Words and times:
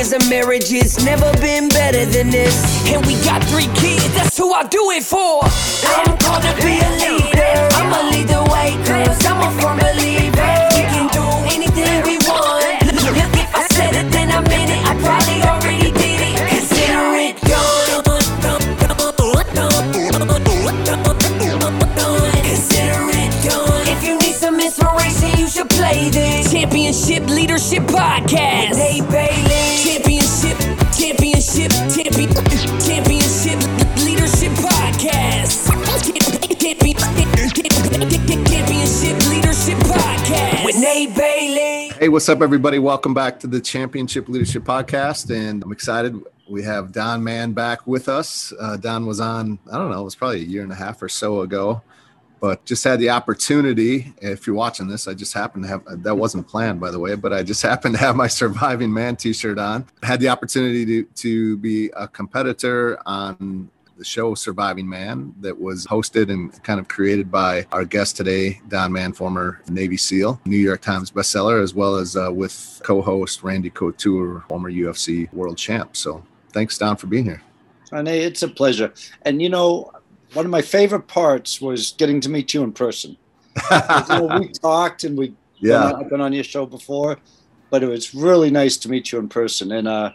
years 0.00 0.12
of 0.14 0.30
marriage, 0.30 0.72
it's 0.72 1.04
never 1.04 1.30
been 1.40 1.68
better 1.68 2.06
than 2.06 2.30
this. 2.30 2.56
And 2.88 3.04
we 3.04 3.14
got 3.22 3.44
three 3.44 3.68
kids, 3.74 4.08
that's 4.14 4.38
who 4.38 4.50
I 4.52 4.64
do 4.64 4.90
it 4.92 5.04
for. 5.04 5.42
I'm 5.44 6.16
called 6.16 6.42
to 6.42 6.54
be 6.64 6.80
a 6.80 6.90
leader. 7.04 7.68
I'ma 7.76 8.08
lead 8.08 8.28
the 8.28 8.42
way, 8.50 8.72
cause 8.86 9.26
I'm 9.26 9.40
a 9.44 9.60
firm 9.60 9.89
Championship 26.90 27.28
Leadership 27.30 27.82
Podcast. 27.84 28.74
Hey, 28.74 29.00
Bailey. 29.00 29.78
Championship, 29.78 30.58
championship, 30.90 31.70
champion, 31.94 32.28
championship 32.80 33.60
leadership 34.02 34.50
podcast. 34.58 35.70
Championship 38.48 39.16
leadership 39.28 39.78
podcast 39.86 40.64
with 40.64 40.80
Nate 40.80 41.14
Bailey. 41.14 41.90
Hey, 41.96 42.08
what's 42.08 42.28
up, 42.28 42.42
everybody? 42.42 42.80
Welcome 42.80 43.14
back 43.14 43.38
to 43.38 43.46
the 43.46 43.60
Championship 43.60 44.28
Leadership 44.28 44.64
Podcast, 44.64 45.30
and 45.30 45.62
I'm 45.62 45.70
excited. 45.70 46.20
We 46.48 46.64
have 46.64 46.90
Don 46.90 47.22
Mann 47.22 47.52
back 47.52 47.86
with 47.86 48.08
us. 48.08 48.52
Uh, 48.58 48.76
Don 48.76 49.06
was 49.06 49.20
on, 49.20 49.60
I 49.72 49.78
don't 49.78 49.90
know, 49.92 50.00
it 50.00 50.04
was 50.04 50.16
probably 50.16 50.40
a 50.40 50.44
year 50.44 50.64
and 50.64 50.72
a 50.72 50.74
half 50.74 51.00
or 51.00 51.08
so 51.08 51.42
ago, 51.42 51.82
but 52.40 52.64
just 52.64 52.82
had 52.82 52.98
the 52.98 53.10
opportunity. 53.10 54.12
If 54.20 54.46
you're 54.46 54.56
watching 54.56 54.88
this, 54.88 55.06
I 55.06 55.14
just 55.14 55.34
happened 55.34 55.64
to 55.64 55.68
have 55.68 56.02
that 56.02 56.14
wasn't 56.14 56.48
planned, 56.48 56.80
by 56.80 56.90
the 56.90 56.98
way, 56.98 57.14
but 57.14 57.32
I 57.32 57.42
just 57.42 57.62
happened 57.70 57.94
to 57.94 58.00
have 58.00 58.16
my 58.16 58.26
Surviving 58.26 58.92
Man 58.92 59.16
T-shirt 59.16 59.58
on. 59.58 59.86
Had 60.02 60.20
the 60.20 60.28
opportunity 60.28 60.84
to 60.86 61.04
to 61.04 61.56
be 61.58 61.90
a 61.96 62.08
competitor 62.08 62.98
on 63.06 63.70
the 64.00 64.04
show 64.04 64.34
Surviving 64.34 64.88
Man 64.88 65.34
that 65.40 65.60
was 65.60 65.86
hosted 65.86 66.30
and 66.30 66.50
kind 66.64 66.80
of 66.80 66.88
created 66.88 67.30
by 67.30 67.66
our 67.70 67.84
guest 67.84 68.16
today, 68.16 68.58
Don 68.68 68.90
Mann, 68.92 69.12
former 69.12 69.60
Navy 69.68 69.98
SEAL, 69.98 70.40
New 70.46 70.56
York 70.56 70.80
Times 70.80 71.10
bestseller, 71.10 71.62
as 71.62 71.74
well 71.74 71.96
as 71.96 72.16
uh, 72.16 72.32
with 72.32 72.80
co-host 72.82 73.42
Randy 73.42 73.68
Couture, 73.68 74.42
former 74.48 74.72
UFC 74.72 75.30
world 75.34 75.58
champ. 75.58 75.96
So 75.98 76.24
thanks, 76.52 76.78
Don, 76.78 76.96
for 76.96 77.08
being 77.08 77.24
here. 77.24 77.42
Renee, 77.92 78.20
it's 78.20 78.42
a 78.42 78.48
pleasure. 78.48 78.92
And 79.22 79.42
you 79.42 79.50
know, 79.50 79.92
one 80.34 80.44
of 80.44 80.50
my 80.50 80.62
favorite 80.62 81.06
parts 81.08 81.60
was 81.60 81.92
getting 81.92 82.20
to 82.20 82.28
meet 82.28 82.54
you 82.54 82.62
in 82.62 82.72
person. 82.72 83.16
you 83.70 84.04
know, 84.08 84.38
we 84.38 84.48
talked 84.48 85.04
and 85.04 85.18
we 85.18 85.34
Yeah. 85.58 85.92
I've 85.92 86.08
been 86.08 86.20
on 86.20 86.32
your 86.32 86.44
show 86.44 86.66
before, 86.66 87.18
but 87.70 87.82
it 87.82 87.88
was 87.88 88.14
really 88.14 88.50
nice 88.50 88.76
to 88.78 88.88
meet 88.88 89.12
you 89.12 89.18
in 89.18 89.28
person. 89.28 89.72
And 89.72 89.88
uh, 89.88 90.12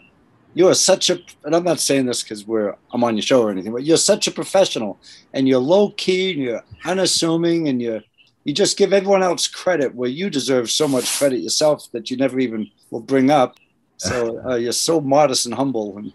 you 0.54 0.68
are 0.68 0.74
such 0.74 1.10
a 1.10 1.18
and 1.44 1.54
I'm 1.54 1.64
not 1.64 1.80
saying 1.80 2.06
this 2.06 2.22
because 2.22 2.46
we're 2.46 2.74
I'm 2.92 3.04
on 3.04 3.16
your 3.16 3.22
show 3.22 3.42
or 3.42 3.50
anything, 3.50 3.72
but 3.72 3.84
you're 3.84 3.98
such 3.98 4.26
a 4.26 4.30
professional 4.30 4.98
and 5.34 5.46
you're 5.46 5.60
low 5.60 5.90
key 5.90 6.32
and 6.32 6.42
you're 6.42 6.64
unassuming 6.84 7.68
and 7.68 7.80
you're 7.80 8.00
you 8.44 8.54
just 8.54 8.78
give 8.78 8.92
everyone 8.92 9.22
else 9.22 9.48
credit 9.48 9.94
where 9.94 10.08
you 10.08 10.30
deserve 10.30 10.70
so 10.70 10.86
much 10.86 11.18
credit 11.18 11.40
yourself 11.40 11.90
that 11.92 12.10
you 12.10 12.16
never 12.16 12.38
even 12.38 12.70
will 12.90 13.00
bring 13.00 13.30
up. 13.30 13.56
So 13.96 14.40
uh, 14.48 14.54
you're 14.54 14.72
so 14.72 15.00
modest 15.00 15.46
and 15.46 15.54
humble 15.54 15.98
and 15.98 16.12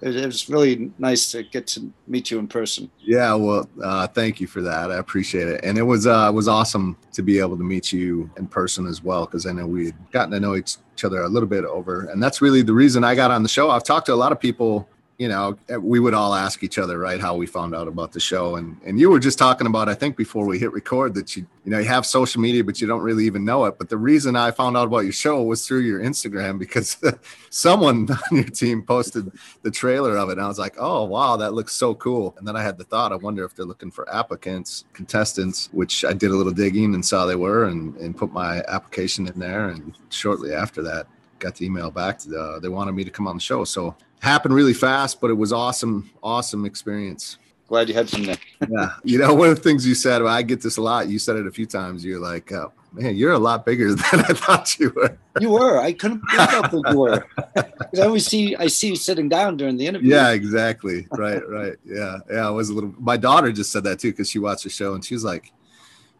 it, 0.00 0.26
was 0.26 0.48
really 0.48 0.92
nice 0.98 1.30
to 1.32 1.42
get 1.42 1.66
to 1.68 1.90
meet 2.06 2.30
you 2.30 2.38
in 2.38 2.46
person. 2.46 2.90
Yeah, 3.00 3.34
well, 3.34 3.68
uh, 3.82 4.06
thank 4.06 4.40
you 4.40 4.46
for 4.46 4.60
that. 4.62 4.90
I 4.90 4.96
appreciate 4.96 5.48
it, 5.48 5.64
and 5.64 5.78
it 5.78 5.82
was 5.82 6.06
uh, 6.06 6.30
was 6.32 6.48
awesome 6.48 6.96
to 7.12 7.22
be 7.22 7.38
able 7.38 7.56
to 7.56 7.64
meet 7.64 7.92
you 7.92 8.30
in 8.36 8.46
person 8.46 8.86
as 8.86 9.02
well 9.02 9.26
because 9.26 9.46
I 9.46 9.52
know 9.52 9.66
we 9.66 9.86
had 9.86 10.10
gotten 10.12 10.30
to 10.32 10.40
know 10.40 10.56
each 10.56 10.76
other 11.04 11.22
a 11.22 11.28
little 11.28 11.48
bit 11.48 11.64
over, 11.64 12.06
and 12.06 12.22
that's 12.22 12.40
really 12.40 12.62
the 12.62 12.74
reason 12.74 13.04
I 13.04 13.14
got 13.14 13.30
on 13.30 13.42
the 13.42 13.48
show. 13.48 13.70
I've 13.70 13.84
talked 13.84 14.06
to 14.06 14.14
a 14.14 14.16
lot 14.16 14.32
of 14.32 14.40
people. 14.40 14.88
You 15.18 15.26
know, 15.28 15.58
we 15.80 15.98
would 15.98 16.14
all 16.14 16.32
ask 16.32 16.62
each 16.62 16.78
other, 16.78 16.96
right, 16.96 17.20
how 17.20 17.34
we 17.34 17.44
found 17.44 17.74
out 17.74 17.88
about 17.88 18.12
the 18.12 18.20
show, 18.20 18.54
and 18.54 18.80
and 18.86 19.00
you 19.00 19.10
were 19.10 19.18
just 19.18 19.36
talking 19.36 19.66
about, 19.66 19.88
I 19.88 19.94
think, 19.94 20.16
before 20.16 20.46
we 20.46 20.60
hit 20.60 20.72
record, 20.72 21.12
that 21.14 21.36
you 21.36 21.44
you 21.64 21.72
know 21.72 21.78
you 21.80 21.88
have 21.88 22.06
social 22.06 22.40
media, 22.40 22.62
but 22.62 22.80
you 22.80 22.86
don't 22.86 23.02
really 23.02 23.26
even 23.26 23.44
know 23.44 23.64
it. 23.64 23.78
But 23.78 23.88
the 23.88 23.96
reason 23.96 24.36
I 24.36 24.52
found 24.52 24.76
out 24.76 24.86
about 24.86 25.00
your 25.00 25.12
show 25.12 25.42
was 25.42 25.66
through 25.66 25.80
your 25.80 26.00
Instagram 26.00 26.58
because 26.58 26.96
someone 27.50 28.08
on 28.30 28.36
your 28.36 28.44
team 28.44 28.82
posted 28.82 29.30
the 29.62 29.70
trailer 29.70 30.16
of 30.16 30.28
it. 30.30 30.32
And 30.32 30.40
I 30.40 30.48
was 30.48 30.58
like, 30.58 30.76
oh, 30.78 31.04
wow, 31.04 31.36
that 31.36 31.52
looks 31.52 31.72
so 31.72 31.94
cool. 31.96 32.34
And 32.38 32.46
then 32.46 32.56
I 32.56 32.62
had 32.62 32.78
the 32.78 32.84
thought, 32.84 33.12
I 33.12 33.16
wonder 33.16 33.44
if 33.44 33.54
they're 33.54 33.66
looking 33.66 33.90
for 33.90 34.08
applicants, 34.10 34.84
contestants, 34.92 35.68
which 35.72 36.04
I 36.04 36.12
did 36.12 36.30
a 36.30 36.34
little 36.34 36.52
digging 36.52 36.94
and 36.94 37.04
saw 37.04 37.26
they 37.26 37.36
were 37.36 37.64
and, 37.64 37.94
and 37.96 38.16
put 38.16 38.32
my 38.32 38.62
application 38.68 39.26
in 39.26 39.38
there. 39.38 39.68
And 39.68 39.94
shortly 40.10 40.54
after 40.54 40.80
that, 40.82 41.06
got 41.38 41.56
the 41.56 41.66
email 41.66 41.90
back. 41.90 42.20
Uh, 42.34 42.58
they 42.60 42.68
wanted 42.68 42.92
me 42.92 43.04
to 43.04 43.10
come 43.10 43.26
on 43.26 43.36
the 43.36 43.42
show. 43.42 43.64
So 43.64 43.94
happened 44.20 44.54
really 44.54 44.74
fast, 44.74 45.20
but 45.20 45.30
it 45.30 45.34
was 45.34 45.52
awesome, 45.52 46.10
awesome 46.22 46.64
experience. 46.64 47.38
Glad 47.68 47.88
you 47.88 47.94
had 47.94 48.08
some 48.08 48.24
there. 48.24 48.36
Yeah. 48.68 48.92
You 49.04 49.18
know, 49.18 49.34
one 49.34 49.50
of 49.50 49.56
the 49.56 49.62
things 49.62 49.86
you 49.86 49.94
said, 49.94 50.22
I 50.22 50.42
get 50.42 50.62
this 50.62 50.78
a 50.78 50.82
lot. 50.82 51.08
You 51.08 51.18
said 51.18 51.36
it 51.36 51.46
a 51.46 51.50
few 51.50 51.66
times. 51.66 52.02
You're 52.04 52.18
like, 52.18 52.50
oh, 52.50 52.72
man, 52.92 53.14
you're 53.14 53.32
a 53.32 53.38
lot 53.38 53.66
bigger 53.66 53.88
than 53.94 54.20
I 54.20 54.32
thought 54.32 54.78
you 54.78 54.90
were. 54.96 55.16
You 55.38 55.50
were. 55.50 55.78
I 55.78 55.92
couldn't 55.92 56.22
believe 56.26 56.48
how 56.48 56.62
big 56.62 56.80
you 56.88 56.98
were. 56.98 57.26
I 57.56 58.00
always 58.00 58.26
see 58.26 58.56
I 58.56 58.66
see 58.68 58.88
you 58.88 58.96
sitting 58.96 59.28
down 59.28 59.58
during 59.58 59.76
the 59.76 59.86
interview. 59.86 60.10
Yeah, 60.14 60.30
exactly. 60.30 61.06
Right, 61.12 61.46
right. 61.48 61.74
Yeah, 61.84 62.18
yeah. 62.30 62.46
I 62.46 62.50
was 62.50 62.70
a 62.70 62.74
little. 62.74 62.94
My 62.98 63.16
daughter 63.18 63.52
just 63.52 63.70
said 63.70 63.84
that 63.84 63.98
too 64.00 64.12
because 64.12 64.30
she 64.30 64.38
watched 64.38 64.64
the 64.64 64.70
show 64.70 64.94
and 64.94 65.04
she 65.04 65.14
was 65.14 65.22
like, 65.24 65.52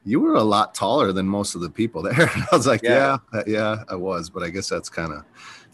"You 0.05 0.21
were 0.21 0.35
a 0.35 0.43
lot 0.45 0.75
taller 0.75 1.13
than 1.13 1.27
most 1.27 1.55
of 1.55 1.63
the 1.63 1.71
people 1.71 2.03
there." 2.03 2.29
I 2.31 2.47
was 2.53 2.67
like, 2.67 2.83
"Yeah, 2.83 3.17
Yeah. 3.33 3.43
yeah, 3.47 3.77
yeah 3.77 3.85
I 3.89 3.95
was," 3.95 4.29
but 4.29 4.43
I 4.43 4.51
guess 4.51 4.69
that's 4.69 4.91
kind 4.91 5.13
of 5.13 5.25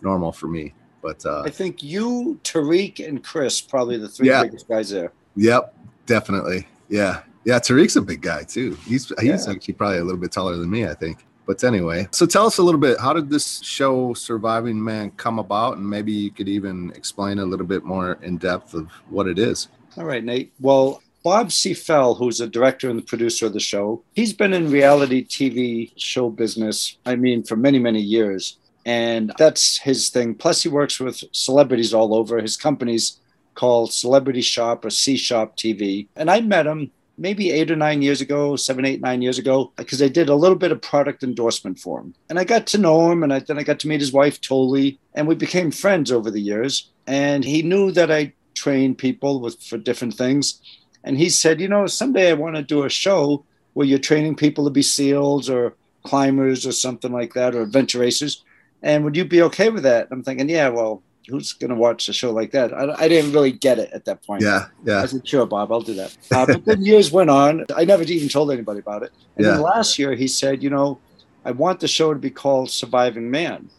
normal 0.02 0.30
for 0.32 0.46
me. 0.46 0.72
But 1.04 1.24
uh, 1.26 1.42
I 1.44 1.50
think 1.50 1.82
you, 1.82 2.40
Tariq, 2.44 3.06
and 3.06 3.22
Chris 3.22 3.60
probably 3.60 3.98
the 3.98 4.08
three 4.08 4.28
Yeah. 4.28 4.42
biggest 4.42 4.66
guys 4.66 4.88
there. 4.88 5.12
yep, 5.36 5.74
definitely. 6.06 6.66
Yeah, 6.88 7.20
yeah. 7.44 7.58
Tariq's 7.58 7.96
a 7.96 8.00
big 8.02 8.22
guy 8.22 8.42
too. 8.44 8.74
He's 8.86 9.12
he's 9.20 9.46
Yeah. 9.46 9.52
actually 9.52 9.74
probably 9.74 9.98
a 9.98 10.04
little 10.04 10.18
bit 10.20 10.32
taller 10.32 10.56
than 10.56 10.70
me, 10.70 10.86
I 10.86 10.94
think. 10.94 11.18
But 11.46 11.62
anyway, 11.62 12.08
so 12.10 12.24
tell 12.24 12.46
us 12.46 12.56
a 12.56 12.62
little 12.62 12.80
bit. 12.80 12.98
How 12.98 13.12
did 13.12 13.28
this 13.28 13.60
show, 13.62 14.14
Surviving 14.14 14.82
Man, 14.82 15.10
come 15.18 15.38
about? 15.38 15.76
And 15.76 15.86
maybe 15.86 16.10
you 16.10 16.30
could 16.30 16.48
even 16.48 16.90
explain 16.96 17.38
a 17.38 17.44
little 17.44 17.66
bit 17.66 17.84
more 17.84 18.18
in 18.22 18.38
depth 18.38 18.72
of 18.72 18.90
what 19.10 19.26
it 19.28 19.38
is. 19.38 19.68
All 19.98 20.06
right, 20.06 20.24
Nate. 20.24 20.54
Well, 20.58 21.02
Bob 21.22 21.52
C. 21.52 21.74
Fell, 21.74 22.14
who's 22.14 22.38
the 22.38 22.46
director 22.46 22.88
and 22.88 22.98
the 22.98 23.02
producer 23.04 23.44
of 23.44 23.52
the 23.52 23.60
show, 23.60 24.02
he's 24.14 24.32
been 24.32 24.54
in 24.54 24.70
reality 24.70 25.22
TV 25.22 25.92
show 25.96 26.30
business, 26.30 26.96
I 27.04 27.14
mean, 27.16 27.42
for 27.42 27.56
many, 27.56 27.78
many 27.78 28.00
years. 28.00 28.56
And 28.84 29.32
that's 29.38 29.78
his 29.78 30.10
thing. 30.10 30.34
Plus, 30.34 30.62
he 30.62 30.68
works 30.68 31.00
with 31.00 31.24
celebrities 31.32 31.94
all 31.94 32.14
over. 32.14 32.38
His 32.40 32.56
company's 32.56 33.18
called 33.54 33.92
Celebrity 33.92 34.40
Shop 34.40 34.84
or 34.84 34.90
C 34.90 35.16
Shop 35.16 35.56
TV. 35.56 36.08
And 36.16 36.30
I 36.30 36.40
met 36.40 36.66
him 36.66 36.90
maybe 37.16 37.50
eight 37.50 37.70
or 37.70 37.76
nine 37.76 38.02
years 38.02 38.20
ago, 38.20 38.56
seven, 38.56 38.84
eight, 38.84 39.00
nine 39.00 39.22
years 39.22 39.38
ago, 39.38 39.72
because 39.76 40.02
I 40.02 40.08
did 40.08 40.28
a 40.28 40.34
little 40.34 40.56
bit 40.56 40.72
of 40.72 40.82
product 40.82 41.22
endorsement 41.22 41.78
for 41.78 42.00
him. 42.00 42.14
And 42.28 42.38
I 42.38 42.44
got 42.44 42.66
to 42.68 42.78
know 42.78 43.10
him, 43.10 43.22
and 43.22 43.32
I, 43.32 43.38
then 43.38 43.58
I 43.58 43.62
got 43.62 43.78
to 43.80 43.88
meet 43.88 44.00
his 44.00 44.12
wife, 44.12 44.40
Toli, 44.40 44.98
and 45.14 45.28
we 45.28 45.34
became 45.34 45.70
friends 45.70 46.10
over 46.10 46.30
the 46.30 46.40
years. 46.40 46.90
And 47.06 47.44
he 47.44 47.62
knew 47.62 47.92
that 47.92 48.10
I 48.10 48.32
train 48.54 48.94
people 48.94 49.40
with 49.40 49.62
for 49.62 49.78
different 49.78 50.14
things. 50.14 50.60
And 51.04 51.18
he 51.18 51.28
said, 51.28 51.60
you 51.60 51.68
know, 51.68 51.86
someday 51.86 52.30
I 52.30 52.34
want 52.34 52.56
to 52.56 52.62
do 52.62 52.84
a 52.84 52.88
show 52.90 53.44
where 53.74 53.86
you're 53.86 53.98
training 53.98 54.36
people 54.36 54.64
to 54.64 54.70
be 54.70 54.82
SEALs 54.82 55.50
or 55.50 55.74
climbers 56.02 56.66
or 56.66 56.72
something 56.72 57.12
like 57.12 57.34
that, 57.34 57.54
or 57.54 57.62
adventure 57.62 57.98
racers. 57.98 58.43
And 58.84 59.02
would 59.02 59.16
you 59.16 59.24
be 59.24 59.40
okay 59.42 59.70
with 59.70 59.82
that? 59.84 60.08
I'm 60.10 60.22
thinking, 60.22 60.48
yeah, 60.50 60.68
well, 60.68 61.02
who's 61.26 61.54
going 61.54 61.70
to 61.70 61.74
watch 61.74 62.06
a 62.10 62.12
show 62.12 62.30
like 62.32 62.50
that? 62.50 62.72
I, 62.74 62.92
I 63.04 63.08
didn't 63.08 63.32
really 63.32 63.50
get 63.50 63.78
it 63.78 63.90
at 63.94 64.04
that 64.04 64.22
point. 64.22 64.42
Yeah, 64.42 64.66
yeah. 64.84 65.00
I 65.00 65.06
said, 65.06 65.26
sure, 65.26 65.46
Bob, 65.46 65.72
I'll 65.72 65.80
do 65.80 65.94
that. 65.94 66.16
Uh, 66.30 66.44
but 66.44 66.66
then 66.66 66.84
years 66.84 67.10
went 67.10 67.30
on. 67.30 67.64
I 67.74 67.86
never 67.86 68.02
even 68.02 68.28
told 68.28 68.52
anybody 68.52 68.80
about 68.80 69.02
it. 69.02 69.12
And 69.36 69.46
then 69.46 69.60
last 69.62 69.98
year, 69.98 70.14
he 70.14 70.28
said, 70.28 70.62
you 70.62 70.68
know, 70.68 70.98
I 71.46 71.52
want 71.52 71.80
the 71.80 71.88
show 71.88 72.12
to 72.12 72.20
be 72.20 72.30
called 72.30 72.70
Surviving 72.70 73.30
Man. 73.30 73.70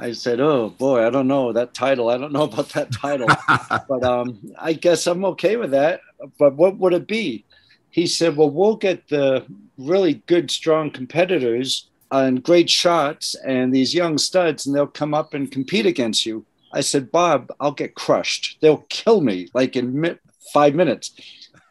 I 0.00 0.12
said, 0.12 0.40
"Oh 0.40 0.70
boy, 0.70 1.06
I 1.06 1.10
don't 1.10 1.28
know 1.28 1.52
that 1.52 1.74
title. 1.74 2.08
I 2.08 2.16
don't 2.16 2.32
know 2.32 2.42
about 2.50 2.70
that 2.70 2.90
title, 2.90 3.28
but 3.88 4.02
um, 4.02 4.38
I 4.58 4.72
guess 4.72 5.06
I'm 5.06 5.26
okay 5.26 5.56
with 5.56 5.72
that. 5.72 6.00
But 6.38 6.54
what 6.54 6.78
would 6.78 6.94
it 6.94 7.06
be?" 7.06 7.44
He 7.90 8.06
said, 8.06 8.36
"Well, 8.36 8.48
we'll 8.48 8.76
get 8.76 9.08
the 9.08 9.44
really 9.76 10.22
good, 10.26 10.50
strong 10.50 10.90
competitors 10.90 11.89
and 12.10 12.42
great 12.42 12.70
shots, 12.70 13.34
and 13.46 13.74
these 13.74 13.94
young 13.94 14.18
studs, 14.18 14.66
and 14.66 14.74
they'll 14.74 14.86
come 14.86 15.14
up 15.14 15.34
and 15.34 15.50
compete 15.50 15.86
against 15.86 16.26
you." 16.26 16.44
I 16.72 16.80
said, 16.80 17.10
"Bob, 17.10 17.50
I'll 17.60 17.72
get 17.72 17.94
crushed. 17.94 18.58
They'll 18.60 18.84
kill 18.88 19.20
me 19.20 19.48
like 19.54 19.76
in 19.76 20.00
mi- 20.00 20.18
five 20.52 20.74
minutes." 20.74 21.12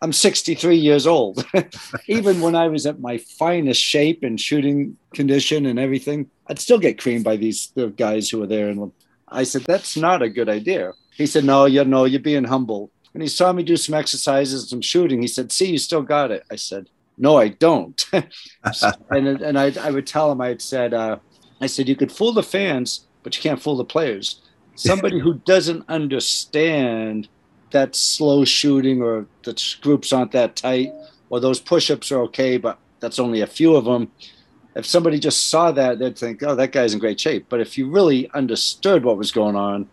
I'm 0.01 0.13
63 0.13 0.77
years 0.77 1.06
old. 1.06 1.45
Even 2.07 2.39
when 2.39 2.56
I 2.56 2.68
was 2.69 2.86
at 2.86 3.01
my 3.01 3.18
finest 3.18 3.81
shape 3.81 4.24
and 4.24 4.39
shooting 4.39 4.95
condition 5.13 5.65
and 5.65 5.77
everything, 5.77 6.30
I'd 6.47 6.59
still 6.59 6.80
get 6.80 7.01
creamed 7.01 7.25
by 7.25 7.36
these 7.36 7.71
the 7.75 7.89
guys 7.89 8.30
who 8.30 8.39
were 8.39 8.47
there. 8.47 8.69
And 8.69 8.91
I 9.27 9.44
said, 9.44 9.63
that's 9.63 9.97
not 9.97 10.21
a 10.21 10.30
good 10.30 10.47
idea. 10.47 10.94
He 11.15 11.25
said, 11.25 11.44
no, 11.44 11.65
you 11.65 11.83
know, 11.83 12.06
you're 12.06 12.21
being 12.21 12.45
humble. 12.45 12.91
And 13.13 13.21
he 13.21 13.27
saw 13.27 13.51
me 13.51 13.63
do 13.63 13.75
some 13.75 13.95
exercises, 13.95 14.69
some 14.69 14.81
shooting. 14.81 15.21
He 15.21 15.27
said, 15.27 15.51
see, 15.51 15.71
you 15.71 15.77
still 15.77 16.01
got 16.01 16.31
it. 16.31 16.44
I 16.50 16.56
said, 16.56 16.89
no, 17.19 17.38
I 17.38 17.50
don't. 17.50 18.04
and 19.12 19.27
and 19.27 19.60
I, 19.60 19.74
I 19.80 19.92
would 19.92 20.07
tell 20.07 20.31
him, 20.31 20.42
I 20.42 20.57
said, 20.57 20.94
uh, 20.94 21.18
I 21.62 21.68
said, 21.68 21.88
you 21.88 21.95
could 21.95 22.12
fool 22.12 22.33
the 22.33 22.44
fans, 22.44 23.06
but 23.24 23.36
you 23.36 23.44
can't 23.44 23.62
fool 23.62 23.77
the 23.77 23.86
players. 23.86 24.42
Somebody 24.75 25.19
who 25.19 25.36
doesn't 25.45 25.83
understand 25.89 27.27
that 27.71 27.95
slow 27.95 28.45
shooting 28.45 29.01
or 29.01 29.27
the 29.44 29.75
groups 29.81 30.12
aren't 30.13 30.31
that 30.31 30.56
tight 30.56 30.92
or 31.30 31.39
those 31.39 31.60
push-ups 31.60 32.12
are 32.12 32.21
okay 32.21 32.57
but 32.57 32.80
that's 33.00 33.19
only 33.19 33.42
a 33.42 33.48
few 33.48 33.75
of 33.75 33.86
them 33.86 34.12
if 34.75 34.86
somebody 34.86 35.19
just 35.19 35.48
saw 35.48 35.72
that 35.72 36.00
they'd 36.00 36.18
think 36.18 36.42
oh 36.44 36.56
that 36.56 36.72
guy's 36.72 36.94
in 36.94 37.00
great 37.00 37.19
shape 37.19 37.45
but 37.50 37.60
if 37.60 37.77
you 37.77 37.89
really 37.89 38.30
understood 38.31 39.04
what 39.04 39.18
was 39.18 39.31
going 39.31 39.56
on 39.56 39.88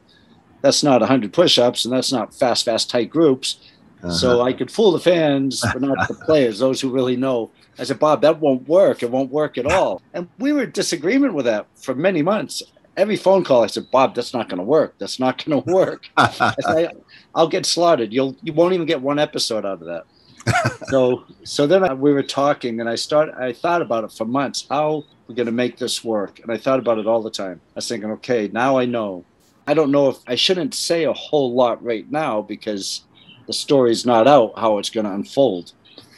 that's 0.62 0.82
not 0.82 1.00
100 1.00 1.32
push-ups 1.32 1.84
and 1.84 1.92
that's 1.92 2.12
not 2.12 2.34
fast 2.34 2.64
fast 2.64 2.90
tight 2.90 3.10
groups 3.10 3.60
uh-huh. 4.06 4.14
so 4.14 4.42
i 4.42 4.52
could 4.52 4.70
fool 4.70 4.92
the 4.92 5.00
fans 5.00 5.62
but 5.72 5.82
not 5.82 6.08
the 6.08 6.14
players 6.14 6.58
those 6.58 6.80
who 6.80 6.90
really 6.90 7.16
know 7.16 7.50
i 7.78 7.84
said 7.84 7.98
bob 7.98 8.22
that 8.22 8.40
won't 8.40 8.66
work 8.68 9.02
it 9.02 9.10
won't 9.10 9.30
work 9.30 9.58
at 9.58 9.66
all 9.66 10.00
and 10.14 10.28
we 10.38 10.52
were 10.52 10.64
in 10.64 10.70
disagreement 10.70 11.34
with 11.34 11.44
that 11.44 11.66
for 11.76 11.94
many 11.94 12.22
months 12.22 12.62
every 12.96 13.16
phone 13.16 13.44
call 13.44 13.62
I 13.62 13.66
said, 13.66 13.90
Bob, 13.90 14.14
that's 14.14 14.32
not 14.32 14.48
going 14.48 14.58
to 14.58 14.64
work. 14.64 14.94
That's 14.98 15.20
not 15.20 15.44
going 15.44 15.62
to 15.64 15.72
work. 15.72 16.08
I 16.16 16.54
said, 16.60 17.02
I'll 17.34 17.48
get 17.48 17.66
slaughtered. 17.66 18.12
You'll 18.12 18.36
you 18.42 18.52
won't 18.52 18.74
even 18.74 18.86
get 18.86 19.00
one 19.00 19.18
episode 19.18 19.64
out 19.64 19.82
of 19.82 19.86
that. 19.86 20.04
so 20.88 21.24
so 21.44 21.66
then 21.66 21.84
I, 21.84 21.92
we 21.92 22.12
were 22.12 22.22
talking, 22.22 22.80
and 22.80 22.88
I 22.88 22.94
start. 22.94 23.30
I 23.34 23.52
thought 23.52 23.82
about 23.82 24.04
it 24.04 24.12
for 24.12 24.24
months. 24.24 24.66
How 24.68 25.04
we're 25.26 25.34
going 25.34 25.46
to 25.46 25.52
make 25.52 25.76
this 25.78 26.04
work, 26.04 26.40
and 26.40 26.52
I 26.52 26.56
thought 26.56 26.78
about 26.78 26.98
it 26.98 27.06
all 27.06 27.22
the 27.22 27.30
time. 27.30 27.60
I 27.74 27.76
was 27.76 27.88
thinking, 27.88 28.10
okay, 28.12 28.48
now 28.52 28.78
I 28.78 28.84
know. 28.84 29.24
I 29.66 29.74
don't 29.74 29.90
know 29.90 30.08
if 30.08 30.18
I 30.28 30.36
shouldn't 30.36 30.74
say 30.74 31.04
a 31.04 31.12
whole 31.12 31.52
lot 31.52 31.82
right 31.82 32.08
now 32.10 32.40
because 32.42 33.02
the 33.46 33.52
story's 33.52 34.04
not 34.04 34.26
out 34.26 34.52
how 34.56 34.78
it's 34.78 34.90
going 34.90 35.06
to 35.06 35.12
unfold. 35.12 35.72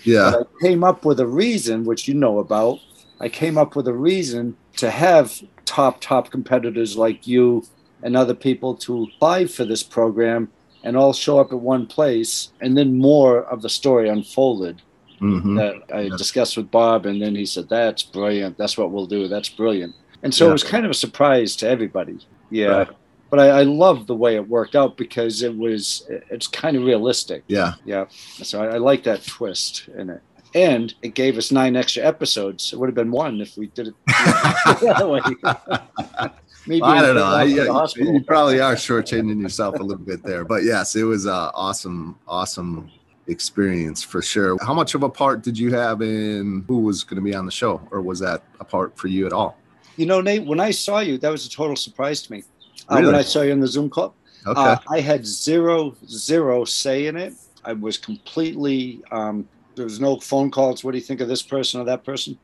Yeah. 0.04 0.32
But 0.32 0.48
I 0.56 0.66
came 0.66 0.84
up 0.84 1.04
with 1.04 1.20
a 1.20 1.26
reason, 1.26 1.84
which 1.84 2.08
you 2.08 2.14
know 2.14 2.38
about. 2.38 2.80
I 3.20 3.28
came 3.28 3.58
up 3.58 3.76
with 3.76 3.88
a 3.88 3.92
reason 3.92 4.56
to 4.76 4.90
have 4.90 5.40
top 5.64 6.00
top 6.00 6.30
competitors 6.30 6.96
like 6.96 7.26
you 7.26 7.64
and 8.02 8.16
other 8.16 8.34
people 8.34 8.74
to 8.74 9.02
apply 9.04 9.46
for 9.46 9.64
this 9.64 9.82
program 9.82 10.50
and 10.84 10.96
all 10.96 11.12
show 11.12 11.38
up 11.38 11.52
at 11.52 11.58
one 11.58 11.86
place 11.86 12.52
and 12.60 12.76
then 12.76 12.96
more 12.96 13.42
of 13.44 13.60
the 13.60 13.68
story 13.68 14.08
unfolded 14.08 14.80
mm-hmm. 15.20 15.56
that 15.56 15.74
i 15.92 16.02
yeah. 16.02 16.16
discussed 16.16 16.56
with 16.56 16.70
bob 16.70 17.04
and 17.06 17.20
then 17.20 17.34
he 17.34 17.44
said 17.44 17.68
that's 17.68 18.02
brilliant 18.02 18.56
that's 18.56 18.78
what 18.78 18.90
we'll 18.90 19.06
do 19.06 19.28
that's 19.28 19.48
brilliant 19.48 19.94
and 20.22 20.34
so 20.34 20.44
yeah. 20.44 20.50
it 20.50 20.52
was 20.52 20.64
kind 20.64 20.84
of 20.84 20.90
a 20.90 20.94
surprise 20.94 21.54
to 21.56 21.68
everybody 21.68 22.18
yeah 22.50 22.66
right. 22.68 22.88
But 23.30 23.38
I, 23.38 23.60
I 23.60 23.62
love 23.62 24.06
the 24.06 24.14
way 24.14 24.36
it 24.36 24.48
worked 24.48 24.74
out 24.74 24.96
because 24.96 25.42
it 25.42 25.56
was 25.56 26.06
it's 26.08 26.46
kind 26.46 26.76
of 26.76 26.84
realistic 26.84 27.44
yeah 27.48 27.74
yeah 27.84 28.06
so 28.10 28.62
I, 28.62 28.74
I 28.74 28.78
like 28.78 29.02
that 29.04 29.26
twist 29.26 29.88
in 29.96 30.10
it 30.10 30.22
and 30.54 30.94
it 31.02 31.14
gave 31.14 31.36
us 31.36 31.52
nine 31.52 31.76
extra 31.76 32.02
episodes. 32.02 32.72
It 32.72 32.78
would 32.78 32.86
have 32.86 32.94
been 32.94 33.10
one 33.10 33.40
if 33.40 33.56
we 33.56 33.66
did 33.68 33.88
it 33.88 33.94
Maybe 36.66 36.82
I 36.82 37.00
don't 37.00 37.14
know. 37.14 37.24
I, 37.24 37.44
yeah, 37.44 37.86
you 37.96 38.22
probably 38.24 38.60
are 38.60 38.74
shortchanging 38.74 39.40
yourself 39.40 39.76
a 39.76 39.82
little 39.82 40.04
bit 40.04 40.22
there, 40.22 40.44
but 40.44 40.64
yes, 40.64 40.96
it 40.96 41.04
was 41.04 41.24
an 41.24 41.32
awesome, 41.32 42.18
awesome 42.28 42.90
experience 43.26 44.02
for 44.02 44.20
sure. 44.20 44.58
How 44.62 44.74
much 44.74 44.94
of 44.94 45.02
a 45.02 45.08
part 45.08 45.42
did 45.42 45.58
you 45.58 45.72
have 45.72 46.02
in 46.02 46.64
who 46.68 46.80
was 46.80 47.04
going 47.04 47.16
to 47.16 47.22
be 47.22 47.34
on 47.34 47.46
the 47.46 47.52
show, 47.52 47.80
or 47.90 48.02
was 48.02 48.18
that 48.20 48.42
a 48.60 48.64
part 48.64 48.98
for 48.98 49.08
you 49.08 49.26
at 49.26 49.32
all? 49.32 49.56
You 49.96 50.04
know, 50.04 50.20
Nate, 50.20 50.44
when 50.44 50.60
I 50.60 50.70
saw 50.70 51.00
you, 51.00 51.16
that 51.18 51.30
was 51.30 51.46
a 51.46 51.50
total 51.50 51.74
surprise 51.74 52.20
to 52.22 52.32
me. 52.32 52.44
Really? 52.90 53.02
Uh, 53.02 53.06
when 53.06 53.14
I 53.14 53.22
saw 53.22 53.42
you 53.42 53.52
in 53.52 53.60
the 53.60 53.66
Zoom 53.66 53.90
call, 53.90 54.14
okay. 54.46 54.60
Uh, 54.60 54.76
I 54.90 55.00
had 55.00 55.26
zero, 55.26 55.94
zero 56.06 56.64
say 56.64 57.06
in 57.06 57.16
it. 57.16 57.34
I 57.64 57.72
was 57.72 57.98
completely 57.98 59.02
um, 59.10 59.48
there 59.78 59.84
was 59.84 60.00
no 60.00 60.18
phone 60.20 60.50
calls. 60.50 60.84
What 60.84 60.92
do 60.92 60.98
you 60.98 61.04
think 61.04 61.20
of 61.20 61.28
this 61.28 61.42
person 61.42 61.80
or 61.80 61.84
that 61.84 62.04
person? 62.04 62.38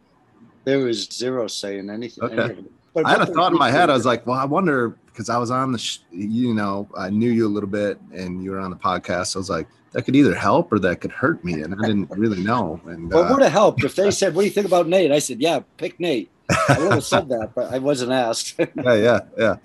There 0.65 0.79
was 0.79 1.09
zero 1.11 1.47
saying 1.47 1.91
anything. 1.91 2.25
Okay. 2.25 2.63
But 2.95 3.07
I 3.07 3.11
had 3.11 3.23
a 3.23 3.27
thought 3.27 3.53
in 3.53 3.59
my 3.59 3.71
head. 3.71 3.91
I 3.91 3.93
was 3.93 4.07
like, 4.07 4.25
well, 4.27 4.39
I 4.39 4.45
wonder 4.45 4.97
because 5.07 5.29
I 5.29 5.37
was 5.37 5.51
on 5.51 5.73
the, 5.73 5.79
sh- 5.79 5.99
you 6.11 6.55
know, 6.55 6.89
I 6.97 7.11
knew 7.11 7.31
you 7.31 7.47
a 7.47 7.51
little 7.51 7.69
bit, 7.69 8.01
and 8.13 8.43
you 8.43 8.53
were 8.53 8.61
on 8.61 8.71
the 8.71 8.77
podcast. 8.77 9.35
I 9.35 9.41
was 9.41 9.51
like, 9.51 9.67
that 9.93 10.03
could 10.03 10.17
either 10.17 10.35
help 10.35 10.73
or 10.73 10.79
that 10.81 11.01
could 11.01 11.13
hurt 11.13 11.45
me, 11.45 11.63
and 11.63 11.75
I 11.75 11.87
didn't 11.87 12.11
really 12.11 12.43
know. 12.43 12.81
And 12.87 13.13
well, 13.13 13.25
uh, 13.25 13.33
would 13.33 13.43
have 13.43 13.53
helped 13.53 13.85
if 13.85 13.95
they 13.95 14.11
said, 14.11 14.35
"What 14.35 14.43
do 14.43 14.47
you 14.47 14.53
think 14.53 14.67
about 14.67 14.89
Nate?" 14.89 15.13
I 15.13 15.21
said, 15.21 15.41
"Yeah, 15.41 15.61
pick 15.77 15.99
Nate." 16.01 16.31
I 16.69 16.79
would 16.79 16.93
have 16.93 17.05
said 17.05 17.29
that, 17.29 17.53
but 17.55 17.73
I 17.73 17.79
wasn't 17.79 18.13
asked. 18.13 18.55
yeah, 18.59 18.95
yeah, 18.95 19.21
yeah. 19.39 19.57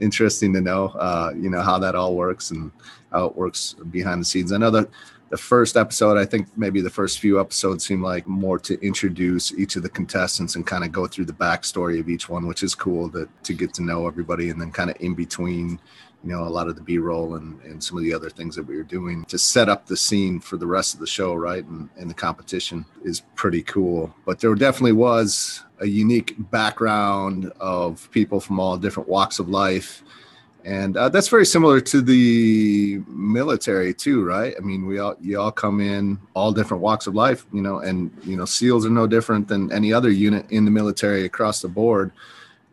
Interesting 0.00 0.52
to 0.54 0.60
know, 0.60 0.88
uh, 0.88 1.32
you 1.36 1.50
know, 1.50 1.62
how 1.62 1.78
that 1.78 1.94
all 1.94 2.14
works 2.16 2.50
and 2.50 2.72
how 3.12 3.26
it 3.26 3.36
works 3.36 3.74
behind 3.90 4.20
the 4.20 4.24
scenes. 4.24 4.52
I 4.52 4.58
know 4.58 4.70
that 4.70 4.88
the 5.30 5.38
first 5.38 5.76
episode, 5.76 6.18
I 6.18 6.24
think 6.24 6.48
maybe 6.56 6.80
the 6.80 6.90
first 6.90 7.18
few 7.18 7.40
episodes 7.40 7.86
seem 7.86 8.02
like 8.02 8.26
more 8.26 8.58
to 8.60 8.80
introduce 8.84 9.52
each 9.52 9.76
of 9.76 9.82
the 9.82 9.88
contestants 9.88 10.54
and 10.54 10.66
kind 10.66 10.84
of 10.84 10.92
go 10.92 11.06
through 11.06 11.24
the 11.24 11.32
backstory 11.32 11.98
of 11.98 12.08
each 12.08 12.28
one, 12.28 12.46
which 12.46 12.62
is 12.62 12.74
cool 12.74 13.10
to, 13.10 13.28
to 13.42 13.52
get 13.52 13.74
to 13.74 13.82
know 13.82 14.06
everybody. 14.06 14.50
And 14.50 14.60
then 14.60 14.70
kind 14.70 14.90
of 14.90 14.96
in 15.00 15.14
between, 15.14 15.80
you 16.24 16.32
know, 16.32 16.44
a 16.44 16.48
lot 16.48 16.68
of 16.68 16.76
the 16.76 16.82
B 16.82 16.98
roll 16.98 17.34
and, 17.34 17.60
and 17.62 17.82
some 17.82 17.98
of 17.98 18.04
the 18.04 18.14
other 18.14 18.30
things 18.30 18.56
that 18.56 18.66
we 18.66 18.76
were 18.76 18.82
doing 18.82 19.24
to 19.26 19.38
set 19.38 19.68
up 19.68 19.86
the 19.86 19.96
scene 19.96 20.40
for 20.40 20.56
the 20.56 20.66
rest 20.66 20.94
of 20.94 21.00
the 21.00 21.06
show, 21.06 21.34
right? 21.34 21.64
And, 21.64 21.88
and 21.96 22.08
the 22.08 22.14
competition 22.14 22.84
is 23.04 23.20
pretty 23.34 23.62
cool. 23.62 24.14
But 24.24 24.40
there 24.40 24.54
definitely 24.54 24.92
was 24.92 25.62
a 25.80 25.86
unique 25.86 26.34
background 26.50 27.52
of 27.60 28.10
people 28.10 28.40
from 28.40 28.58
all 28.58 28.76
different 28.78 29.08
walks 29.08 29.38
of 29.38 29.48
life 29.48 30.02
and 30.64 30.96
uh, 30.96 31.08
that's 31.10 31.28
very 31.28 31.44
similar 31.44 31.80
to 31.80 32.00
the 32.00 33.02
military 33.06 33.92
too 33.92 34.24
right 34.24 34.54
i 34.56 34.60
mean 34.60 34.86
we 34.86 34.98
all 34.98 35.14
you 35.20 35.38
all 35.38 35.52
come 35.52 35.80
in 35.80 36.18
all 36.32 36.52
different 36.52 36.82
walks 36.82 37.06
of 37.06 37.14
life 37.14 37.44
you 37.52 37.60
know 37.60 37.80
and 37.80 38.10
you 38.24 38.36
know 38.36 38.44
seals 38.44 38.86
are 38.86 38.90
no 38.90 39.06
different 39.06 39.46
than 39.46 39.70
any 39.72 39.92
other 39.92 40.10
unit 40.10 40.50
in 40.50 40.64
the 40.64 40.70
military 40.70 41.24
across 41.24 41.60
the 41.60 41.68
board 41.68 42.12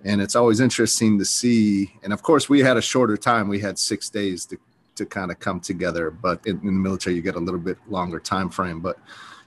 and 0.03 0.21
it's 0.21 0.35
always 0.35 0.59
interesting 0.59 1.17
to 1.19 1.25
see 1.25 1.93
and 2.03 2.13
of 2.13 2.21
course 2.23 2.49
we 2.49 2.59
had 2.59 2.77
a 2.77 2.81
shorter 2.81 3.17
time 3.17 3.47
we 3.47 3.59
had 3.59 3.77
six 3.77 4.09
days 4.09 4.45
to, 4.45 4.57
to 4.95 5.05
kind 5.05 5.31
of 5.31 5.39
come 5.39 5.59
together 5.59 6.11
but 6.11 6.45
in, 6.45 6.59
in 6.59 6.65
the 6.65 6.71
military 6.71 7.15
you 7.15 7.21
get 7.21 7.35
a 7.35 7.39
little 7.39 7.59
bit 7.59 7.77
longer 7.89 8.19
time 8.19 8.49
frame 8.49 8.79
but 8.79 8.97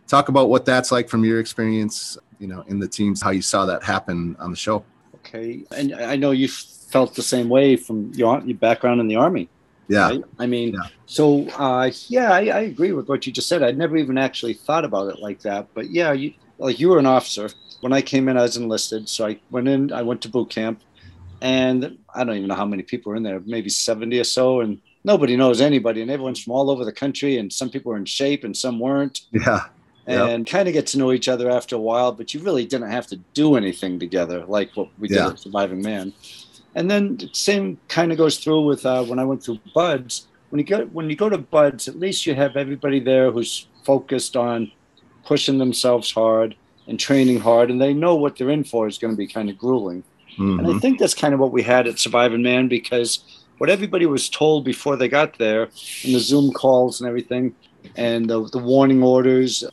talk 0.06 0.28
about 0.28 0.48
what 0.48 0.64
that's 0.64 0.92
like 0.92 1.08
from 1.08 1.24
your 1.24 1.40
experience 1.40 2.16
you 2.38 2.46
know 2.46 2.64
in 2.68 2.78
the 2.78 2.88
teams 2.88 3.20
how 3.20 3.30
you 3.30 3.42
saw 3.42 3.66
that 3.66 3.82
happen 3.82 4.36
on 4.38 4.50
the 4.50 4.56
show 4.56 4.84
okay 5.14 5.64
and 5.76 5.94
i 5.94 6.16
know 6.16 6.30
you 6.30 6.48
felt 6.94 7.16
the 7.16 7.22
same 7.22 7.48
way 7.48 7.74
from 7.74 8.12
your, 8.14 8.40
your 8.44 8.56
background 8.56 9.00
in 9.00 9.08
the 9.08 9.16
army. 9.16 9.48
Yeah. 9.88 10.10
Right? 10.10 10.24
I 10.38 10.46
mean, 10.46 10.74
yeah. 10.74 10.90
so 11.06 11.44
uh, 11.58 11.90
yeah, 12.06 12.30
I, 12.32 12.42
I, 12.46 12.60
agree 12.60 12.92
with 12.92 13.08
what 13.08 13.26
you 13.26 13.32
just 13.32 13.48
said. 13.48 13.64
I'd 13.64 13.76
never 13.76 13.96
even 13.96 14.16
actually 14.16 14.54
thought 14.54 14.84
about 14.84 15.08
it 15.12 15.18
like 15.18 15.40
that. 15.40 15.66
But 15.74 15.90
yeah, 15.90 16.12
you, 16.12 16.34
like 16.58 16.78
you 16.78 16.90
were 16.90 17.00
an 17.00 17.06
officer. 17.06 17.50
When 17.84 17.92
I 17.92 18.00
came 18.00 18.30
in, 18.30 18.38
I 18.38 18.42
was 18.44 18.56
enlisted. 18.56 19.10
So 19.10 19.26
I 19.26 19.38
went 19.50 19.68
in, 19.68 19.92
I 19.92 20.00
went 20.00 20.22
to 20.22 20.30
boot 20.30 20.48
camp, 20.48 20.80
and 21.42 21.98
I 22.14 22.24
don't 22.24 22.34
even 22.36 22.48
know 22.48 22.54
how 22.54 22.64
many 22.64 22.82
people 22.82 23.10
were 23.10 23.16
in 23.16 23.22
there, 23.22 23.40
maybe 23.44 23.68
70 23.68 24.18
or 24.18 24.24
so. 24.24 24.62
And 24.62 24.80
nobody 25.04 25.36
knows 25.36 25.60
anybody, 25.60 26.00
and 26.00 26.10
everyone's 26.10 26.42
from 26.42 26.54
all 26.54 26.70
over 26.70 26.82
the 26.86 26.94
country. 26.94 27.36
And 27.36 27.52
some 27.52 27.68
people 27.68 27.92
were 27.92 27.98
in 27.98 28.06
shape 28.06 28.42
and 28.42 28.56
some 28.56 28.80
weren't. 28.80 29.20
Yeah. 29.32 29.66
And 30.06 30.46
yep. 30.46 30.46
kind 30.46 30.66
of 30.66 30.72
get 30.72 30.86
to 30.88 30.98
know 30.98 31.12
each 31.12 31.28
other 31.28 31.50
after 31.50 31.76
a 31.76 31.78
while, 31.78 32.12
but 32.12 32.32
you 32.32 32.40
really 32.40 32.64
didn't 32.64 32.90
have 32.90 33.06
to 33.08 33.16
do 33.34 33.54
anything 33.54 33.98
together 33.98 34.46
like 34.46 34.70
what 34.76 34.88
we 34.98 35.08
did 35.08 35.16
yeah. 35.16 35.28
at 35.28 35.38
Surviving 35.40 35.82
Man. 35.82 36.14
And 36.74 36.90
then 36.90 37.18
the 37.18 37.28
same 37.34 37.78
kind 37.88 38.12
of 38.12 38.16
goes 38.16 38.38
through 38.38 38.64
with 38.64 38.86
uh, 38.86 39.04
when 39.04 39.18
I 39.18 39.26
went 39.26 39.42
through 39.42 39.58
BUD/S. 39.74 40.26
When 40.48 40.58
you 40.58 40.64
go 40.64 40.86
when 40.86 41.10
you 41.10 41.16
go 41.16 41.28
to 41.28 41.36
BUD/S, 41.36 41.86
at 41.88 41.98
least 41.98 42.24
you 42.24 42.34
have 42.34 42.56
everybody 42.56 42.98
there 42.98 43.30
who's 43.30 43.66
focused 43.84 44.36
on 44.36 44.72
pushing 45.26 45.58
themselves 45.58 46.10
hard 46.10 46.56
and 46.86 46.98
training 46.98 47.40
hard, 47.40 47.70
and 47.70 47.80
they 47.80 47.94
know 47.94 48.14
what 48.14 48.36
they're 48.36 48.50
in 48.50 48.64
for 48.64 48.86
is 48.86 48.98
going 48.98 49.12
to 49.12 49.16
be 49.16 49.26
kind 49.26 49.50
of 49.50 49.58
grueling. 49.58 50.02
Mm-hmm. 50.32 50.58
And 50.58 50.66
I 50.66 50.70
mm-hmm. 50.70 50.78
think 50.78 50.98
that's 50.98 51.14
kind 51.14 51.34
of 51.34 51.40
what 51.40 51.52
we 51.52 51.62
had 51.62 51.86
at 51.86 51.98
Surviving 51.98 52.42
Man 52.42 52.68
because 52.68 53.42
what 53.58 53.70
everybody 53.70 54.06
was 54.06 54.28
told 54.28 54.64
before 54.64 54.96
they 54.96 55.08
got 55.08 55.38
there, 55.38 55.64
in 56.02 56.12
the 56.12 56.18
Zoom 56.18 56.52
calls 56.52 57.00
and 57.00 57.08
everything, 57.08 57.54
and 57.96 58.28
the, 58.28 58.48
the 58.48 58.58
warning 58.58 59.02
orders, 59.02 59.64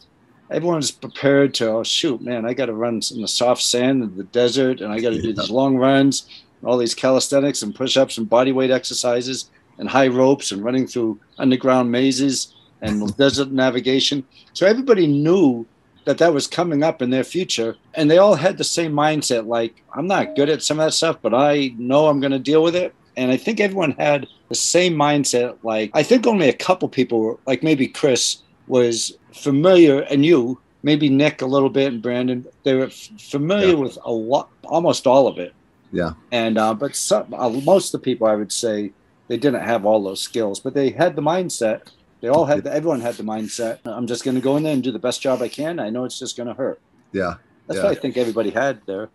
everyone's 0.49 0.91
prepared 0.91 1.53
to 1.53 1.65
oh 1.69 1.81
shoot 1.81 2.21
man 2.21 2.45
i 2.45 2.53
got 2.53 2.65
to 2.65 2.73
run 2.73 2.99
in 3.15 3.21
the 3.21 3.27
soft 3.27 3.61
sand 3.61 4.03
in 4.03 4.17
the 4.17 4.23
desert 4.25 4.81
and 4.81 4.91
i 4.91 4.99
got 4.99 5.11
to 5.11 5.15
yeah. 5.15 5.21
do 5.21 5.33
these 5.33 5.49
long 5.49 5.77
runs 5.77 6.43
all 6.63 6.77
these 6.77 6.95
calisthenics 6.95 7.61
and 7.61 7.75
push-ups 7.75 8.17
and 8.17 8.29
body 8.29 8.51
weight 8.51 8.71
exercises 8.71 9.49
and 9.77 9.89
high 9.89 10.07
ropes 10.07 10.51
and 10.51 10.63
running 10.63 10.87
through 10.87 11.19
underground 11.37 11.91
mazes 11.91 12.53
and 12.81 13.15
desert 13.17 13.51
navigation. 13.51 14.23
So 14.53 14.65
everybody 14.67 15.07
knew 15.07 15.65
that 16.05 16.17
that 16.17 16.33
was 16.33 16.47
coming 16.47 16.83
up 16.83 17.01
in 17.01 17.09
their 17.09 17.23
future. 17.23 17.75
And 17.93 18.09
they 18.09 18.17
all 18.17 18.35
had 18.35 18.57
the 18.57 18.63
same 18.63 18.93
mindset 18.93 19.47
like 19.47 19.83
i'm 19.93 20.07
not 20.07 20.35
good 20.35 20.49
at 20.49 20.63
some 20.63 20.79
of 20.79 20.85
that 20.85 20.93
stuff 20.93 21.17
but 21.21 21.33
i 21.33 21.73
know 21.77 22.07
i'm 22.07 22.19
going 22.19 22.31
to 22.31 22.39
deal 22.39 22.63
with 22.63 22.75
it. 22.75 22.93
And 23.17 23.31
i 23.31 23.37
think 23.37 23.59
everyone 23.59 23.91
had 23.91 24.27
the 24.49 24.55
same 24.55 24.95
mindset 24.95 25.57
like 25.63 25.91
i 25.93 26.03
think 26.03 26.25
only 26.25 26.49
a 26.49 26.53
couple 26.53 26.87
people 26.89 27.19
were 27.19 27.37
like 27.45 27.63
maybe 27.63 27.87
chris 27.87 28.37
was 28.67 29.17
familiar 29.33 30.01
and 30.01 30.25
you 30.25 30.59
maybe 30.83 31.09
nick 31.09 31.41
a 31.41 31.45
little 31.45 31.69
bit 31.69 31.93
and 31.93 32.01
brandon 32.01 32.45
they 32.63 32.73
were 32.73 32.85
f- 32.85 33.09
familiar 33.19 33.69
yeah. 33.69 33.73
with 33.75 33.97
a 34.03 34.11
lot 34.11 34.49
almost 34.63 35.05
all 35.05 35.27
of 35.27 35.37
it. 35.37 35.53
Yeah. 35.91 36.13
And 36.31 36.57
uh, 36.57 36.73
but 36.73 36.95
some, 36.95 37.33
uh, 37.33 37.49
most 37.49 37.93
of 37.93 38.01
the 38.01 38.05
people 38.05 38.27
i 38.27 38.35
would 38.35 38.51
say 38.51 38.91
they 39.27 39.37
didn't 39.37 39.63
have 39.63 39.85
all 39.85 40.01
those 40.03 40.21
skills 40.21 40.59
but 40.59 40.73
they 40.73 40.89
had 40.89 41.15
the 41.15 41.21
mindset 41.21 41.91
they 42.21 42.27
all 42.27 42.45
had, 42.45 42.65
everyone 42.67 43.01
had 43.01 43.15
the 43.15 43.23
mindset. 43.23 43.79
I'm 43.85 44.07
just 44.07 44.23
going 44.23 44.35
to 44.35 44.41
go 44.41 44.57
in 44.57 44.63
there 44.63 44.73
and 44.73 44.83
do 44.83 44.91
the 44.91 44.99
best 44.99 45.21
job 45.21 45.41
I 45.41 45.49
can. 45.49 45.79
I 45.79 45.89
know 45.89 46.05
it's 46.05 46.19
just 46.19 46.37
going 46.37 46.47
to 46.47 46.53
hurt. 46.53 46.79
Yeah. 47.11 47.35
That's 47.67 47.77
yeah. 47.77 47.83
what 47.83 47.97
I 47.97 47.99
think 47.99 48.17
everybody 48.17 48.51
had 48.51 48.81
there. 48.85 49.09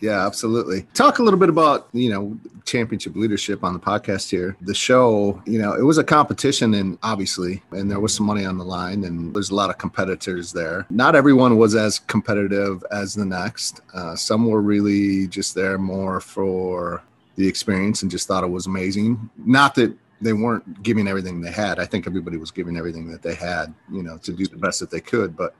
Yeah, 0.00 0.26
absolutely. 0.26 0.86
Talk 0.94 1.18
a 1.18 1.22
little 1.22 1.38
bit 1.38 1.50
about, 1.50 1.88
you 1.92 2.10
know, 2.10 2.38
championship 2.64 3.14
leadership 3.16 3.62
on 3.62 3.74
the 3.74 3.78
podcast 3.78 4.30
here. 4.30 4.56
The 4.62 4.74
show, 4.74 5.42
you 5.44 5.58
know, 5.58 5.74
it 5.74 5.82
was 5.82 5.98
a 5.98 6.04
competition 6.04 6.72
and 6.72 6.98
obviously, 7.02 7.62
and 7.72 7.90
there 7.90 8.00
was 8.00 8.14
some 8.14 8.24
money 8.24 8.46
on 8.46 8.56
the 8.56 8.64
line 8.64 9.04
and 9.04 9.34
there's 9.34 9.50
a 9.50 9.54
lot 9.54 9.68
of 9.68 9.76
competitors 9.76 10.52
there. 10.52 10.86
Not 10.88 11.14
everyone 11.14 11.58
was 11.58 11.74
as 11.74 11.98
competitive 11.98 12.82
as 12.90 13.14
the 13.14 13.26
next. 13.26 13.82
Uh, 13.92 14.16
some 14.16 14.46
were 14.46 14.62
really 14.62 15.26
just 15.28 15.54
there 15.54 15.76
more 15.76 16.20
for 16.20 17.02
the 17.36 17.46
experience 17.46 18.00
and 18.00 18.10
just 18.10 18.26
thought 18.26 18.42
it 18.42 18.50
was 18.50 18.66
amazing. 18.66 19.28
Not 19.36 19.74
that 19.74 19.94
they 20.20 20.32
weren't 20.32 20.82
giving 20.82 21.08
everything 21.08 21.40
they 21.40 21.50
had. 21.50 21.78
I 21.78 21.86
think 21.86 22.06
everybody 22.06 22.36
was 22.36 22.50
giving 22.50 22.76
everything 22.76 23.10
that 23.10 23.22
they 23.22 23.34
had, 23.34 23.74
you 23.90 24.02
know, 24.02 24.18
to 24.18 24.32
do 24.32 24.46
the 24.46 24.56
best 24.56 24.80
that 24.80 24.90
they 24.90 25.00
could. 25.00 25.36
But 25.36 25.54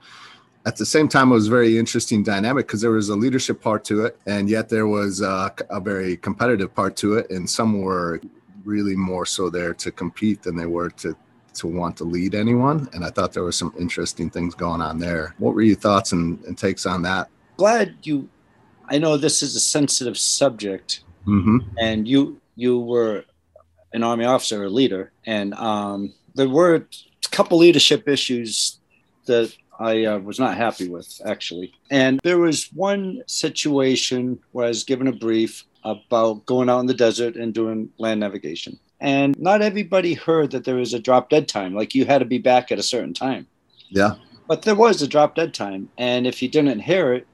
at 0.65 0.77
the 0.77 0.85
same 0.85 1.07
time, 1.07 1.31
it 1.31 1.35
was 1.35 1.47
very 1.47 1.77
interesting 1.77 2.23
dynamic 2.23 2.67
because 2.67 2.81
there 2.81 2.91
was 2.91 3.09
a 3.09 3.15
leadership 3.15 3.61
part 3.61 3.83
to 3.85 4.05
it, 4.05 4.19
and 4.27 4.49
yet 4.49 4.69
there 4.69 4.87
was 4.87 5.21
a, 5.21 5.53
a 5.69 5.79
very 5.79 6.17
competitive 6.17 6.73
part 6.75 6.95
to 6.97 7.15
it, 7.15 7.29
and 7.31 7.49
some 7.49 7.81
were 7.81 8.21
really 8.63 8.95
more 8.95 9.25
so 9.25 9.49
there 9.49 9.73
to 9.73 9.91
compete 9.91 10.43
than 10.43 10.55
they 10.55 10.67
were 10.67 10.89
to 10.89 11.15
to 11.53 11.67
want 11.67 11.97
to 11.97 12.05
lead 12.05 12.33
anyone. 12.33 12.87
And 12.93 13.03
I 13.03 13.09
thought 13.09 13.33
there 13.33 13.43
were 13.43 13.51
some 13.51 13.73
interesting 13.77 14.29
things 14.29 14.55
going 14.55 14.81
on 14.81 14.99
there. 14.99 15.35
What 15.37 15.53
were 15.53 15.61
your 15.61 15.75
thoughts 15.75 16.13
and, 16.13 16.41
and 16.45 16.57
takes 16.57 16.85
on 16.85 17.01
that? 17.01 17.29
Glad 17.57 17.95
you. 18.03 18.29
I 18.87 18.97
know 18.97 19.17
this 19.17 19.41
is 19.41 19.55
a 19.55 19.59
sensitive 19.59 20.17
subject, 20.17 21.03
mm-hmm. 21.25 21.57
and 21.79 22.07
you 22.07 22.39
you 22.55 22.79
were 22.79 23.25
an 23.93 24.03
army 24.03 24.25
officer 24.25 24.63
or 24.63 24.69
leader, 24.69 25.11
and 25.25 25.53
um, 25.55 26.13
there 26.35 26.49
were 26.49 26.75
a 26.75 27.29
couple 27.29 27.57
leadership 27.57 28.07
issues 28.07 28.79
that 29.25 29.55
I 29.79 30.05
uh, 30.05 30.19
was 30.19 30.39
not 30.39 30.57
happy 30.57 30.87
with 30.87 31.21
actually. 31.25 31.73
And 31.89 32.19
there 32.23 32.37
was 32.37 32.69
one 32.73 33.23
situation 33.25 34.39
where 34.51 34.65
I 34.65 34.69
was 34.69 34.83
given 34.83 35.07
a 35.07 35.11
brief 35.11 35.65
about 35.83 36.45
going 36.45 36.69
out 36.69 36.79
in 36.79 36.85
the 36.85 36.93
desert 36.93 37.35
and 37.35 37.53
doing 37.53 37.89
land 37.97 38.19
navigation. 38.19 38.79
And 38.99 39.37
not 39.39 39.63
everybody 39.63 40.13
heard 40.13 40.51
that 40.51 40.63
there 40.63 40.75
was 40.75 40.93
a 40.93 40.99
drop 40.99 41.29
dead 41.31 41.47
time, 41.47 41.73
like 41.73 41.95
you 41.95 42.05
had 42.05 42.19
to 42.19 42.25
be 42.25 42.37
back 42.37 42.71
at 42.71 42.77
a 42.77 42.83
certain 42.83 43.15
time. 43.15 43.47
Yeah. 43.89 44.15
But 44.47 44.61
there 44.61 44.75
was 44.75 45.01
a 45.01 45.07
drop 45.07 45.35
dead 45.35 45.55
time. 45.55 45.89
And 45.97 46.27
if 46.27 46.41
you 46.41 46.49
didn't 46.49 46.81
hear 46.81 47.13
it, 47.13 47.25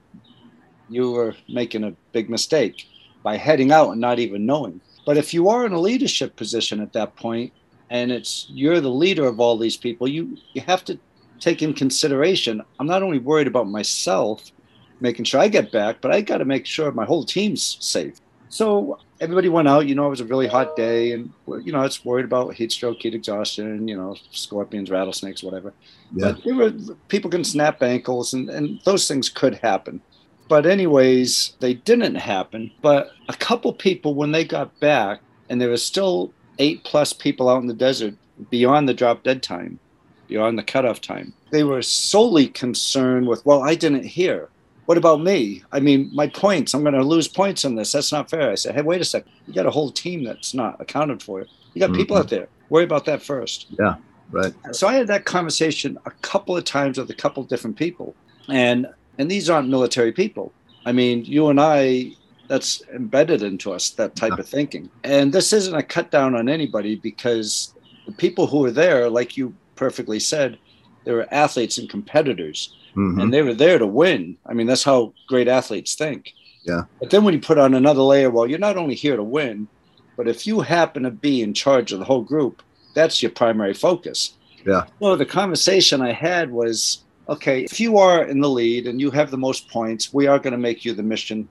you 0.88 1.12
were 1.12 1.36
making 1.50 1.84
a 1.84 1.94
big 2.14 2.30
mistake 2.30 2.88
by 3.24 3.36
heading 3.36 3.74
out 3.74 3.92
and 3.92 4.00
not 4.00 4.20
even 4.20 4.46
knowing. 4.46 4.80
But 5.08 5.16
if 5.16 5.34
you 5.34 5.48
are 5.48 5.66
in 5.66 5.72
a 5.72 5.80
leadership 5.80 6.36
position 6.36 6.82
at 6.82 6.92
that 6.92 7.16
point, 7.16 7.54
and 7.90 8.12
it's 8.12 8.46
you're 8.50 8.82
the 8.82 8.90
leader 8.90 9.26
of 9.26 9.40
all 9.40 9.58
these 9.58 9.78
people, 9.78 10.06
you 10.06 10.38
you 10.52 10.62
have 10.68 10.84
to 10.84 11.00
take 11.40 11.62
in 11.62 11.74
consideration. 11.74 12.62
I'm 12.78 12.88
not 12.88 13.04
only 13.04 13.18
worried 13.18 13.48
about 13.48 13.70
myself, 13.70 14.52
making 15.00 15.24
sure 15.24 15.40
I 15.40 15.48
get 15.48 15.72
back, 15.72 16.02
but 16.02 16.12
I 16.12 16.20
got 16.20 16.40
to 16.40 16.46
make 16.46 16.66
sure 16.66 16.92
my 16.92 17.06
whole 17.06 17.24
team's 17.24 17.78
safe. 17.80 18.20
So 18.50 19.00
everybody 19.22 19.48
went 19.48 19.70
out. 19.70 19.88
You 19.88 19.96
know, 19.96 20.08
it 20.08 20.10
was 20.10 20.20
a 20.20 20.26
really 20.26 20.48
hot 20.48 20.76
day, 20.76 21.14
and 21.14 21.32
you 21.64 21.72
know, 21.72 21.84
it's 21.84 22.04
worried 22.04 22.26
about 22.26 22.54
heat 22.56 22.74
stroke, 22.74 23.02
heat 23.02 23.16
exhaustion. 23.16 23.88
You 23.88 23.96
know, 23.96 24.18
scorpions, 24.32 24.92
rattlesnakes, 24.92 25.42
whatever. 25.42 25.74
Yeah. 26.14 26.34
But 26.34 26.44
there 26.44 26.56
were 26.56 26.74
people 27.08 27.32
can 27.32 27.46
snap 27.46 27.82
ankles, 27.82 28.34
and 28.34 28.50
and 28.50 28.82
those 28.84 29.08
things 29.08 29.30
could 29.30 29.56
happen. 29.56 30.02
But, 30.48 30.66
anyways, 30.66 31.54
they 31.60 31.74
didn't 31.74 32.16
happen. 32.16 32.72
But 32.82 33.12
a 33.28 33.34
couple 33.34 33.74
people, 33.74 34.16
when 34.16 34.32
they 34.32 34.46
got 34.46 34.80
back, 34.80 35.20
and 35.50 35.60
there 35.62 35.70
was 35.70 35.84
still 35.84 36.32
eight 36.60 36.84
plus 36.84 37.14
people 37.14 37.50
out 37.50 37.62
in 37.62 37.68
the 37.68 37.74
desert 37.74 38.16
beyond 38.50 38.88
the 38.88 38.94
drop 38.94 39.24
dead 39.24 39.44
time, 39.44 39.80
beyond 40.28 40.58
the 40.58 40.64
cutoff 40.64 41.02
time, 41.02 41.34
they 41.52 41.64
were 41.64 41.82
solely 41.82 42.48
concerned 42.48 43.28
with, 43.28 43.46
well, 43.46 43.64
I 43.64 43.76
didn't 43.76 44.04
hear. 44.04 44.50
What 44.86 44.98
about 44.98 45.22
me? 45.22 45.64
I 45.72 45.80
mean, 45.82 46.10
my 46.14 46.28
points, 46.28 46.74
I'm 46.74 46.82
going 46.82 46.94
to 46.94 47.04
lose 47.04 47.28
points 47.28 47.66
on 47.66 47.76
this. 47.76 47.92
That's 47.92 48.12
not 48.12 48.30
fair. 48.30 48.52
I 48.52 48.56
said, 48.56 48.76
hey, 48.76 48.82
wait 48.82 49.02
a 49.02 49.06
second. 49.06 49.32
You 49.46 49.54
got 49.54 49.66
a 49.66 49.72
whole 49.72 49.92
team 49.92 50.24
that's 50.24 50.54
not 50.54 50.80
accounted 50.80 51.22
for. 51.22 51.46
You 51.74 51.80
got 51.80 51.90
mm-hmm. 51.90 51.98
people 51.98 52.18
out 52.18 52.30
there. 52.30 52.48
Worry 52.70 52.86
about 52.86 53.06
that 53.06 53.22
first. 53.22 53.68
Yeah, 53.78 53.96
right. 54.32 54.54
So 54.72 54.88
I 54.88 54.94
had 54.94 55.08
that 55.08 55.26
conversation 55.26 55.98
a 56.06 56.12
couple 56.12 56.56
of 56.56 56.64
times 56.64 56.98
with 56.98 57.10
a 57.10 57.14
couple 57.14 57.44
of 57.44 57.50
different 57.50 57.78
people. 57.78 58.16
And 58.50 58.88
and 59.18 59.30
these 59.30 59.50
aren't 59.50 59.70
military 59.70 60.12
people. 60.12 60.54
I 60.86 60.92
mean, 60.92 61.26
you 61.26 61.50
and 61.50 61.60
I, 61.60 62.14
that's 62.48 62.82
embedded 62.94 63.44
into 63.44 63.74
us, 63.74 63.90
that 63.92 64.16
type 64.16 64.38
of 64.40 64.48
thinking. 64.48 64.90
And 65.04 65.34
this 65.34 65.52
isn't 65.52 65.76
a 65.76 65.84
cut 65.84 66.12
down 66.12 66.36
on 66.36 66.48
anybody 66.48 66.96
because 66.96 67.74
the 68.06 68.14
people 68.14 68.48
who 68.48 68.60
were 68.60 68.72
there, 68.72 69.10
like 69.10 69.36
you 69.36 69.54
perfectly 69.76 70.20
said, 70.20 70.58
they 71.04 71.12
were 71.12 71.28
athletes 71.32 71.78
and 71.78 71.90
competitors. 71.90 72.74
Mm-hmm. 72.96 73.20
And 73.20 73.34
they 73.34 73.44
were 73.44 73.54
there 73.54 73.78
to 73.78 73.86
win. 73.86 74.38
I 74.46 74.54
mean, 74.54 74.66
that's 74.66 74.84
how 74.84 75.14
great 75.28 75.48
athletes 75.48 75.94
think. 75.96 76.34
Yeah. 76.64 76.84
But 77.00 77.12
then 77.12 77.24
when 77.24 77.34
you 77.34 77.40
put 77.40 77.58
on 77.58 77.74
another 77.74 78.02
layer, 78.02 78.30
well, 78.30 78.48
you're 78.48 78.60
not 78.60 78.78
only 78.78 78.96
here 78.96 79.16
to 79.16 79.24
win, 79.24 79.68
but 80.16 80.28
if 80.28 80.48
you 80.48 80.62
happen 80.62 81.04
to 81.04 81.12
be 81.12 81.42
in 81.42 81.54
charge 81.54 81.92
of 81.92 82.00
the 82.00 82.06
whole 82.06 82.24
group, 82.24 82.64
that's 82.96 83.22
your 83.22 83.32
primary 83.32 83.74
focus. 83.74 84.34
Yeah. 84.66 84.86
So 85.00 85.16
the 85.16 85.26
conversation 85.26 86.02
I 86.02 86.12
had 86.12 86.52
was 86.52 87.04
okay, 87.30 87.64
if 87.64 87.80
you 87.80 87.98
are 87.98 88.24
in 88.24 88.40
the 88.40 88.50
lead 88.50 88.88
and 88.88 89.02
you 89.02 89.12
have 89.12 89.32
the 89.32 89.38
most 89.38 89.70
points, 89.70 90.14
we 90.14 90.28
are 90.28 90.40
going 90.40 90.54
to 90.54 90.58
make 90.58 90.86
you 90.86 90.94
the 90.94 91.04
mission 91.04 91.48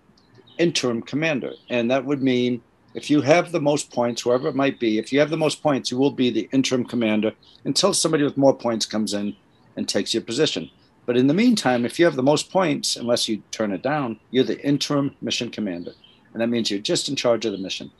interim 0.58 1.02
commander. 1.02 1.52
And 1.68 1.90
that 1.90 2.04
would 2.04 2.22
mean 2.22 2.62
if 2.94 3.10
you 3.10 3.20
have 3.20 3.52
the 3.52 3.60
most 3.60 3.92
points, 3.92 4.22
whoever 4.22 4.48
it 4.48 4.54
might 4.54 4.80
be, 4.80 4.98
if 4.98 5.12
you 5.12 5.20
have 5.20 5.30
the 5.30 5.36
most 5.36 5.62
points, 5.62 5.90
you 5.90 5.98
will 5.98 6.10
be 6.10 6.30
the 6.30 6.48
interim 6.52 6.84
commander 6.84 7.32
until 7.64 7.92
somebody 7.92 8.24
with 8.24 8.38
more 8.38 8.56
points 8.56 8.86
comes 8.86 9.12
in 9.12 9.36
and 9.76 9.86
takes 9.86 10.14
your 10.14 10.22
position. 10.22 10.70
But 11.04 11.16
in 11.16 11.26
the 11.26 11.34
meantime, 11.34 11.84
if 11.84 11.98
you 11.98 12.06
have 12.06 12.16
the 12.16 12.22
most 12.22 12.50
points, 12.50 12.96
unless 12.96 13.28
you 13.28 13.42
turn 13.50 13.72
it 13.72 13.82
down, 13.82 14.18
you're 14.30 14.44
the 14.44 14.64
interim 14.66 15.14
mission 15.20 15.50
commander. 15.50 15.92
And 16.32 16.40
that 16.40 16.48
means 16.48 16.70
you're 16.70 16.80
just 16.80 17.08
in 17.08 17.16
charge 17.16 17.44
of 17.44 17.52
the 17.52 17.58
mission. 17.58 17.90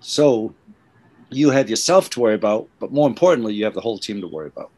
So 0.00 0.54
you 1.28 1.50
have 1.50 1.68
yourself 1.68 2.08
to 2.10 2.20
worry 2.20 2.34
about, 2.34 2.68
but 2.78 2.92
more 2.92 3.08
importantly, 3.08 3.54
you 3.54 3.64
have 3.64 3.74
the 3.74 3.80
whole 3.80 3.98
team 3.98 4.20
to 4.20 4.28
worry 4.28 4.46
about. 4.46 4.70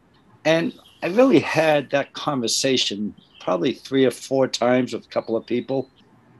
And 0.45 0.73
I 1.03 1.07
really 1.07 1.41
had 1.41 1.89
that 1.89 2.13
conversation 2.13 3.13
probably 3.41 3.73
three 3.73 4.05
or 4.05 4.11
four 4.11 4.47
times 4.47 4.93
with 4.93 5.05
a 5.05 5.09
couple 5.09 5.35
of 5.35 5.45
people. 5.45 5.89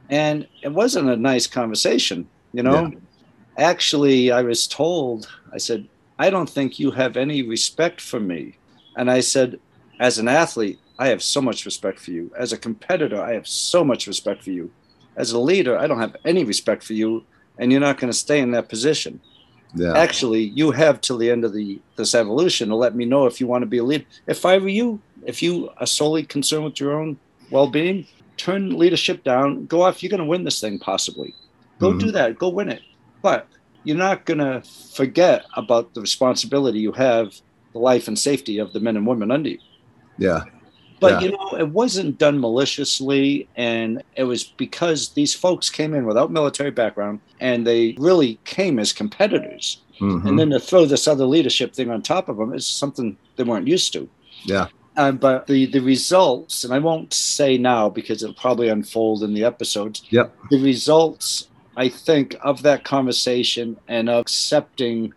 And 0.09 0.47
it 0.61 0.69
wasn't 0.69 1.09
a 1.09 1.17
nice 1.17 1.47
conversation, 1.47 2.29
you 2.53 2.63
know? 2.63 2.87
Yeah. 2.87 2.99
Actually, 3.57 4.31
I 4.31 4.41
was 4.41 4.65
told, 4.65 5.27
I 5.51 5.57
said, 5.57 5.85
I 6.17 6.29
don't 6.29 6.49
think 6.49 6.79
you 6.79 6.91
have 6.91 7.17
any 7.17 7.43
respect 7.43 7.99
for 7.99 8.21
me. 8.21 8.57
And 8.95 9.11
I 9.11 9.19
said, 9.19 9.59
as 9.99 10.17
an 10.17 10.29
athlete, 10.29 10.79
I 10.97 11.09
have 11.09 11.21
so 11.21 11.41
much 11.41 11.65
respect 11.65 11.99
for 11.99 12.11
you. 12.11 12.31
As 12.37 12.53
a 12.53 12.57
competitor, 12.57 13.21
I 13.21 13.33
have 13.33 13.47
so 13.47 13.83
much 13.83 14.07
respect 14.07 14.43
for 14.45 14.51
you. 14.51 14.71
As 15.17 15.33
a 15.33 15.39
leader, 15.39 15.77
I 15.77 15.87
don't 15.87 15.99
have 15.99 16.15
any 16.23 16.45
respect 16.45 16.83
for 16.83 16.93
you, 16.93 17.25
and 17.57 17.69
you're 17.69 17.81
not 17.81 17.97
going 17.97 18.11
to 18.11 18.17
stay 18.17 18.39
in 18.39 18.51
that 18.51 18.69
position. 18.69 19.19
Yeah. 19.75 19.97
Actually, 19.97 20.43
you 20.43 20.71
have 20.71 21.01
till 21.01 21.17
the 21.17 21.31
end 21.31 21.43
of 21.43 21.53
the 21.53 21.81
this 21.95 22.13
evolution 22.13 22.69
to 22.69 22.75
let 22.75 22.95
me 22.95 23.05
know 23.05 23.25
if 23.25 23.41
you 23.41 23.47
want 23.47 23.63
to 23.63 23.67
be 23.67 23.79
a 23.79 23.83
leader. 23.83 24.05
If 24.27 24.45
I 24.45 24.57
were 24.57 24.69
you, 24.69 25.01
if 25.25 25.41
you 25.41 25.69
are 25.77 25.87
solely 25.87 26.23
concerned 26.23 26.65
with 26.65 26.79
your 26.79 26.93
own 26.99 27.17
well-being, 27.49 28.05
turn 28.37 28.77
leadership 28.77 29.23
down. 29.23 29.65
Go 29.65 29.81
off. 29.81 30.03
You're 30.03 30.11
going 30.11 30.19
to 30.19 30.25
win 30.25 30.43
this 30.43 30.61
thing 30.61 30.79
possibly. 30.79 31.33
Go 31.79 31.89
mm-hmm. 31.89 31.99
do 31.99 32.11
that. 32.11 32.37
Go 32.37 32.49
win 32.49 32.69
it. 32.69 32.81
But 33.21 33.47
you're 33.83 33.97
not 33.97 34.25
going 34.25 34.39
to 34.39 34.61
forget 34.95 35.45
about 35.55 35.93
the 35.93 36.01
responsibility 36.01 36.79
you 36.79 36.91
have, 36.91 37.33
the 37.73 37.79
life 37.79 38.07
and 38.07 38.17
safety 38.17 38.59
of 38.59 38.73
the 38.73 38.79
men 38.79 38.95
and 38.95 39.07
women 39.07 39.31
under 39.31 39.49
you. 39.49 39.59
Yeah. 40.17 40.43
But 41.03 41.21
yeah. 41.21 41.27
you 41.27 41.37
know, 41.37 41.57
it 41.59 41.67
wasn't 41.67 42.17
done 42.17 42.39
maliciously, 42.39 43.49
and 43.57 44.01
it 44.15 44.23
was 44.23 44.45
because 44.45 45.09
these 45.09 45.33
folks 45.33 45.69
came 45.69 45.93
in 45.93 46.05
without 46.05 46.31
military 46.31 46.71
background, 46.71 47.19
and 47.41 47.67
they 47.67 47.93
really 47.97 48.39
came 48.45 48.79
as 48.79 48.93
competitors. 48.93 49.81
Mm-hmm. 49.99 50.25
And 50.25 50.39
then 50.39 50.49
to 50.51 50.61
throw 50.61 50.85
this 50.85 51.05
other 51.05 51.25
leadership 51.25 51.73
thing 51.73 51.91
on 51.91 52.01
top 52.01 52.29
of 52.29 52.37
them 52.37 52.53
is 52.53 52.65
something 52.65 53.17
they 53.35 53.43
weren't 53.43 53.67
used 53.67 53.91
to. 53.93 54.09
Yeah. 54.45 54.67
Um, 54.95 55.17
but 55.17 55.47
the 55.47 55.65
the 55.65 55.81
results, 55.81 56.63
and 56.63 56.73
I 56.73 56.79
won't 56.79 57.13
say 57.13 57.57
now 57.57 57.89
because 57.89 58.23
it'll 58.23 58.35
probably 58.35 58.69
unfold 58.69 59.23
in 59.23 59.33
the 59.33 59.43
episodes. 59.43 60.03
Yep. 60.09 60.33
The 60.51 60.61
results 60.61 61.49
I 61.75 61.89
think 61.89 62.37
of 62.43 62.61
that 62.61 62.85
conversation 62.85 63.77
and 63.89 64.09
accepting 64.09 65.13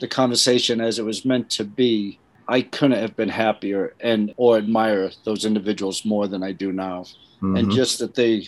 the 0.00 0.08
conversation 0.08 0.82
as 0.82 0.98
it 0.98 1.04
was 1.04 1.24
meant 1.24 1.48
to 1.52 1.64
be, 1.64 2.18
I 2.48 2.62
couldn't 2.62 2.98
have 2.98 3.16
been 3.16 3.28
happier 3.28 3.94
and 4.00 4.34
or 4.36 4.58
admire 4.58 5.10
those 5.24 5.44
individuals 5.44 6.04
more 6.04 6.26
than 6.26 6.42
I 6.42 6.52
do 6.52 6.72
now. 6.72 7.04
Mm-hmm. 7.36 7.56
And 7.56 7.70
just 7.72 7.98
that 7.98 8.14
they 8.14 8.46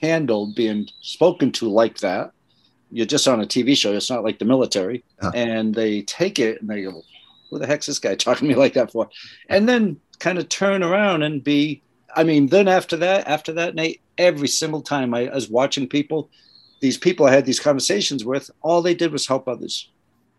handled 0.00 0.54
being 0.54 0.88
spoken 1.00 1.52
to 1.52 1.68
like 1.68 1.98
that. 1.98 2.32
You're 2.90 3.06
just 3.06 3.28
on 3.28 3.40
a 3.40 3.46
TV 3.46 3.76
show. 3.76 3.92
It's 3.92 4.10
not 4.10 4.24
like 4.24 4.38
the 4.38 4.44
military. 4.44 5.04
Uh-huh. 5.20 5.32
And 5.34 5.74
they 5.74 6.02
take 6.02 6.38
it 6.38 6.60
and 6.60 6.68
they 6.68 6.82
go, 6.82 7.02
who 7.50 7.58
the 7.58 7.66
heck's 7.66 7.86
this 7.86 7.98
guy 7.98 8.14
talking 8.14 8.48
to 8.48 8.54
me 8.54 8.58
like 8.58 8.74
that 8.74 8.92
for? 8.92 9.08
And 9.48 9.68
then 9.68 10.00
kind 10.18 10.38
of 10.38 10.48
turn 10.48 10.82
around 10.82 11.22
and 11.22 11.42
be, 11.42 11.82
I 12.14 12.24
mean, 12.24 12.48
then 12.48 12.68
after 12.68 12.96
that, 12.98 13.28
after 13.28 13.52
that, 13.54 13.74
Nate, 13.74 14.00
every 14.18 14.48
single 14.48 14.82
time 14.82 15.14
I, 15.14 15.28
I 15.28 15.34
was 15.34 15.48
watching 15.48 15.88
people, 15.88 16.30
these 16.80 16.96
people 16.96 17.26
I 17.26 17.32
had 17.32 17.46
these 17.46 17.60
conversations 17.60 18.24
with, 18.24 18.50
all 18.62 18.82
they 18.82 18.94
did 18.94 19.12
was 19.12 19.26
help 19.26 19.48
others. 19.48 19.88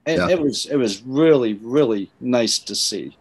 And 0.06 0.18
yeah. 0.18 0.30
it 0.30 0.42
was, 0.42 0.66
it 0.66 0.78
was 0.78 1.02
really, 1.04 1.54
really 1.56 2.12
nice 2.20 2.60
to 2.60 2.76
see. 2.76 3.16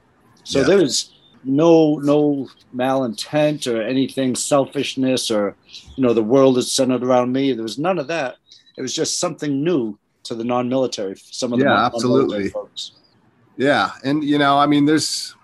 So 0.45 0.61
yeah. 0.61 0.67
there 0.67 0.79
was 0.79 1.13
no, 1.45 1.97
no 1.97 2.49
malintent 2.75 3.73
or 3.73 3.83
anything, 3.83 4.35
selfishness 4.35 5.31
or, 5.31 5.57
you 5.97 6.03
know, 6.03 6.15
the 6.15 6.23
world 6.23 6.59
is 6.59 6.73
centered 6.73 7.03
around 7.03 7.33
me. 7.33 7.53
There 7.53 7.63
was 7.63 7.79
none 7.79 7.99
of 7.99 8.07
that. 8.09 8.37
It 8.77 8.83
was 8.83 8.95
just 8.95 9.19
something 9.19 9.63
new 9.63 9.99
to 10.23 10.35
the 10.35 10.45
non-military. 10.45 11.17
Some 11.17 11.53
of 11.53 11.59
the 11.59 11.67
yeah, 11.67 11.87
absolutely. 11.87 12.49
folks. 12.49 12.93
Yeah, 13.57 13.91
and 14.05 14.25
you 14.25 14.39
know, 14.39 14.59
I 14.59 14.67
mean, 14.67 14.87
there's, 14.87 15.35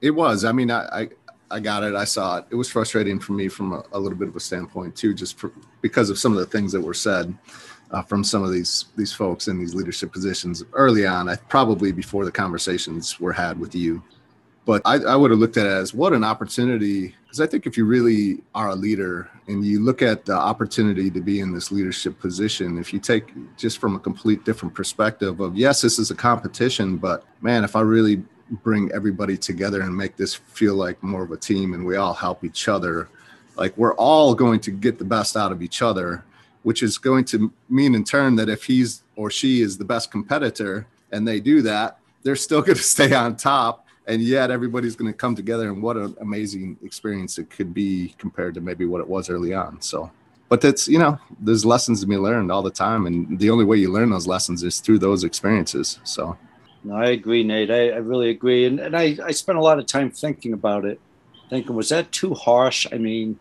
it 0.00 0.10
was. 0.10 0.44
I 0.44 0.52
mean, 0.52 0.70
I, 0.70 0.86
I, 1.00 1.08
I 1.50 1.60
got 1.60 1.82
it. 1.82 1.94
I 1.94 2.04
saw 2.04 2.38
it. 2.38 2.46
It 2.50 2.54
was 2.54 2.70
frustrating 2.70 3.20
for 3.20 3.32
me 3.32 3.48
from 3.48 3.72
a, 3.72 3.82
a 3.92 3.98
little 3.98 4.18
bit 4.18 4.28
of 4.28 4.36
a 4.36 4.40
standpoint 4.40 4.96
too, 4.96 5.12
just 5.12 5.38
for, 5.38 5.52
because 5.82 6.08
of 6.08 6.18
some 6.18 6.32
of 6.32 6.38
the 6.38 6.46
things 6.46 6.72
that 6.72 6.80
were 6.80 6.94
said 6.94 7.36
uh, 7.90 8.02
from 8.02 8.22
some 8.24 8.42
of 8.42 8.52
these 8.52 8.86
these 8.96 9.12
folks 9.12 9.48
in 9.48 9.58
these 9.58 9.74
leadership 9.74 10.12
positions 10.12 10.64
early 10.72 11.06
on. 11.06 11.28
I 11.28 11.36
probably 11.36 11.92
before 11.92 12.24
the 12.24 12.32
conversations 12.32 13.18
were 13.20 13.32
had 13.32 13.58
with 13.58 13.74
you. 13.74 14.02
But 14.64 14.82
I, 14.84 14.96
I 14.96 15.16
would 15.16 15.30
have 15.30 15.40
looked 15.40 15.56
at 15.56 15.64
it 15.64 15.72
as 15.72 15.94
what 15.94 16.12
an 16.12 16.22
opportunity. 16.22 17.14
Because 17.22 17.40
I 17.40 17.46
think 17.46 17.66
if 17.66 17.78
you 17.78 17.86
really 17.86 18.42
are 18.54 18.68
a 18.68 18.74
leader 18.74 19.30
and 19.48 19.64
you 19.64 19.80
look 19.80 20.02
at 20.02 20.26
the 20.26 20.34
opportunity 20.34 21.10
to 21.10 21.20
be 21.22 21.40
in 21.40 21.54
this 21.54 21.72
leadership 21.72 22.18
position, 22.20 22.78
if 22.78 22.92
you 22.92 22.98
take 22.98 23.32
just 23.56 23.78
from 23.78 23.96
a 23.96 23.98
complete 23.98 24.44
different 24.44 24.74
perspective 24.74 25.40
of, 25.40 25.56
yes, 25.56 25.80
this 25.80 25.98
is 25.98 26.10
a 26.10 26.14
competition, 26.14 26.98
but 26.98 27.24
man, 27.40 27.64
if 27.64 27.76
I 27.76 27.80
really 27.80 28.22
bring 28.62 28.90
everybody 28.92 29.38
together 29.38 29.80
and 29.80 29.96
make 29.96 30.16
this 30.16 30.34
feel 30.34 30.74
like 30.74 31.02
more 31.02 31.22
of 31.22 31.32
a 31.32 31.36
team 31.36 31.72
and 31.72 31.84
we 31.84 31.96
all 31.96 32.14
help 32.14 32.44
each 32.44 32.68
other, 32.68 33.08
like 33.56 33.76
we're 33.76 33.94
all 33.94 34.34
going 34.34 34.60
to 34.60 34.70
get 34.70 34.98
the 34.98 35.04
best 35.04 35.34
out 35.36 35.52
of 35.52 35.62
each 35.62 35.80
other, 35.80 36.24
which 36.62 36.82
is 36.82 36.98
going 36.98 37.24
to 37.26 37.52
mean 37.68 37.94
in 37.94 38.04
turn 38.04 38.36
that 38.36 38.48
if 38.48 38.64
he's 38.64 39.02
or 39.16 39.30
she 39.30 39.62
is 39.62 39.78
the 39.78 39.84
best 39.84 40.10
competitor 40.10 40.86
and 41.12 41.26
they 41.26 41.40
do 41.40 41.62
that, 41.62 41.98
they're 42.22 42.36
still 42.36 42.62
going 42.68 42.76
to 42.76 42.82
stay 42.82 43.14
on 43.14 43.36
top. 43.36 43.86
And 44.06 44.22
yet 44.22 44.50
everybody's 44.50 44.96
going 44.96 45.12
to 45.12 45.16
come 45.16 45.36
together 45.36 45.68
and 45.68 45.82
what 45.82 45.98
an 45.98 46.16
amazing 46.20 46.78
experience 46.82 47.38
it 47.38 47.50
could 47.50 47.74
be 47.74 48.14
compared 48.16 48.54
to 48.54 48.62
maybe 48.62 48.86
what 48.86 49.02
it 49.02 49.08
was 49.08 49.28
early 49.28 49.52
on 49.52 49.80
so. 49.82 50.10
But 50.48 50.62
that's 50.62 50.88
you 50.88 50.98
know 50.98 51.18
there's 51.40 51.66
lessons 51.66 52.00
to 52.00 52.06
be 52.06 52.16
learned 52.16 52.50
all 52.50 52.62
the 52.62 52.70
time 52.70 53.06
and 53.06 53.38
the 53.38 53.50
only 53.50 53.66
way 53.66 53.76
you 53.76 53.92
learn 53.92 54.08
those 54.08 54.26
lessons 54.26 54.62
is 54.62 54.80
through 54.80 55.00
those 55.00 55.24
experiences 55.24 56.00
so. 56.04 56.38
No, 56.84 56.94
i 56.94 57.08
agree 57.08 57.44
nate. 57.44 57.70
I, 57.70 57.90
I 57.90 57.96
really 57.96 58.30
agree 58.30 58.64
and, 58.64 58.80
and 58.80 58.96
I, 58.96 59.18
I 59.22 59.32
spent 59.32 59.58
a 59.58 59.62
lot 59.62 59.78
of 59.78 59.84
time 59.84 60.10
thinking 60.10 60.54
about 60.54 60.86
it 60.86 60.98
thinking 61.50 61.76
was 61.76 61.90
that 61.90 62.10
too 62.10 62.32
harsh? 62.32 62.86
I 62.90 62.96
mean 62.96 63.38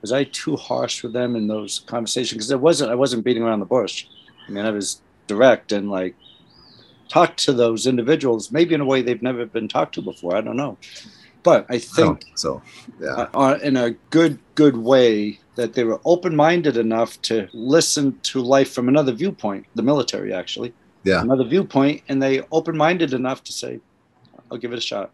was 0.00 0.12
i 0.12 0.24
too 0.24 0.56
harsh 0.56 1.02
with 1.02 1.12
them 1.12 1.36
in 1.36 1.46
those 1.46 1.80
conversations 1.80 2.36
because 2.38 2.50
it 2.50 2.60
wasn't 2.60 2.90
i 2.90 2.94
wasn't 2.94 3.24
beating 3.24 3.42
around 3.42 3.60
the 3.60 3.66
bush 3.66 4.06
i 4.48 4.50
mean 4.50 4.64
i 4.64 4.70
was 4.70 5.00
direct 5.26 5.72
and 5.72 5.90
like 5.90 6.14
talk 7.08 7.36
to 7.36 7.52
those 7.52 7.86
individuals, 7.86 8.50
maybe 8.50 8.74
in 8.74 8.80
a 8.80 8.84
way 8.84 9.02
they've 9.02 9.22
never 9.22 9.46
been 9.46 9.68
talked 9.68 9.94
to 9.94 10.02
before. 10.02 10.36
I 10.36 10.40
don't 10.40 10.56
know, 10.56 10.76
but 11.42 11.66
I 11.68 11.78
think 11.78 12.24
so. 12.34 12.62
Yeah, 13.00 13.28
uh, 13.34 13.58
in 13.62 13.76
a 13.76 13.90
good 14.10 14.38
good 14.54 14.76
way 14.76 15.40
that 15.54 15.74
they 15.74 15.84
were 15.84 16.00
open 16.04 16.36
minded 16.36 16.76
enough 16.76 17.20
to 17.22 17.48
listen 17.52 18.18
to 18.24 18.40
life 18.42 18.72
from 18.72 18.88
another 18.88 19.12
viewpoint. 19.12 19.66
The 19.74 19.82
military, 19.82 20.32
actually, 20.32 20.74
yeah, 21.04 21.20
another 21.20 21.44
viewpoint, 21.44 22.02
and 22.08 22.22
they 22.22 22.42
open 22.52 22.76
minded 22.76 23.12
enough 23.12 23.42
to 23.44 23.52
say, 23.52 23.80
"I'll 24.50 24.58
give 24.58 24.72
it 24.72 24.78
a 24.78 24.82
shot." 24.82 25.12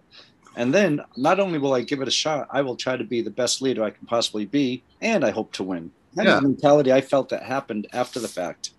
And 0.57 0.73
then 0.73 1.01
not 1.17 1.41
only 1.41 1.59
will 1.59 1.75
I 1.75 1.83
give 1.83 2.03
it 2.03 2.09
a 2.09 2.13
shot, 2.13 2.49
I 2.51 2.61
will 2.63 2.77
try 2.77 2.97
to 2.97 3.05
be 3.05 3.23
the 3.23 3.31
best 3.31 3.63
leader 3.63 3.83
I 3.83 3.91
can 3.91 4.07
possibly 4.07 4.45
be, 4.45 4.83
and 5.01 5.25
I 5.25 5.31
hope 5.31 5.53
to 5.55 5.63
win. 5.63 5.91
That 6.15 6.27
yeah. 6.27 6.41
mentality 6.41 6.93
I 6.93 7.01
felt 7.01 7.31
that 7.31 7.43
happened 7.43 7.87
after 7.93 8.21
the 8.21 8.29
fact. 8.29 8.73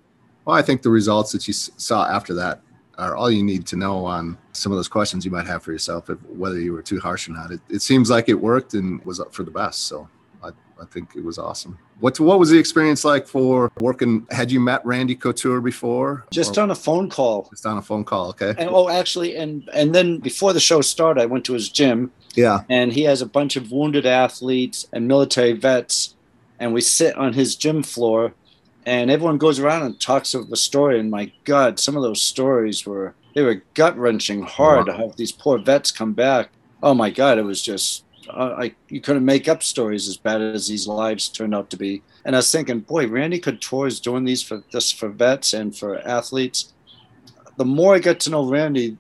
Well, 0.46 0.56
I 0.56 0.62
think 0.62 0.82
the 0.82 0.90
results 0.90 1.32
that 1.32 1.48
you 1.48 1.54
saw 1.54 2.06
after 2.06 2.34
that 2.36 2.62
are 2.98 3.16
all 3.16 3.32
you 3.32 3.44
need 3.44 3.66
to 3.68 3.76
know 3.76 4.06
on 4.06 4.38
some 4.52 4.72
of 4.72 4.78
those 4.78 4.88
questions 4.88 5.26
you 5.26 5.32
might 5.32 5.48
have 5.48 5.64
for 5.64 5.72
yourself, 5.72 6.10
if, 6.10 6.22
whether 6.26 6.60
you 6.60 6.74
were 6.74 6.84
too 6.84 7.00
harsh 7.00 7.28
or 7.28 7.32
not. 7.32 7.52
It, 7.52 7.62
it 7.70 7.82
seems 7.82 8.10
like 8.10 8.30
it 8.30 8.36
worked 8.36 8.76
and 8.76 9.04
was 9.04 9.20
up 9.20 9.34
for 9.34 9.44
the 9.44 9.52
best. 9.52 9.88
So 9.88 10.08
I, 10.82 10.86
think 10.86 11.16
it 11.16 11.24
was 11.24 11.38
awesome. 11.38 11.78
What 12.00 12.20
what 12.20 12.40
was 12.40 12.50
the 12.50 12.58
experience 12.58 13.06
like 13.06 13.28
for 13.28 13.72
working? 13.80 14.28
Had 14.32 14.52
you 14.52 14.60
met 14.60 14.86
Randy 14.86 15.16
Couture 15.16 15.62
before? 15.62 16.26
Just 16.32 16.58
or, 16.58 16.62
on 16.62 16.72
a 16.72 16.76
phone 16.76 17.10
call. 17.10 17.48
Just 17.50 17.66
on 17.66 17.78
a 17.78 17.82
phone 17.82 18.04
call. 18.04 18.30
Okay. 18.30 18.54
And, 18.58 18.70
oh, 18.72 18.90
actually, 18.90 19.36
and 19.36 19.70
and 19.74 19.94
then 19.94 20.20
before 20.20 20.54
the 20.54 20.60
show 20.60 20.82
started, 20.82 21.22
I 21.22 21.26
went 21.26 21.46
to 21.46 21.54
his 21.54 21.70
gym. 21.70 22.12
Yeah. 22.36 22.62
And 22.70 22.94
he 22.94 23.04
has 23.04 23.22
a 23.22 23.26
bunch 23.26 23.56
of 23.56 23.72
wounded 23.72 24.06
athletes 24.06 24.88
and 24.92 25.08
military 25.08 25.54
vets, 25.54 26.16
and 26.60 26.74
we 26.74 26.82
sit 26.82 27.16
on 27.16 27.34
his 27.34 27.56
gym 27.56 27.84
floor 27.84 28.34
and 28.86 29.10
everyone 29.10 29.38
goes 29.38 29.60
around 29.60 29.84
and 29.84 30.00
talks 30.00 30.34
of 30.34 30.50
the 30.50 30.58
story. 30.58 31.00
And 31.00 31.10
my 31.10 31.32
God, 31.44 31.80
some 31.80 31.96
of 31.96 32.04
those 32.04 32.22
stories 32.22 32.86
were 32.86 33.16
they 33.34 33.42
were 33.42 33.64
gut 33.74 33.98
wrenching 33.98 34.44
hard 34.44 34.88
wow. 34.88 34.94
to 34.94 34.94
have 34.94 35.16
these 35.16 35.32
poor 35.32 35.58
vets 35.58 35.92
come 35.92 36.14
back. 36.14 36.50
Oh 36.82 36.94
my 36.94 37.10
God, 37.10 37.38
it 37.38 37.44
was 37.44 37.62
just 37.62 38.04
uh, 38.30 38.56
I 38.58 38.76
you 38.90 39.02
couldn't 39.02 39.26
make 39.26 39.48
up 39.48 39.64
stories 39.64 40.08
as 40.08 40.18
bad 40.18 40.42
as 40.42 40.68
these 40.68 40.88
lives 40.88 41.30
turned 41.30 41.56
out 41.56 41.70
to 41.72 41.78
be. 41.78 42.02
And 42.26 42.36
I 42.36 42.40
was 42.40 42.52
thinking, 42.52 42.80
boy, 42.80 43.08
Randy 43.08 43.40
Couture 43.40 43.88
is 43.88 44.00
doing 44.00 44.26
these 44.26 44.42
for 44.42 44.64
just 44.72 44.98
for 44.98 45.10
vets 45.10 45.54
and 45.54 45.76
for 45.76 46.00
athletes. 46.08 46.74
The 47.58 47.66
more 47.66 47.96
I 47.96 48.00
get 48.00 48.20
to 48.22 48.30
know 48.30 48.50
Randy, 48.50 48.98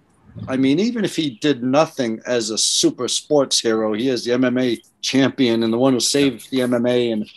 I 0.47 0.57
mean, 0.57 0.79
even 0.79 1.05
if 1.05 1.15
he 1.15 1.31
did 1.31 1.63
nothing 1.63 2.21
as 2.25 2.49
a 2.49 2.57
super 2.57 3.07
sports 3.07 3.59
hero, 3.59 3.93
he 3.93 4.09
is 4.09 4.25
the 4.25 4.31
MMA 4.31 4.79
champion 5.01 5.63
and 5.63 5.73
the 5.73 5.77
one 5.77 5.93
who 5.93 5.99
saved 5.99 6.49
the 6.51 6.59
MMA 6.59 7.13
and 7.13 7.29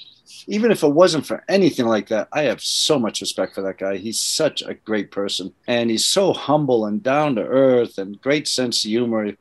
even 0.49 0.70
if 0.70 0.83
it 0.83 0.88
wasn't 0.88 1.27
for 1.27 1.44
anything 1.49 1.87
like 1.87 2.09
that, 2.09 2.29
I 2.33 2.42
have 2.42 2.61
so 2.61 2.99
much 2.99 3.20
respect 3.20 3.55
for 3.55 3.62
that 3.62 3.79
guy. 3.79 3.96
He's 3.96 4.20
such 4.20 4.62
a 4.62 4.75
great 4.75 5.11
person, 5.11 5.53
and 5.66 5.90
he's 5.90 6.05
so 6.05 6.33
humble 6.33 6.87
and 6.87 7.03
down 7.03 7.35
to 7.35 7.42
earth, 7.42 7.99
and 7.99 8.20
great 8.20 8.46
sense 8.46 8.85
of 8.85 8.90
humor. 8.90 9.33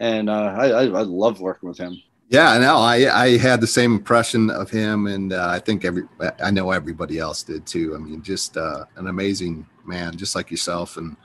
And 0.00 0.30
uh, 0.30 0.54
I, 0.58 0.68
I, 0.68 1.02
love 1.02 1.40
working 1.40 1.68
with 1.68 1.76
him. 1.76 2.02
Yeah, 2.30 2.56
no, 2.58 2.78
I 2.78 3.24
I 3.24 3.36
had 3.36 3.60
the 3.60 3.66
same 3.66 3.92
impression 3.92 4.50
of 4.50 4.70
him, 4.70 5.06
and 5.08 5.32
uh, 5.32 5.48
I 5.48 5.58
think 5.58 5.84
every 5.84 6.04
I 6.42 6.50
know 6.50 6.70
everybody 6.70 7.18
else 7.18 7.42
did 7.42 7.66
too. 7.66 7.94
I 7.94 7.98
mean, 7.98 8.22
just 8.22 8.56
uh, 8.56 8.84
an 8.96 9.08
amazing 9.08 9.66
man, 9.84 10.16
just 10.16 10.34
like 10.34 10.50
yourself, 10.50 10.96
and 10.96 11.16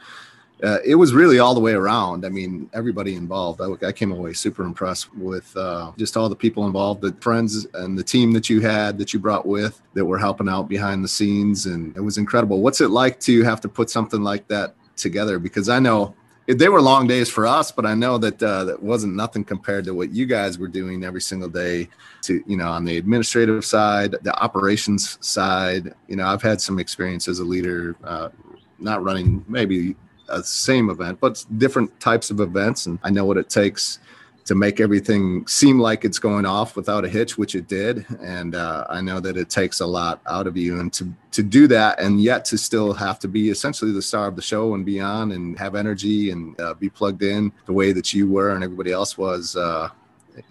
uh, 0.64 0.80
it 0.84 0.96
was 0.96 1.14
really 1.14 1.40
all 1.40 1.54
the 1.54 1.60
way 1.60 1.74
around. 1.74 2.26
I 2.26 2.30
mean, 2.30 2.70
everybody 2.74 3.16
involved. 3.16 3.62
I, 3.62 3.88
I 3.88 3.92
came 3.92 4.12
away 4.12 4.34
super 4.34 4.64
impressed 4.64 5.16
with 5.16 5.56
uh, 5.56 5.92
just 5.98 6.18
all 6.18 6.28
the 6.28 6.36
people 6.36 6.66
involved, 6.66 7.02
the 7.02 7.14
friends 7.22 7.68
and 7.76 7.98
the 7.98 8.04
team 8.04 8.32
that 8.32 8.50
you 8.50 8.62
had 8.62 8.98
that 8.98 9.14
you 9.14 9.20
brought 9.20 9.46
with 9.46 9.82
that 9.94 10.04
were 10.04 10.18
helping 10.18 10.50
out 10.50 10.68
behind 10.68 11.04
the 11.04 11.08
scenes, 11.08 11.68
and 11.68 11.96
it 11.96 12.02
was 12.02 12.18
incredible. 12.18 12.62
What's 12.62 12.82
it 12.82 12.90
like 12.90 13.20
to 13.22 13.44
have 13.44 13.62
to 13.62 13.70
put 13.70 13.90
something 13.90 14.22
like 14.22 14.48
that 14.48 14.76
together? 14.96 15.40
Because 15.40 15.70
I 15.70 15.80
know 15.80 16.16
they 16.47 16.69
were 16.69 16.81
long 16.81 17.08
days 17.08 17.29
for 17.29 17.47
us, 17.47 17.71
but 17.71 17.86
I 17.86 17.95
know 17.95 18.17
that 18.19 18.41
uh, 18.41 18.65
that 18.65 18.81
wasn't 18.81 19.15
nothing 19.15 19.43
compared 19.43 19.86
to 19.86 19.93
what 19.93 20.12
you 20.12 20.25
guys 20.25 20.60
were 20.60 20.67
doing 20.67 21.03
every 21.03 21.21
single 21.21 21.49
day. 21.49 21.89
To 22.23 22.43
you 22.45 22.58
know, 22.58 22.69
on 22.69 22.86
the 22.86 22.97
administrative 22.97 23.65
side, 23.65 24.15
the 24.21 24.36
operations 24.41 25.17
side. 25.21 25.93
You 26.08 26.17
know, 26.17 26.27
I've 26.27 26.43
had 26.43 26.62
some 26.62 26.77
experience 26.79 27.27
as 27.27 27.39
a 27.39 27.43
leader, 27.43 27.95
uh, 28.03 28.29
not 28.77 29.03
running 29.03 29.43
maybe 29.47 29.95
a 30.29 30.43
same 30.43 30.89
event, 30.89 31.19
but 31.19 31.43
different 31.58 31.99
types 31.99 32.29
of 32.29 32.39
events. 32.39 32.86
And 32.86 32.99
I 33.03 33.10
know 33.10 33.25
what 33.25 33.38
it 33.38 33.49
takes 33.49 33.99
to 34.45 34.53
make 34.53 34.79
everything 34.79 35.45
seem 35.47 35.79
like 35.79 36.05
it's 36.05 36.19
going 36.19 36.45
off 36.45 36.75
without 36.75 37.03
a 37.03 37.10
hitch, 37.10 37.38
which 37.38 37.55
it 37.55 37.67
did. 37.67 38.05
And 38.21 38.53
uh, 38.53 38.86
I 38.89 39.01
know 39.01 39.19
that 39.19 39.38
it 39.38 39.49
takes 39.49 39.79
a 39.79 39.86
lot 39.86 40.21
out 40.27 40.45
of 40.45 40.55
you, 40.55 40.79
and 40.79 40.93
to 40.93 41.12
to 41.31 41.43
do 41.43 41.67
that, 41.67 41.99
and 41.99 42.21
yet 42.21 42.45
to 42.45 42.58
still 42.58 42.93
have 42.93 43.19
to 43.19 43.27
be 43.27 43.49
essentially 43.49 43.91
the 43.91 44.01
star 44.01 44.27
of 44.27 44.36
the 44.36 44.41
show 44.41 44.75
and 44.75 44.86
beyond, 44.86 45.34
and 45.34 45.58
have 45.58 45.75
energy 45.75 46.29
and 46.29 46.60
uh, 46.62 46.73
be 46.75 46.89
plugged 46.89 47.23
in 47.23 47.51
the 47.65 47.73
way 47.73 47.91
that 47.91 48.13
you 48.13 48.29
were 48.29 48.53
and 48.53 48.63
everybody 48.63 48.91
else 48.91 49.17
was. 49.17 49.55
Uh, 49.55 49.89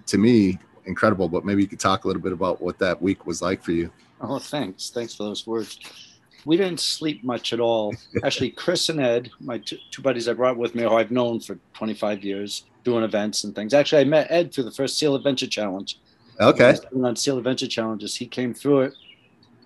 to 0.07 0.19
me, 0.19 0.59
incredible. 0.87 1.29
But 1.29 1.45
maybe 1.45 1.63
you 1.63 1.69
could 1.69 1.81
talk 1.81 2.05
a 2.05 2.09
little 2.09 2.23
bit 2.23 2.33
about 2.33 2.61
what 2.61 2.79
that 2.81 3.01
week 3.01 3.27
was 3.27 3.41
like 3.41 3.63
for 3.63 3.73
you. 3.73 3.91
Oh, 4.21 4.39
thanks. 4.39 4.91
Thanks 4.91 5.15
for 5.15 5.25
those 5.25 5.47
words 5.47 5.79
we 6.45 6.57
didn't 6.57 6.81
sleep 6.81 7.25
much 7.25 7.53
at 7.53 7.61
all. 7.61 7.95
Actually, 8.25 8.51
Chris 8.51 8.89
and 8.89 9.01
Ed, 9.01 9.31
my 9.41 9.59
two, 9.59 9.79
two, 9.91 10.03
buddies 10.03 10.29
I 10.29 10.33
brought 10.33 10.57
with 10.57 10.75
me, 10.75 10.83
who 10.83 10.91
I've 10.91 11.11
known 11.11 11.41
for 11.41 11.59
25 11.75 12.25
years, 12.25 12.65
doing 12.85 13.05
events 13.05 13.45
and 13.45 13.55
things. 13.55 13.75
Actually, 13.75 14.03
I 14.03 14.05
met 14.05 14.27
Ed 14.31 14.53
through 14.53 14.65
the 14.65 14.71
first 14.71 14.99
Seal 14.99 15.15
Adventure 15.15 15.47
Challenge. 15.47 15.99
Okay. 16.41 16.77
On 16.95 17.17
Seal 17.17 17.39
Adventure 17.39 17.69
Challenges, 17.69 18.17
he 18.17 18.27
came 18.27 18.55
through 18.55 18.83
it, 18.83 18.95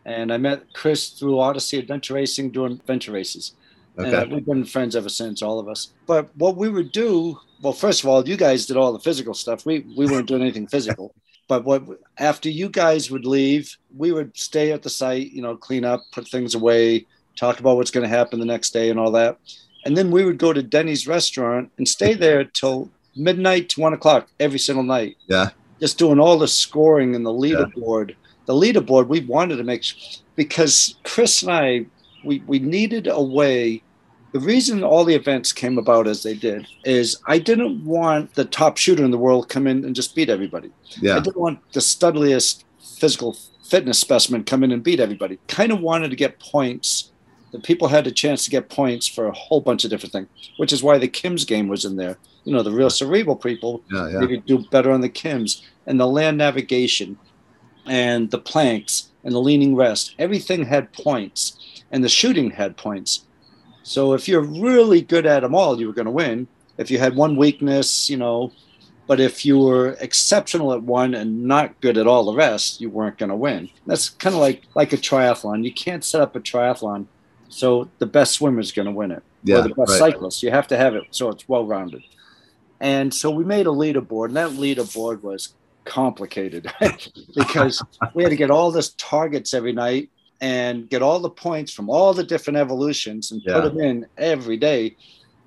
And 0.05 0.33
I 0.33 0.37
met 0.37 0.73
Chris 0.73 1.11
through 1.11 1.39
Odyssey 1.39 1.79
Adventure 1.79 2.15
Racing 2.15 2.51
doing 2.51 2.73
adventure 2.73 3.13
races. 3.13 3.55
Okay. 3.99 4.23
And 4.23 4.33
we've 4.33 4.47
been 4.47 4.65
friends 4.65 4.95
ever 4.95 5.09
since, 5.09 5.43
all 5.43 5.59
of 5.59 5.69
us. 5.69 5.93
But 6.07 6.31
what 6.37 6.57
we 6.57 6.69
would 6.69 6.93
do, 6.93 7.39
well, 7.63 7.73
first 7.73 8.05
of 8.05 8.09
all, 8.09 8.27
you 8.27 8.37
guys 8.37 8.67
did 8.67 8.77
all 8.77 8.93
the 8.93 9.01
physical 9.01 9.35
stuff. 9.35 9.67
We 9.67 9.81
we 9.97 10.07
weren't 10.07 10.29
doing 10.29 10.43
anything 10.43 10.69
physical. 10.69 11.15
But 11.49 11.65
what 11.65 11.83
after 12.19 12.49
you 12.49 12.69
guys 12.69 13.11
would 13.11 13.25
leave, 13.25 13.77
we 13.97 14.13
would 14.13 14.37
stay 14.37 14.71
at 14.73 14.83
the 14.83 14.91
site, 14.91 15.33
you 15.33 15.43
know, 15.43 15.57
clean 15.57 15.85
up, 15.85 16.03
put 16.13 16.29
things 16.29 16.55
away, 16.55 17.07
talk 17.37 17.59
about 17.59 17.77
what's 17.77 17.91
going 17.91 18.09
to 18.09 18.17
happen 18.17 18.39
the 18.39 18.47
next 18.47 18.71
day 18.71 18.91
and 18.91 19.01
all 19.01 19.11
that. 19.13 19.39
And 19.85 19.97
then 19.97 20.11
we 20.11 20.25
would 20.25 20.39
go 20.39 20.53
to 20.53 20.63
Denny's 20.63 21.07
restaurant 21.07 21.71
and 21.79 21.89
stay 21.89 22.15
there 22.15 22.45
till 22.45 22.91
midnight 23.17 23.71
to 23.71 23.81
one 23.81 23.95
o'clock 23.95 24.29
every 24.39 24.59
single 24.59 24.85
night. 24.85 25.17
Yeah. 25.27 25.51
Just 25.81 25.99
doing 25.99 26.21
all 26.21 26.39
the 26.39 26.49
scoring 26.49 27.15
and 27.15 27.25
the 27.25 27.31
leaderboard. 27.31 28.11
Yeah. 28.11 28.15
The 28.47 28.55
leaderboard 28.55 29.09
we 29.09 29.21
wanted 29.21 29.57
to 29.57 29.65
make 29.65 29.85
because 30.37 30.97
Chris 31.05 31.43
and 31.43 31.53
I 31.53 31.87
we 32.25 32.43
we 32.47 32.59
needed 32.59 33.07
a 33.07 33.23
way 33.23 33.83
the 34.33 34.41
reason 34.41 34.85
all 34.85 35.05
the 35.05 35.15
events 35.15 35.53
came 35.53 35.79
about 35.79 36.07
as 36.07 36.23
they 36.23 36.35
did 36.35 36.67
is 36.85 37.19
I 37.27 37.39
didn't 37.39 37.85
want 37.85 38.35
the 38.35 38.45
top 38.45 38.77
shooter 38.77 39.05
in 39.05 39.11
the 39.11 39.19
world 39.19 39.49
come 39.49 39.67
in 39.67 39.85
and 39.85 39.95
just 39.95 40.15
beat 40.15 40.29
everybody. 40.29 40.71
Yeah. 41.01 41.17
I 41.17 41.21
didn't 41.21 41.41
want 41.41 41.61
the 41.73 41.81
studliest 41.81 42.65
physical 42.99 43.37
fitness 43.65 43.99
specimen 43.99 44.45
come 44.45 44.65
in 44.65 44.73
and 44.73 44.83
beat 44.83 45.01
everybody. 45.01 45.39
Kind 45.49 45.73
of 45.73 45.81
wanted 45.81 46.11
to 46.11 46.17
get 46.17 46.39
points. 46.41 47.11
The 47.53 47.61
people 47.61 47.89
had 47.89 48.07
a 48.07 48.13
chance 48.13 48.45
to 48.45 48.51
get 48.51 48.69
points 48.69 49.07
for 49.07 49.27
a 49.27 49.33
whole 49.33 49.63
bunch 49.63 49.85
of 49.85 49.91
different 49.91 50.13
things, 50.13 50.29
which 50.59 50.73
is 50.73 50.83
why 50.83 50.99
the 50.99 51.09
Kim's 51.09 51.47
game 51.47 51.69
was 51.69 51.87
in 51.87 51.97
there. 51.97 52.19
You 52.45 52.53
know, 52.53 52.63
the 52.63 52.71
real 52.71 52.91
cerebral 52.91 53.37
people, 53.37 53.83
yeah, 53.91 54.09
yeah. 54.09 54.19
they 54.21 54.27
could 54.27 54.47
do 54.47 54.65
better 54.71 54.91
on 54.91 55.01
the 55.01 55.09
Kims 55.09 55.63
and 55.87 55.99
the 55.99 56.07
land 56.07 56.37
navigation 56.37 57.19
and 57.87 58.31
the 58.31 58.39
planks 58.39 59.09
and 59.25 59.35
the 59.35 59.41
leaning 59.41 59.75
rest. 59.75 60.15
Everything 60.19 60.65
had 60.65 60.93
points 60.93 61.83
and 61.91 62.05
the 62.05 62.09
shooting 62.09 62.51
had 62.51 62.77
points. 62.77 63.25
So 63.89 64.13
if 64.13 64.29
you're 64.29 64.43
really 64.43 65.01
good 65.01 65.25
at 65.25 65.41
them 65.41 65.55
all, 65.55 65.81
you 65.81 65.87
were 65.87 65.95
going 65.95 66.07
to 66.07 66.11
win. 66.11 66.47
If 66.77 66.91
you 66.91 66.99
had 66.99 67.17
one 67.17 67.37
weakness, 67.37 68.11
you 68.11 68.19
know, 68.19 68.53
but 69.07 69.19
if 69.19 69.47
you 69.47 69.59
were 69.59 69.97
exceptional 70.01 70.75
at 70.75 70.83
one 70.83 71.15
and 71.15 71.45
not 71.45 71.81
good 71.81 71.97
at 71.97 72.07
all 72.07 72.25
the 72.25 72.35
rest, 72.35 72.83
you 72.83 72.91
weren't 72.91 73.17
going 73.17 73.31
to 73.31 73.37
win. 73.37 73.71
That's 73.87 74.11
kind 74.11 74.35
of 74.35 74.43
like 74.43 74.65
like 74.75 74.93
a 74.93 74.99
triathlon. 74.99 75.65
You 75.65 75.73
can't 75.73 76.05
set 76.05 76.21
up 76.21 76.37
a 76.37 76.41
triathlon 76.41 77.07
so 77.49 77.89
the 77.99 78.05
best 78.05 78.35
swimmer 78.35 78.61
is 78.61 78.73
going 78.73 78.87
to 78.87 78.93
win 78.93 79.11
it. 79.11 79.23
Yeah, 79.43 79.61
or 79.61 79.63
the 79.63 79.69
best 79.71 80.01
right. 80.01 80.13
cyclist. 80.13 80.43
You 80.43 80.51
have 80.51 80.69
to 80.69 80.77
have 80.77 80.95
it 80.95 81.05
so 81.11 81.31
it's 81.31 81.49
well 81.49 81.65
rounded. 81.65 82.03
And 82.81 83.13
so 83.13 83.31
we 83.31 83.43
made 83.43 83.67
a 83.67 83.71
leaderboard, 83.71 84.27
and 84.27 84.37
that 84.37 84.51
leaderboard 84.51 85.23
was 85.23 85.55
complicated 85.87 86.71
because 87.35 87.83
we 88.13 88.23
had 88.23 88.31
to 88.31 88.37
get 88.37 88.51
all 88.51 88.71
this 88.71 88.91
targets 88.99 89.55
every 89.55 89.73
night 89.73 90.11
and 90.41 90.89
get 90.89 91.03
all 91.03 91.19
the 91.19 91.31
points 91.31 91.73
from 91.73 91.91
all 91.91 92.15
the 92.15 92.25
different 92.25 92.57
evolutions 92.57 93.33
and 93.33 93.43
yeah. 93.45 93.55
put 93.55 93.65
them 93.65 93.81
in 93.81 94.07
every 94.17 94.57
day 94.57 94.97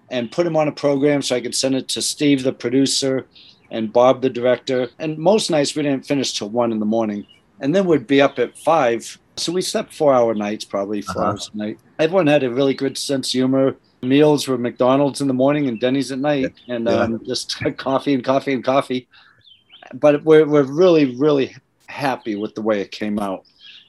and 0.10 0.32
put 0.32 0.43
them 0.43 0.58
on 0.58 0.67
a 0.67 0.71
program 0.71 1.21
so 1.21 1.36
I 1.36 1.41
could 1.41 1.56
send 1.56 1.75
it 1.75 1.88
to 1.89 2.01
Steve, 2.01 2.43
the 2.43 2.51
producer, 2.51 3.25
and 3.71 3.91
Bob, 3.91 4.21
the 4.21 4.30
director. 4.30 4.89
And 4.99 5.17
most 5.17 5.49
nights 5.49 5.75
we 5.75 5.84
didn't 5.84 6.06
finish 6.06 6.38
till 6.38 6.49
one 6.49 6.71
in 6.71 6.80
the 6.80 6.86
morning. 6.86 7.25
And 7.62 7.73
then 7.73 7.86
we'd 7.86 8.08
be 8.08 8.21
up 8.21 8.38
at 8.38 8.58
five. 8.58 9.17
So 9.38 9.54
we 9.54 9.62
slept 9.62 9.93
four 9.93 10.13
hour 10.13 10.36
nights, 10.36 10.65
probably 10.65 11.01
4 11.01 11.17
uh-huh. 11.17 11.32
hours 11.32 11.49
a 11.54 11.58
night. 11.58 11.80
Everyone 11.97 12.27
had 12.27 12.43
a 12.43 12.51
really 12.51 12.73
good 12.73 12.97
sense 12.97 13.30
of 13.30 13.32
humor. 13.32 13.77
Meals 14.01 14.47
were 14.47 14.58
McDonald's 14.58 15.21
in 15.21 15.27
the 15.27 15.34
morning 15.34 15.67
and 15.67 15.80
Denny's 15.80 16.12
at 16.12 16.19
night, 16.19 16.54
and 16.67 16.88
yeah. 16.88 16.93
um, 16.93 17.23
just 17.25 17.56
coffee 17.77 18.13
and 18.13 18.23
coffee 18.23 18.54
and 18.54 18.63
coffee. 18.63 19.08
But 19.93 20.23
we're, 20.23 20.45
we're 20.45 20.63
really, 20.63 21.15
really 21.15 21.56
happy 21.88 22.36
with 22.36 22.56
the 22.56 22.62
way 22.62 22.82
it 22.82 22.91
came 22.91 23.19
out. 23.19 23.45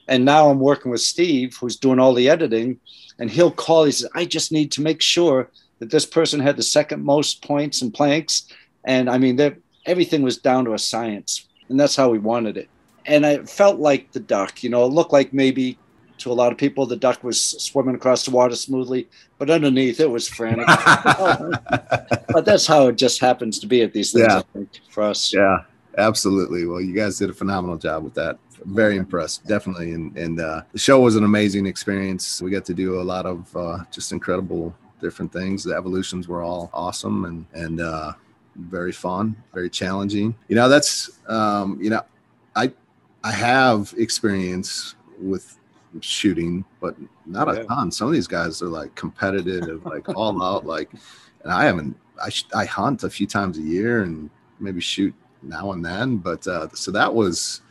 And 0.07 0.25
now 0.25 0.49
I'm 0.49 0.59
working 0.59 0.91
with 0.91 1.01
Steve, 1.01 1.55
who's 1.59 1.77
doing 1.77 1.99
all 1.99 2.13
the 2.13 2.29
editing, 2.29 2.79
and 3.19 3.29
he'll 3.29 3.51
call. 3.51 3.85
He 3.85 3.91
says, 3.91 4.09
I 4.13 4.25
just 4.25 4.51
need 4.51 4.71
to 4.73 4.81
make 4.81 5.01
sure 5.01 5.49
that 5.79 5.91
this 5.91 6.05
person 6.05 6.39
had 6.39 6.57
the 6.57 6.63
second 6.63 7.03
most 7.03 7.43
points 7.43 7.81
and 7.81 7.93
planks. 7.93 8.47
And 8.83 9.09
I 9.09 9.17
mean, 9.17 9.39
everything 9.85 10.21
was 10.21 10.37
down 10.37 10.65
to 10.65 10.73
a 10.73 10.79
science. 10.79 11.47
And 11.69 11.79
that's 11.79 11.95
how 11.95 12.09
we 12.09 12.19
wanted 12.19 12.57
it. 12.57 12.69
And 13.05 13.25
I 13.25 13.39
felt 13.39 13.79
like 13.79 14.11
the 14.11 14.19
duck, 14.19 14.63
you 14.63 14.69
know, 14.69 14.85
it 14.85 14.93
looked 14.93 15.13
like 15.13 15.33
maybe 15.33 15.77
to 16.19 16.31
a 16.31 16.33
lot 16.33 16.51
of 16.51 16.57
people 16.57 16.85
the 16.85 16.95
duck 16.95 17.23
was 17.23 17.41
swimming 17.41 17.95
across 17.95 18.23
the 18.23 18.31
water 18.31 18.55
smoothly, 18.55 19.07
but 19.37 19.49
underneath 19.49 19.99
it 19.99 20.09
was 20.09 20.27
frantic. 20.27 20.67
but 20.67 22.45
that's 22.45 22.65
how 22.65 22.87
it 22.87 22.95
just 22.95 23.19
happens 23.19 23.59
to 23.59 23.67
be 23.67 23.81
at 23.81 23.93
these 23.93 24.13
things, 24.13 24.27
yeah. 24.29 24.37
I 24.37 24.43
think, 24.53 24.69
for 24.89 25.03
us. 25.03 25.33
Yeah, 25.33 25.63
absolutely. 25.97 26.65
Well, 26.65 26.79
you 26.79 26.93
guys 26.93 27.17
did 27.17 27.29
a 27.29 27.33
phenomenal 27.33 27.77
job 27.77 28.03
with 28.03 28.13
that 28.13 28.37
very 28.65 28.97
impressed, 28.97 29.45
definitely. 29.45 29.91
And 29.91 30.17
and 30.17 30.39
uh, 30.39 30.61
the 30.71 30.79
show 30.79 30.99
was 30.99 31.15
an 31.15 31.23
amazing 31.23 31.65
experience. 31.65 32.41
We 32.41 32.51
got 32.51 32.65
to 32.65 32.73
do 32.73 32.99
a 32.99 33.03
lot 33.03 33.25
of 33.25 33.55
uh, 33.55 33.79
just 33.91 34.11
incredible 34.11 34.75
different 35.01 35.31
things. 35.33 35.63
The 35.63 35.75
evolutions 35.75 36.27
were 36.27 36.41
all 36.41 36.69
awesome 36.73 37.25
and 37.25 37.45
and 37.53 37.81
uh, 37.81 38.13
very 38.55 38.91
fun, 38.91 39.35
very 39.53 39.69
challenging. 39.69 40.35
You 40.47 40.55
know, 40.55 40.69
that's 40.69 41.19
um, 41.27 41.79
you 41.81 41.89
know, 41.89 42.01
I 42.55 42.71
I 43.23 43.31
have 43.31 43.93
experience 43.97 44.95
with 45.19 45.57
shooting, 46.01 46.65
but 46.81 46.95
not 47.25 47.49
a 47.49 47.57
yeah. 47.57 47.63
ton. 47.63 47.91
Some 47.91 48.07
of 48.07 48.13
these 48.13 48.27
guys 48.27 48.61
are 48.61 48.67
like 48.67 48.93
competitive, 48.95 49.85
like 49.85 50.09
all 50.15 50.41
out, 50.41 50.65
like. 50.65 50.89
And 51.43 51.51
I 51.51 51.65
haven't. 51.65 51.97
I 52.21 52.31
I 52.55 52.63
hunt 52.63 53.03
a 53.03 53.09
few 53.09 53.27
times 53.27 53.57
a 53.57 53.61
year 53.61 54.03
and 54.03 54.29
maybe 54.61 54.79
shoot 54.79 55.13
now 55.41 55.73
and 55.73 55.85
then, 55.85 56.17
but 56.17 56.47
uh, 56.47 56.69
so 56.73 56.89
that 56.91 57.13
was 57.13 57.61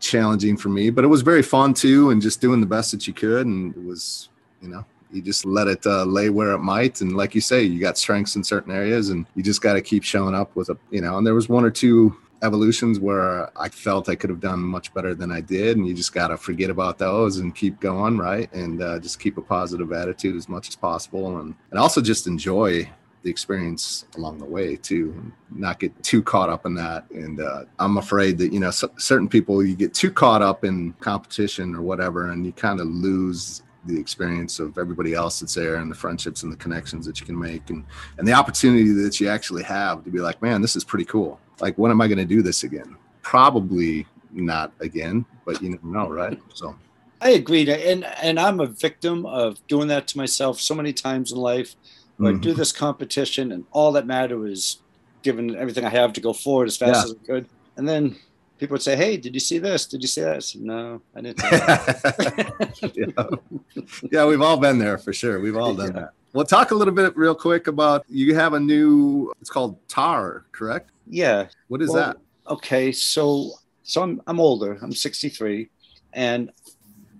challenging 0.00 0.56
for 0.56 0.68
me, 0.68 0.90
but 0.90 1.04
it 1.04 1.08
was 1.08 1.22
very 1.22 1.42
fun 1.42 1.74
too, 1.74 2.10
and 2.10 2.20
just 2.20 2.40
doing 2.40 2.60
the 2.60 2.66
best 2.66 2.90
that 2.92 3.06
you 3.06 3.12
could. 3.12 3.46
And 3.46 3.74
it 3.76 3.84
was, 3.84 4.28
you 4.60 4.68
know, 4.68 4.84
you 5.12 5.22
just 5.22 5.44
let 5.44 5.68
it 5.68 5.84
uh, 5.86 6.04
lay 6.04 6.30
where 6.30 6.52
it 6.52 6.58
might. 6.58 7.00
And 7.00 7.16
like 7.16 7.34
you 7.34 7.40
say, 7.40 7.62
you 7.62 7.80
got 7.80 7.98
strengths 7.98 8.36
in 8.36 8.44
certain 8.44 8.72
areas, 8.72 9.10
and 9.10 9.26
you 9.34 9.42
just 9.42 9.62
got 9.62 9.74
to 9.74 9.82
keep 9.82 10.02
showing 10.02 10.34
up 10.34 10.54
with 10.56 10.70
a, 10.70 10.78
you 10.90 11.00
know. 11.00 11.18
And 11.18 11.26
there 11.26 11.34
was 11.34 11.48
one 11.48 11.64
or 11.64 11.70
two 11.70 12.16
evolutions 12.42 12.98
where 12.98 13.50
I 13.58 13.68
felt 13.68 14.08
I 14.08 14.14
could 14.14 14.30
have 14.30 14.40
done 14.40 14.60
much 14.60 14.94
better 14.94 15.14
than 15.14 15.30
I 15.30 15.40
did, 15.40 15.76
and 15.76 15.86
you 15.86 15.94
just 15.94 16.12
got 16.12 16.28
to 16.28 16.36
forget 16.36 16.70
about 16.70 16.98
those 16.98 17.38
and 17.38 17.54
keep 17.54 17.80
going, 17.80 18.18
right? 18.18 18.52
And 18.52 18.82
uh, 18.82 18.98
just 18.98 19.20
keep 19.20 19.36
a 19.36 19.42
positive 19.42 19.92
attitude 19.92 20.36
as 20.36 20.48
much 20.48 20.68
as 20.68 20.76
possible, 20.76 21.38
and 21.38 21.54
and 21.70 21.78
also 21.78 22.00
just 22.00 22.26
enjoy 22.26 22.90
the 23.22 23.30
experience 23.30 24.06
along 24.16 24.38
the 24.38 24.44
way 24.44 24.76
too 24.76 25.32
not 25.50 25.78
get 25.78 26.02
too 26.02 26.22
caught 26.22 26.48
up 26.48 26.64
in 26.64 26.74
that. 26.74 27.10
And 27.10 27.40
uh, 27.40 27.64
i'm 27.78 27.98
afraid 27.98 28.38
that 28.38 28.52
you 28.52 28.60
know 28.60 28.70
c- 28.70 28.88
certain 28.96 29.28
people 29.28 29.64
you 29.64 29.76
get 29.76 29.92
too 29.94 30.10
caught 30.10 30.42
up 30.42 30.64
in 30.64 30.92
competition 31.00 31.74
or 31.74 31.82
whatever 31.82 32.30
and 32.30 32.46
you 32.46 32.52
kind 32.52 32.80
of 32.80 32.86
lose 32.86 33.62
the 33.86 33.98
experience 33.98 34.58
of 34.58 34.76
everybody 34.76 35.14
else 35.14 35.40
that's 35.40 35.54
there 35.54 35.76
and 35.76 35.90
the 35.90 35.94
friendships 35.94 36.42
and 36.42 36.52
the 36.52 36.56
connections 36.56 37.06
that 37.06 37.20
you 37.20 37.26
can 37.26 37.38
make 37.38 37.70
and 37.70 37.84
and 38.18 38.26
the 38.26 38.32
opportunity 38.32 38.90
that 38.90 39.20
you 39.20 39.28
actually 39.28 39.62
have 39.62 40.04
to 40.04 40.10
be 40.10 40.18
like 40.18 40.40
man 40.42 40.60
this 40.60 40.76
is 40.76 40.84
pretty 40.84 41.04
cool. 41.04 41.38
Like 41.60 41.76
when 41.76 41.90
am 41.90 42.00
i 42.00 42.08
going 42.08 42.18
to 42.18 42.24
do 42.24 42.42
this 42.42 42.62
again? 42.62 42.96
Probably 43.22 44.06
not 44.32 44.72
again 44.80 45.24
but 45.44 45.60
you 45.62 45.70
never 45.70 45.86
know 45.86 46.08
right? 46.08 46.40
So. 46.54 46.76
I 47.22 47.30
agree, 47.30 47.70
and 47.70 48.04
and 48.22 48.40
I'm 48.40 48.60
a 48.60 48.66
victim 48.66 49.26
of 49.26 49.64
doing 49.66 49.88
that 49.88 50.06
to 50.08 50.16
myself 50.16 50.58
so 50.58 50.74
many 50.74 50.94
times 50.94 51.32
in 51.32 51.38
life 51.38 51.76
mm-hmm. 52.20 52.40
do 52.40 52.54
this 52.54 52.72
competition, 52.72 53.52
and 53.52 53.64
all 53.72 53.92
that 53.92 54.06
mattered 54.06 54.38
was 54.38 54.78
giving 55.22 55.54
everything 55.56 55.84
I 55.84 55.90
have 55.90 56.12
to 56.14 56.20
go 56.20 56.32
forward 56.32 56.68
as 56.68 56.76
fast 56.76 56.98
yeah. 56.98 57.04
as 57.04 57.12
I 57.12 57.26
could. 57.26 57.48
And 57.76 57.88
then 57.88 58.16
people 58.58 58.74
would 58.74 58.82
say, 58.82 58.96
"Hey, 58.96 59.16
did 59.16 59.34
you 59.34 59.40
see 59.40 59.58
this? 59.58 59.86
Did 59.86 60.02
you 60.02 60.08
see 60.08 60.20
that?" 60.20 60.36
I 60.36 60.38
said, 60.38 60.60
"No, 60.60 61.00
I 61.14 61.20
didn't." 61.20 61.42
yeah. 62.94 63.84
yeah, 64.12 64.26
we've 64.26 64.42
all 64.42 64.56
been 64.56 64.78
there 64.78 64.98
for 64.98 65.12
sure. 65.12 65.40
We've 65.40 65.56
all 65.56 65.74
done 65.74 65.94
yeah. 65.94 66.00
that. 66.00 66.10
Well, 66.32 66.44
talk 66.44 66.70
a 66.70 66.74
little 66.74 66.94
bit 66.94 67.16
real 67.16 67.34
quick 67.34 67.66
about 67.66 68.04
you 68.08 68.34
have 68.34 68.52
a 68.52 68.60
new. 68.60 69.32
It's 69.40 69.50
called 69.50 69.76
Tar, 69.88 70.46
correct? 70.52 70.90
Yeah. 71.06 71.48
What 71.68 71.82
is 71.82 71.90
well, 71.90 71.98
that? 71.98 72.16
Okay, 72.52 72.92
so 72.92 73.52
so 73.82 74.02
I'm 74.02 74.22
I'm 74.26 74.38
older. 74.38 74.78
I'm 74.80 74.92
63, 74.92 75.68
and 76.12 76.52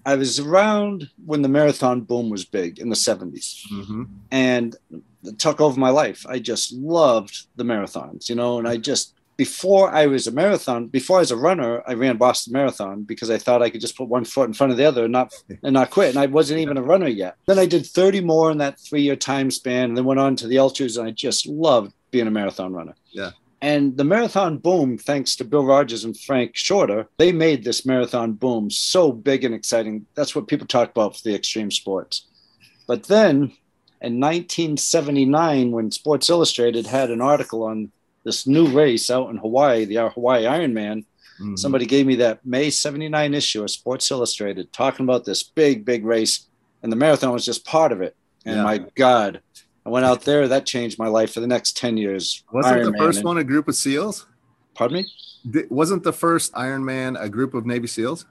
I 0.05 0.17
was 0.17 0.39
around 0.41 1.11
when 1.25 1.43
the 1.43 1.49
marathon 1.49 2.03
boom 2.03 2.31
was 2.31 2.45
big 2.45 2.79
in 2.79 2.89
the 2.89 2.97
70s. 2.97 3.63
Mm-hmm. 3.73 4.05
And 4.31 4.77
took 5.39 5.61
over 5.61 5.79
my 5.79 5.91
life. 5.91 6.25
I 6.29 6.39
just 6.39 6.73
loved 6.73 7.47
the 7.57 7.65
marathons, 7.65 8.29
you 8.29 8.35
know, 8.35 8.59
and 8.59 8.67
I 8.67 8.77
just, 8.77 9.15
before 9.37 9.91
I 9.91 10.07
was 10.07 10.27
a 10.27 10.33
marathon, 10.33 10.87
before 10.87 11.19
I 11.19 11.21
was 11.21 11.31
a 11.31 11.37
runner, 11.37 11.83
I 11.87 11.95
ran 11.95 12.17
Boston 12.17 12.53
Marathon 12.53 13.03
because 13.03 13.31
I 13.31 13.39
thought 13.39 13.63
I 13.63 13.71
could 13.71 13.81
just 13.81 13.97
put 13.97 14.09
one 14.09 14.25
foot 14.25 14.49
in 14.49 14.55
front 14.55 14.71
of 14.71 14.77
the 14.77 14.85
other 14.85 15.05
and 15.05 15.13
not 15.13 15.33
and 15.63 15.75
not 15.75 15.91
quit. 15.91 16.11
And 16.11 16.19
I 16.19 16.27
wasn't 16.27 16.61
even 16.61 16.77
a 16.77 16.83
runner 16.83 17.09
yet. 17.09 17.37
Then 17.47 17.59
I 17.59 17.67
did 17.67 17.87
30 17.87 18.21
more 18.21 18.51
in 18.51 18.59
that 18.59 18.79
three 18.79 19.03
year 19.03 19.17
time 19.17 19.51
span, 19.51 19.91
and 19.91 19.97
then 19.97 20.05
went 20.05 20.21
on 20.21 20.37
to 20.37 20.47
the 20.47 20.59
ultras, 20.59 20.97
and 20.97 21.09
I 21.09 21.11
just 21.11 21.47
loved 21.47 21.95
being 22.11 22.27
a 22.27 22.31
marathon 22.31 22.73
runner. 22.73 22.95
Yeah. 23.11 23.31
And 23.63 23.97
the 23.97 24.05
marathon 24.05 24.57
boom, 24.57 24.97
thanks 24.97 25.37
to 25.37 25.45
Bill 25.45 25.65
Rodgers 25.65 26.05
and 26.05 26.19
Frank 26.19 26.57
Shorter, 26.57 27.09
they 27.19 27.31
made 27.31 27.63
this 27.63 27.85
marathon 27.85 28.33
boom 28.33 28.71
so 28.71 29.13
big 29.13 29.45
and 29.45 29.55
exciting. 29.55 30.07
That's 30.15 30.35
what 30.35 30.49
people 30.49 30.67
talk 30.67 30.91
about 30.91 31.17
for 31.17 31.23
the 31.25 31.35
extreme 31.35 31.71
sports. 31.71 32.27
But 32.87 33.05
then 33.05 33.53
in 34.01 34.19
1979, 34.19 35.73
when 35.73 35.91
Sports 35.91 36.31
Illustrated 36.31 36.87
had 36.87 37.11
an 37.11 37.21
article 37.21 37.63
on 37.63 37.93
this 38.25 38.47
new 38.47 38.67
race 38.67 39.11
out 39.11 39.31
in 39.31 39.37
Hawaii, 39.37 39.85
the 39.85 40.09
Hawaii 40.09 40.45
Ironman, 40.45 41.05
Mhm. 41.41 41.59
somebody 41.59 41.87
gave 41.87 42.07
me 42.07 42.17
that 42.17 42.45
May 42.45 42.71
79 42.71 43.35
issue 43.35 43.63
of 43.63 43.71
Sports 43.71 44.11
Illustrated 44.11 44.73
talking 44.73 45.05
about 45.05 45.25
this 45.25 45.43
big, 45.43 45.85
big 45.85 46.05
race. 46.05 46.47
And 46.83 46.91
the 46.91 46.97
marathon 46.97 47.33
was 47.33 47.45
just 47.45 47.65
part 47.65 47.93
of 47.93 48.01
it. 48.03 48.15
And 48.45 48.57
Yeah. 48.57 48.63
my 48.65 48.79
God, 48.95 49.41
I 49.87 49.89
went 49.91 50.05
out 50.07 50.23
there. 50.23 50.47
That 50.49 50.67
changed 50.67 50.99
my 50.99 51.09
life 51.09 51.33
for 51.33 51.41
the 51.41 51.47
next 51.47 51.77
10 51.77 51.97
years. 51.97 52.45
Wasn't 52.53 52.83
the 52.85 52.91
Ironman. 52.91 52.99
first 52.99 53.19
And- 53.19 53.25
one 53.27 53.39
a 53.39 53.45
group 53.45 53.69
of 53.69 53.75
SEALs? 53.75 54.27
Pardon 54.75 54.99
me? 54.99 55.65
Wasn't 55.71 56.03
the 56.03 56.13
first 56.13 56.53
Ironman 56.53 57.21
a 57.21 57.29
group 57.29 57.55
of 57.55 57.65
Navy 57.67 57.87
SEAls? 57.87 58.25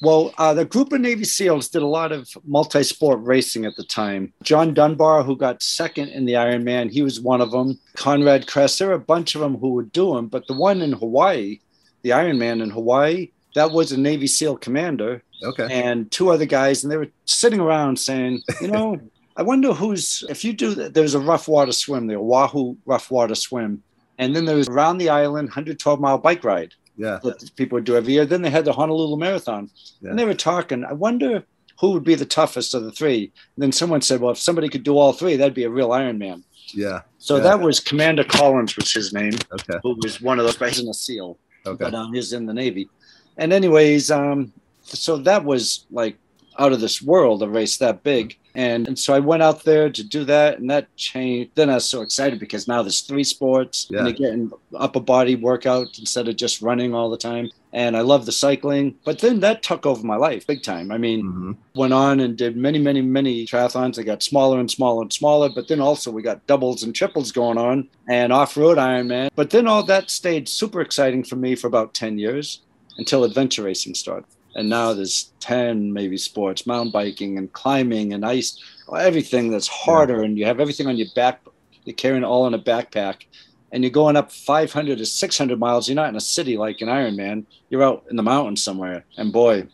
Well, 0.00 0.32
uh, 0.38 0.54
the 0.54 0.64
group 0.64 0.92
of 0.92 1.00
Navy 1.00 1.24
SEALs 1.24 1.68
did 1.68 1.82
a 1.82 1.86
lot 1.86 2.12
of 2.12 2.28
multi 2.46 2.84
sport 2.84 3.18
racing 3.22 3.64
at 3.64 3.74
the 3.76 3.82
time. 3.82 4.32
John 4.44 4.72
Dunbar, 4.72 5.24
who 5.24 5.36
got 5.36 5.60
second 5.60 6.10
in 6.10 6.24
the 6.24 6.34
Ironman, 6.34 6.90
he 6.92 7.02
was 7.02 7.20
one 7.20 7.40
of 7.40 7.50
them. 7.50 7.80
Conrad 7.96 8.46
Kress, 8.46 8.78
there 8.78 8.88
were 8.88 8.94
a 8.94 8.98
bunch 9.00 9.34
of 9.34 9.40
them 9.40 9.56
who 9.56 9.70
would 9.70 9.90
do 9.90 10.14
them. 10.14 10.28
But 10.28 10.46
the 10.46 10.54
one 10.54 10.80
in 10.82 10.92
Hawaii, 10.92 11.58
the 12.02 12.10
Ironman 12.10 12.62
in 12.62 12.70
Hawaii, 12.70 13.30
that 13.56 13.72
was 13.72 13.90
a 13.90 13.98
Navy 13.98 14.28
SEAL 14.28 14.58
commander 14.58 15.24
Okay. 15.42 15.66
and 15.68 16.08
two 16.12 16.30
other 16.30 16.46
guys. 16.46 16.84
And 16.84 16.92
they 16.92 16.96
were 16.96 17.08
sitting 17.24 17.58
around 17.58 17.98
saying, 17.98 18.42
you 18.60 18.68
know, 18.68 19.00
I 19.38 19.42
wonder 19.42 19.72
who's, 19.72 20.24
if 20.28 20.44
you 20.44 20.52
do, 20.52 20.74
there's 20.74 21.14
a 21.14 21.20
rough 21.20 21.46
water 21.48 21.72
swim, 21.72 22.08
the 22.08 22.16
Oahu 22.16 22.76
rough 22.84 23.10
water 23.10 23.36
swim. 23.36 23.82
And 24.18 24.34
then 24.34 24.44
there 24.44 24.56
was 24.56 24.68
around 24.68 24.98
the 24.98 25.10
island, 25.10 25.48
112 25.48 26.00
mile 26.00 26.18
bike 26.18 26.42
ride 26.42 26.74
Yeah. 26.96 27.20
that 27.22 27.50
people 27.54 27.76
would 27.76 27.84
do 27.84 27.96
every 27.96 28.14
year. 28.14 28.26
Then 28.26 28.42
they 28.42 28.50
had 28.50 28.64
the 28.64 28.72
Honolulu 28.72 29.16
Marathon, 29.16 29.70
Yeah. 30.02 30.10
and 30.10 30.18
they 30.18 30.24
were 30.24 30.34
talking. 30.34 30.84
I 30.84 30.92
wonder 30.92 31.44
who 31.80 31.92
would 31.92 32.02
be 32.02 32.16
the 32.16 32.26
toughest 32.26 32.74
of 32.74 32.82
the 32.82 32.90
three. 32.90 33.30
And 33.54 33.62
then 33.62 33.70
someone 33.70 34.02
said, 34.02 34.20
"Well, 34.20 34.32
if 34.32 34.38
somebody 34.38 34.68
could 34.68 34.82
do 34.82 34.98
all 34.98 35.12
three, 35.12 35.36
that'd 35.36 35.54
be 35.54 35.62
a 35.62 35.70
real 35.70 35.90
Ironman." 35.90 36.42
Yeah. 36.74 37.02
So 37.18 37.36
Yeah. 37.36 37.42
that 37.44 37.60
was 37.60 37.78
Commander 37.78 38.24
Collins, 38.24 38.76
was 38.76 38.92
his 38.92 39.12
name, 39.12 39.34
Okay. 39.52 39.78
who 39.84 39.96
was 40.02 40.20
one 40.20 40.40
of 40.40 40.44
those 40.46 40.56
guys 40.56 40.80
in 40.80 40.88
a 40.88 40.94
SEAL, 40.94 41.38
Okay. 41.64 41.84
but 41.84 41.94
um, 41.94 42.12
he's 42.12 42.32
in 42.32 42.46
the 42.46 42.52
Navy. 42.52 42.88
And 43.36 43.52
anyways, 43.52 44.10
um, 44.10 44.52
so 44.82 45.16
that 45.18 45.44
was 45.44 45.86
like 45.92 46.16
out 46.58 46.72
of 46.72 46.80
this 46.80 47.00
world, 47.00 47.40
a 47.44 47.48
race 47.48 47.76
that 47.78 48.02
big. 48.02 48.36
And, 48.58 48.88
and 48.88 48.98
so 48.98 49.14
I 49.14 49.20
went 49.20 49.40
out 49.40 49.62
there 49.62 49.88
to 49.88 50.02
do 50.02 50.24
that, 50.24 50.58
and 50.58 50.68
that 50.68 50.94
changed. 50.96 51.52
Then 51.54 51.70
I 51.70 51.74
was 51.74 51.84
so 51.84 52.02
excited 52.02 52.40
because 52.40 52.66
now 52.66 52.82
there's 52.82 53.02
three 53.02 53.22
sports, 53.22 53.86
Yeah. 53.88 54.00
and 54.00 54.08
you're 54.08 54.16
getting 54.30 54.50
upper 54.74 54.98
body 54.98 55.36
workout 55.36 55.96
instead 56.00 56.26
of 56.26 56.34
just 56.34 56.60
running 56.60 56.92
all 56.92 57.08
the 57.08 57.16
time. 57.16 57.50
And 57.72 57.96
I 57.96 58.00
love 58.00 58.26
the 58.26 58.32
cycling, 58.32 58.96
but 59.04 59.20
then 59.20 59.38
that 59.40 59.62
took 59.62 59.86
over 59.86 60.04
my 60.04 60.16
life 60.16 60.44
big 60.44 60.64
time. 60.64 60.90
I 60.90 60.98
mean, 60.98 61.20
hmm 61.20 61.52
went 61.76 61.92
on 61.92 62.18
and 62.18 62.36
did 62.36 62.56
many, 62.56 62.80
many, 62.80 63.00
many 63.00 63.46
triathlons. 63.46 63.94
They 63.94 64.02
got 64.02 64.20
smaller 64.24 64.58
and 64.58 64.68
smaller 64.68 65.02
and 65.02 65.12
smaller, 65.12 65.48
but 65.54 65.68
then 65.68 65.80
also 65.80 66.10
we 66.10 66.22
got 66.22 66.44
doubles 66.48 66.82
and 66.82 66.92
triples 66.92 67.30
going 67.30 67.56
on 67.56 67.88
and 68.08 68.32
off-road 68.32 68.78
Ironman. 68.78 69.28
But 69.36 69.50
then 69.50 69.68
all 69.68 69.84
that 69.84 70.10
stayed 70.10 70.48
super 70.48 70.80
exciting 70.80 71.22
for 71.22 71.36
me 71.36 71.54
for 71.54 71.68
about 71.68 71.94
10 71.94 72.18
years 72.18 72.62
until 72.96 73.22
adventure 73.22 73.62
racing 73.62 73.94
started. 73.94 74.24
And 74.54 74.68
now 74.68 74.92
there's 74.92 75.32
10 75.40 75.92
maybe 75.92 76.16
sports, 76.16 76.66
mountain 76.66 76.90
biking 76.90 77.38
and 77.38 77.52
climbing 77.52 78.12
and 78.12 78.24
ice, 78.24 78.62
everything 78.96 79.50
that's 79.50 79.68
harder. 79.68 80.22
And 80.22 80.38
you 80.38 80.46
have 80.46 80.60
everything 80.60 80.86
on 80.86 80.96
your 80.96 81.08
back. 81.14 81.40
You're 81.84 81.94
carrying 81.94 82.22
it 82.22 82.26
all 82.26 82.46
in 82.46 82.54
a 82.54 82.58
backpack 82.58 83.24
and 83.72 83.82
you're 83.82 83.90
going 83.90 84.16
up 84.16 84.32
500 84.32 84.98
to 84.98 85.06
600 85.06 85.58
miles. 85.58 85.88
You're 85.88 85.96
not 85.96 86.08
in 86.08 86.16
a 86.16 86.20
city 86.20 86.56
like 86.56 86.80
an 86.80 86.88
Ironman. 86.88 87.44
You're 87.68 87.82
out 87.82 88.04
in 88.10 88.16
the 88.16 88.22
mountains 88.22 88.62
somewhere. 88.62 89.04
And 89.16 89.32
boy, 89.32 89.66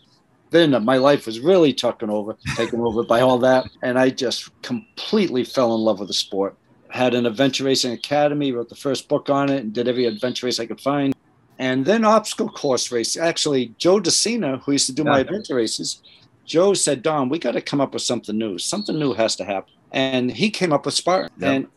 then 0.51 0.85
my 0.85 0.97
life 0.97 1.27
was 1.27 1.41
really 1.41 1.73
taken 1.73 2.11
over, 2.11 2.37
taken 2.57 2.81
over 2.81 3.03
by 3.03 3.21
all 3.21 3.39
that, 3.39 3.69
and 3.83 3.99
I 3.99 4.11
just 4.11 4.51
completely 4.63 5.45
fell 5.45 5.75
in 5.75 5.81
love 5.81 5.99
with 5.99 6.09
the 6.09 6.15
sport. 6.15 6.57
Had 6.91 7.15
an 7.15 7.27
adventure 7.27 7.65
racing 7.65 7.93
academy, 7.93 8.53
wrote 8.53 8.69
the 8.69 8.77
first 8.77 9.09
book 9.09 9.29
on 9.29 9.51
it, 9.51 9.61
and 9.61 9.73
did 9.73 9.89
every 9.89 10.07
adventure 10.07 10.47
race 10.47 10.61
I 10.61 10.67
could 10.67 10.81
find. 10.81 11.15
And 11.59 11.85
then 11.85 12.05
obstacle 12.05 12.49
course 12.49 12.91
race. 12.91 13.17
Actually, 13.17 13.75
Joe 13.79 14.01
De 14.01 14.11
Sena, 14.11 14.59
who 14.59 14.73
used 14.73 14.87
to 14.87 14.93
do 14.93 15.05
my 15.05 15.21
adventure 15.21 15.55
races, 15.55 16.03
Joe 16.45 16.75
said, 16.75 17.03
"Don, 17.03 17.29
we 17.29 17.39
got 17.39 17.53
to 17.53 17.61
come 17.61 17.81
up 17.81 17.95
with 17.95 18.03
something 18.03 18.37
new. 18.37 18.59
Something 18.59 18.99
new 18.99 19.13
has 19.15 19.37
to 19.37 19.45
happen." 19.45 19.73
And 19.93 20.31
he 20.31 20.51
came 20.51 20.73
up 20.73 20.85
with 20.85 20.95
Spartan. 20.95 21.31
And 21.43 21.69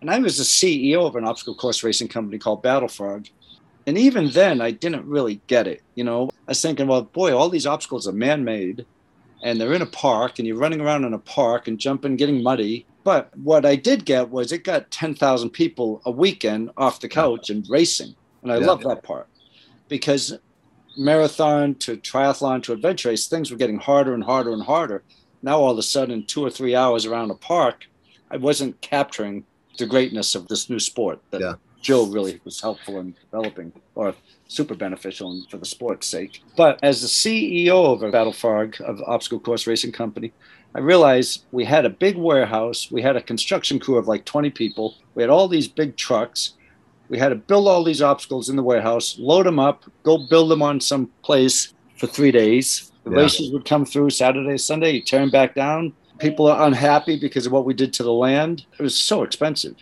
and 0.00 0.10
I 0.10 0.18
was 0.18 0.38
the 0.38 0.44
CEO 0.44 1.06
of 1.06 1.16
an 1.16 1.24
obstacle 1.24 1.54
course 1.54 1.82
racing 1.82 2.08
company 2.08 2.38
called 2.38 2.62
Battle 2.62 2.88
Frog. 2.88 3.28
And 3.86 3.96
even 3.96 4.30
then, 4.30 4.60
I 4.60 4.72
didn't 4.72 5.06
really 5.06 5.40
get 5.46 5.66
it. 5.66 5.82
You 5.94 6.04
know, 6.04 6.30
I 6.46 6.52
was 6.52 6.62
thinking, 6.62 6.86
well, 6.86 7.02
boy, 7.02 7.36
all 7.36 7.48
these 7.48 7.66
obstacles 7.66 8.08
are 8.08 8.12
man 8.12 8.44
made 8.44 8.84
and 9.42 9.60
they're 9.60 9.72
in 9.72 9.82
a 9.82 9.86
park 9.86 10.38
and 10.38 10.46
you're 10.46 10.56
running 10.56 10.80
around 10.80 11.04
in 11.04 11.14
a 11.14 11.18
park 11.18 11.68
and 11.68 11.78
jumping, 11.78 12.16
getting 12.16 12.42
muddy. 12.42 12.86
But 13.04 13.36
what 13.38 13.64
I 13.64 13.76
did 13.76 14.04
get 14.04 14.30
was 14.30 14.50
it 14.50 14.64
got 14.64 14.90
10,000 14.90 15.50
people 15.50 16.02
a 16.04 16.10
weekend 16.10 16.70
off 16.76 17.00
the 17.00 17.08
couch 17.08 17.50
and 17.50 17.68
racing. 17.68 18.16
And 18.46 18.52
I 18.52 18.58
Yeah. 18.60 18.66
love 18.66 18.82
that 18.84 19.02
part 19.02 19.26
because 19.88 20.38
marathon 20.96 21.74
to 21.74 21.96
triathlon 21.96 22.62
to 22.62 22.72
adventure 22.72 23.08
race, 23.08 23.26
things 23.26 23.50
were 23.50 23.56
getting 23.56 23.78
harder 23.78 24.14
and 24.14 24.22
harder 24.22 24.52
and 24.52 24.62
harder. 24.62 25.02
Now, 25.42 25.58
all 25.58 25.72
of 25.72 25.78
a 25.78 25.82
sudden, 25.82 26.24
two 26.24 26.44
or 26.44 26.50
three 26.50 26.76
hours 26.76 27.04
around 27.06 27.32
a 27.32 27.34
park, 27.34 27.86
I 28.30 28.36
wasn't 28.36 28.80
capturing 28.80 29.44
the 29.78 29.86
greatness 29.86 30.36
of 30.36 30.46
this 30.46 30.70
new 30.70 30.78
sport 30.78 31.20
that 31.32 31.40
Yeah. 31.40 31.54
Joe 31.82 32.04
really 32.04 32.40
was 32.44 32.60
helpful 32.60 33.00
in 33.00 33.16
developing 33.30 33.72
or 33.96 34.14
super 34.46 34.76
beneficial 34.76 35.42
for 35.50 35.56
the 35.56 35.66
sport's 35.66 36.06
sake. 36.06 36.40
But 36.56 36.78
as 36.84 37.02
the 37.02 37.08
CEO 37.08 37.92
of 37.92 38.04
a 38.04 38.12
Battle 38.12 38.32
Frog 38.32 38.76
of 38.80 39.02
Obstacle 39.08 39.40
Course 39.40 39.66
Racing 39.66 39.90
Company, 39.92 40.32
I 40.72 40.78
realized 40.78 41.44
we 41.50 41.64
had 41.64 41.84
a 41.84 41.90
big 41.90 42.16
warehouse. 42.16 42.92
We 42.92 43.02
had 43.02 43.16
a 43.16 43.20
construction 43.20 43.80
crew 43.80 43.96
of 43.96 44.06
like 44.06 44.24
20 44.24 44.50
people. 44.50 44.94
We 45.16 45.22
had 45.24 45.30
all 45.30 45.48
these 45.48 45.66
big 45.66 45.96
trucks. 45.96 46.52
We 47.08 47.18
had 47.18 47.28
to 47.30 47.36
build 47.36 47.68
all 47.68 47.84
these 47.84 48.02
obstacles 48.02 48.48
in 48.48 48.56
the 48.56 48.62
warehouse, 48.62 49.16
load 49.18 49.46
them 49.46 49.58
up, 49.58 49.84
go 50.04 50.26
build 50.28 50.50
them 50.50 50.62
on 50.62 50.80
some 50.80 51.12
place 51.24 51.72
for 51.98 52.06
three 52.06 52.32
days. 52.32 52.90
The 53.04 53.10
Yeah. 53.10 53.18
races 53.18 53.52
would 53.52 53.64
come 53.64 53.84
through 53.84 54.10
Saturday, 54.10 54.58
Sunday. 54.58 54.92
You 54.92 55.02
tear 55.02 55.20
them 55.20 55.30
back 55.30 55.54
down. 55.54 55.92
People 56.18 56.48
are 56.48 56.66
unhappy 56.66 57.18
because 57.18 57.46
of 57.46 57.52
what 57.52 57.64
we 57.64 57.74
did 57.74 57.92
to 57.94 58.02
the 58.02 58.12
land. 58.12 58.64
It 58.78 58.82
was 58.82 58.96
so 58.96 59.22
expensive. 59.22 59.74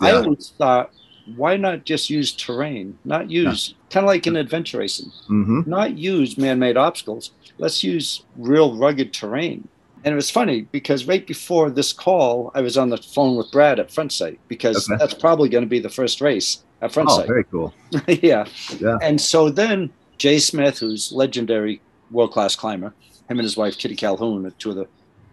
I 0.00 0.12
always 0.12 0.52
thought, 0.58 0.90
why 1.36 1.56
not 1.56 1.84
just 1.84 2.10
use 2.10 2.34
terrain? 2.34 2.98
Not 3.04 3.30
use 3.30 3.74
kind 3.90 4.04
of 4.04 4.08
like 4.08 4.26
in 4.26 4.36
adventure 4.36 4.78
racing 4.78 5.10
hmm 5.28 5.60
not 5.64 5.96
use 5.96 6.36
man-made 6.36 6.76
obstacles. 6.76 7.30
Let's 7.58 7.84
use 7.84 8.20
real 8.36 8.76
rugged 8.76 9.12
terrain. 9.12 9.68
And 10.04 10.12
it 10.12 10.16
was 10.16 10.30
funny 10.30 10.62
because 10.72 11.06
right 11.06 11.24
before 11.24 11.70
this 11.70 11.92
call, 11.92 12.50
I 12.54 12.60
was 12.62 12.76
on 12.76 12.90
the 12.90 12.96
phone 12.96 13.36
with 13.36 13.52
Brad 13.52 13.78
at 13.78 13.92
Front 13.92 14.12
Sight 14.12 14.40
because 14.48 14.88
Okay. 14.88 14.96
that's 14.98 15.14
probably 15.14 15.48
going 15.48 15.62
to 15.62 15.68
be 15.68 15.78
the 15.78 15.88
first 15.88 16.20
race 16.20 16.64
at 16.82 16.90
Oh, 16.90 16.92
Front 16.92 17.10
Sight. 17.10 17.26
very 17.26 17.44
cool. 17.44 17.72
yeah. 18.08 18.44
Yeah. 18.78 18.98
And 19.00 19.20
so 19.20 19.48
then 19.48 19.90
Jay 20.18 20.38
Smith, 20.38 20.78
who's 20.78 21.12
legendary 21.12 21.80
world-class 22.10 22.56
climber, 22.56 22.88
him 23.28 23.38
and 23.38 23.42
his 23.42 23.56
wife 23.56 23.78
Kitty 23.78 23.96
Calhoun, 23.96 24.44
are 24.46 24.50
two 24.50 24.70
of 24.70 24.76
the 24.76 24.86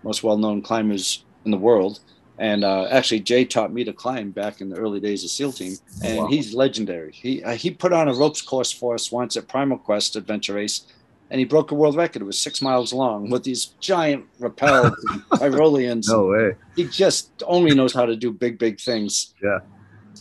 most 0.04 0.24
well-known 0.24 0.62
climbers 0.62 1.26
in 1.46 1.52
the 1.52 1.58
world. 1.58 2.00
And 2.38 2.64
uh, 2.64 2.86
actually, 2.90 3.20
Jay 3.20 3.44
taught 3.44 3.74
me 3.74 3.84
to 3.84 3.92
climb 3.92 4.32
back 4.32 4.62
in 4.62 4.70
the 4.70 4.78
early 4.78 5.02
days 5.02 5.26
of 5.26 5.30
SEAL 5.30 5.52
Team, 5.52 5.74
and 6.06 6.20
Wow. 6.20 6.28
he's 6.28 6.54
legendary. 6.54 7.12
He 7.12 7.44
uh, 7.44 7.52
he 7.56 7.70
put 7.70 7.92
on 7.92 8.08
a 8.08 8.14
ropes 8.14 8.42
course 8.42 8.72
for 8.72 8.94
us 8.94 9.12
once 9.12 9.36
at 9.36 9.50
Primal 9.50 9.78
Quest 9.78 10.16
Adventure 10.16 10.54
Race, 10.54 10.84
and 11.30 11.40
he 11.40 11.44
broke 11.44 11.72
a 11.72 11.76
world 11.76 11.98
record. 11.98 12.22
It 12.22 12.26
was 12.26 12.40
six 12.40 12.62
miles 12.62 12.94
long 12.94 13.30
with 13.30 13.44
these 13.44 13.66
giant 13.82 14.24
rappels 14.40 14.96
Tyroleans. 15.34 16.08
No 16.08 16.28
way. 16.28 16.56
He 16.78 16.86
just 16.88 17.44
only 17.46 17.76
knows 17.76 17.94
how 17.94 18.06
to 18.06 18.16
do 18.16 18.32
big, 18.32 18.58
big 18.58 18.80
things. 18.80 19.34
Yeah. 19.44 19.60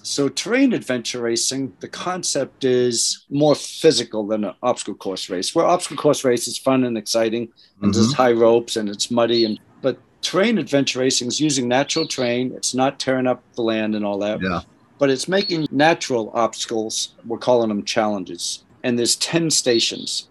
So 0.03 0.29
terrain 0.29 0.73
adventure 0.73 1.21
racing, 1.23 1.73
the 1.81 1.89
concept 1.89 2.65
is 2.65 3.25
more 3.31 3.55
physical 3.55 4.27
than 4.27 4.45
an 4.45 4.55
obstacle 4.63 4.95
course 4.95 5.29
race. 5.31 5.55
Where 5.55 5.67
obstacle 5.67 5.97
course 5.97 6.25
race 6.25 6.49
is 6.49 6.59
fun 6.59 6.85
and 6.85 6.97
exciting, 6.97 7.49
and 7.83 7.93
Mhm. 7.93 7.95
there's 7.95 8.13
high 8.13 8.33
ropes 8.33 8.77
and 8.77 8.89
it's 8.89 9.11
muddy, 9.11 9.45
and 9.45 9.59
but 9.83 9.99
terrain 10.23 10.59
adventure 10.59 10.99
racing 11.01 11.29
is 11.29 11.41
using 11.41 11.69
natural 11.69 12.07
terrain. 12.07 12.53
It's 12.57 12.75
not 12.75 12.99
tearing 12.99 13.27
up 13.27 13.43
the 13.55 13.63
land 13.63 13.95
and 13.95 14.05
all 14.05 14.19
that, 14.19 14.41
Yeah. 14.43 14.63
but 14.99 15.11
it's 15.11 15.29
making 15.29 15.69
natural 15.71 16.31
obstacles. 16.35 17.15
We're 17.27 17.39
calling 17.39 17.69
them 17.69 17.85
challenges, 17.85 18.65
and 18.83 18.99
there's 18.99 19.17
ten 19.17 19.51
stations. 19.51 20.29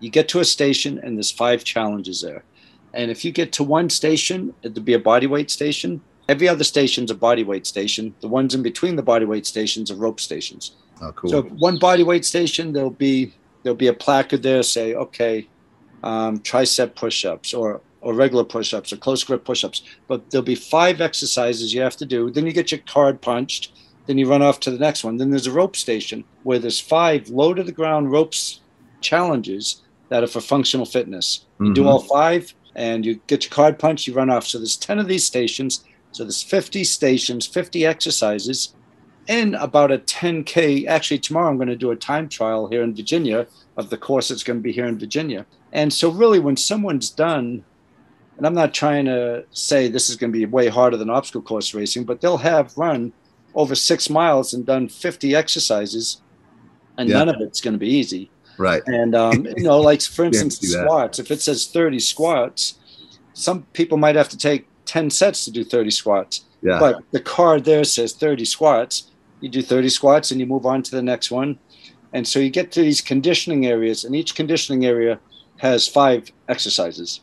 You 0.00 0.10
get 0.10 0.28
to 0.28 0.40
a 0.40 0.44
station, 0.44 0.98
and 1.02 1.16
there's 1.16 1.30
five 1.30 1.64
challenges 1.64 2.20
there. 2.20 2.44
And 2.94 3.10
if 3.10 3.24
you 3.24 3.32
get 3.32 3.52
to 3.52 3.62
one 3.64 3.90
station, 3.90 4.54
it'd 4.62 4.84
be 4.84 4.94
a 4.94 4.98
body 4.98 5.26
weight 5.26 5.50
station. 5.50 6.00
Every 6.28 6.46
other 6.48 6.64
station's 6.64 7.10
a 7.10 7.14
body 7.14 7.42
weight 7.42 7.66
station. 7.66 8.14
The 8.20 8.28
ones 8.28 8.54
in 8.54 8.62
between 8.62 8.96
the 8.96 9.02
body 9.02 9.24
weight 9.24 9.46
stations 9.46 9.90
are 9.90 9.96
rope 9.96 10.20
stations. 10.20 10.72
Oh, 11.00 11.12
cool. 11.12 11.30
So 11.30 11.42
one 11.42 11.78
body 11.78 12.02
weight 12.02 12.24
station, 12.24 12.72
there'll 12.72 12.90
be 12.90 13.32
there'll 13.62 13.76
be 13.76 13.86
a 13.88 13.92
placard 13.94 14.42
there 14.42 14.62
say, 14.62 14.94
okay, 14.94 15.46
um, 16.02 16.38
tricep 16.40 16.94
push-ups 16.94 17.54
or 17.54 17.80
or 18.00 18.14
regular 18.14 18.44
push-ups 18.44 18.92
or 18.92 18.96
close 18.98 19.24
grip 19.24 19.44
push-ups. 19.44 19.82
But 20.06 20.30
there'll 20.30 20.44
be 20.44 20.54
five 20.54 21.00
exercises 21.00 21.74
you 21.74 21.80
have 21.80 21.96
to 21.96 22.06
do. 22.06 22.30
Then 22.30 22.46
you 22.46 22.52
get 22.52 22.70
your 22.70 22.80
card 22.86 23.20
punched. 23.20 23.72
Then 24.06 24.18
you 24.18 24.28
run 24.30 24.40
off 24.42 24.60
to 24.60 24.70
the 24.70 24.78
next 24.78 25.02
one. 25.04 25.16
Then 25.16 25.30
there's 25.30 25.46
a 25.48 25.52
rope 25.52 25.76
station 25.76 26.24
where 26.44 26.58
there's 26.58 26.78
five 26.80 27.28
low 27.28 27.54
to 27.54 27.62
the 27.64 27.72
ground 27.72 28.12
ropes 28.12 28.60
challenges 29.00 29.82
that 30.10 30.22
are 30.22 30.28
for 30.28 30.40
functional 30.40 30.86
fitness. 30.86 31.44
You 31.60 31.74
do 31.74 31.82
Mhm. 31.82 31.86
all 31.86 31.98
five 32.00 32.54
and 32.74 33.04
you 33.04 33.20
get 33.26 33.44
your 33.44 33.50
card 33.50 33.78
punched, 33.78 34.06
you 34.06 34.14
run 34.14 34.30
off. 34.30 34.46
So 34.46 34.58
there's 34.58 34.76
10 34.76 34.98
of 34.98 35.08
these 35.08 35.26
stations. 35.26 35.84
So 36.18 36.24
there's 36.24 36.42
50 36.42 36.82
stations, 36.82 37.46
50 37.46 37.86
exercises. 37.86 38.74
and 39.28 39.54
about 39.56 39.92
a 39.92 39.98
10K. 39.98 40.86
Actually, 40.88 41.18
tomorrow 41.18 41.48
I'm 41.48 41.56
going 41.58 41.68
to 41.68 41.76
do 41.76 41.92
a 41.92 41.96
time 41.96 42.28
trial 42.28 42.66
here 42.66 42.82
in 42.82 42.92
Virginia 42.92 43.46
of 43.76 43.88
the 43.90 43.96
course 43.96 44.28
that's 44.28 44.42
going 44.42 44.58
to 44.58 44.62
be 44.62 44.72
here 44.72 44.86
in 44.86 44.98
Virginia. 44.98 45.46
And 45.72 45.92
so, 45.92 46.10
really, 46.10 46.40
when 46.40 46.56
someone's 46.56 47.08
done, 47.10 47.62
and 48.36 48.44
I'm 48.46 48.54
not 48.54 48.74
trying 48.74 49.04
to 49.04 49.44
say 49.52 49.86
this 49.86 50.10
is 50.10 50.16
going 50.16 50.32
to 50.32 50.36
be 50.38 50.44
way 50.46 50.66
harder 50.68 50.96
than 50.96 51.08
obstacle 51.08 51.42
course 51.42 51.72
racing, 51.74 52.02
but 52.04 52.20
they'll 52.20 52.38
have 52.38 52.76
run 52.76 53.12
over 53.54 53.74
six 53.76 54.10
miles 54.10 54.54
and 54.54 54.66
done 54.66 54.88
50 54.88 55.36
exercises, 55.36 56.20
and 56.96 57.08
Yeah. 57.08 57.18
none 57.18 57.28
of 57.28 57.36
it's 57.40 57.60
going 57.60 57.74
to 57.74 57.78
be 57.78 57.90
easy. 57.90 58.28
Right. 58.56 58.82
And 58.86 59.14
um, 59.14 59.46
you 59.56 59.62
know, 59.62 59.78
like 59.78 60.02
for 60.02 60.24
instance, 60.24 60.58
squats. 60.58 61.20
If 61.20 61.30
it 61.30 61.40
says 61.42 61.66
30 61.68 62.00
squats, 62.00 62.74
some 63.34 63.64
people 63.72 63.98
might 63.98 64.16
have 64.16 64.30
to 64.30 64.38
take 64.38 64.66
10 64.88 65.10
sets 65.10 65.44
to 65.44 65.50
do 65.50 65.62
30 65.62 65.90
squats. 65.90 66.44
Yeah. 66.62 66.80
But 66.80 67.04
the 67.12 67.20
card 67.20 67.64
there 67.64 67.84
says 67.84 68.14
30 68.14 68.44
squats. 68.44 69.10
You 69.40 69.48
do 69.48 69.62
30 69.62 69.88
squats 69.90 70.30
and 70.30 70.40
you 70.40 70.46
move 70.46 70.66
on 70.66 70.82
to 70.82 70.90
the 70.90 71.02
next 71.02 71.30
one. 71.30 71.58
And 72.12 72.26
so 72.26 72.40
you 72.40 72.50
get 72.50 72.72
to 72.72 72.80
these 72.80 73.02
conditioning 73.02 73.66
areas, 73.66 74.02
and 74.02 74.16
each 74.16 74.34
conditioning 74.34 74.86
area 74.86 75.20
has 75.58 75.86
five 75.86 76.32
exercises. 76.48 77.20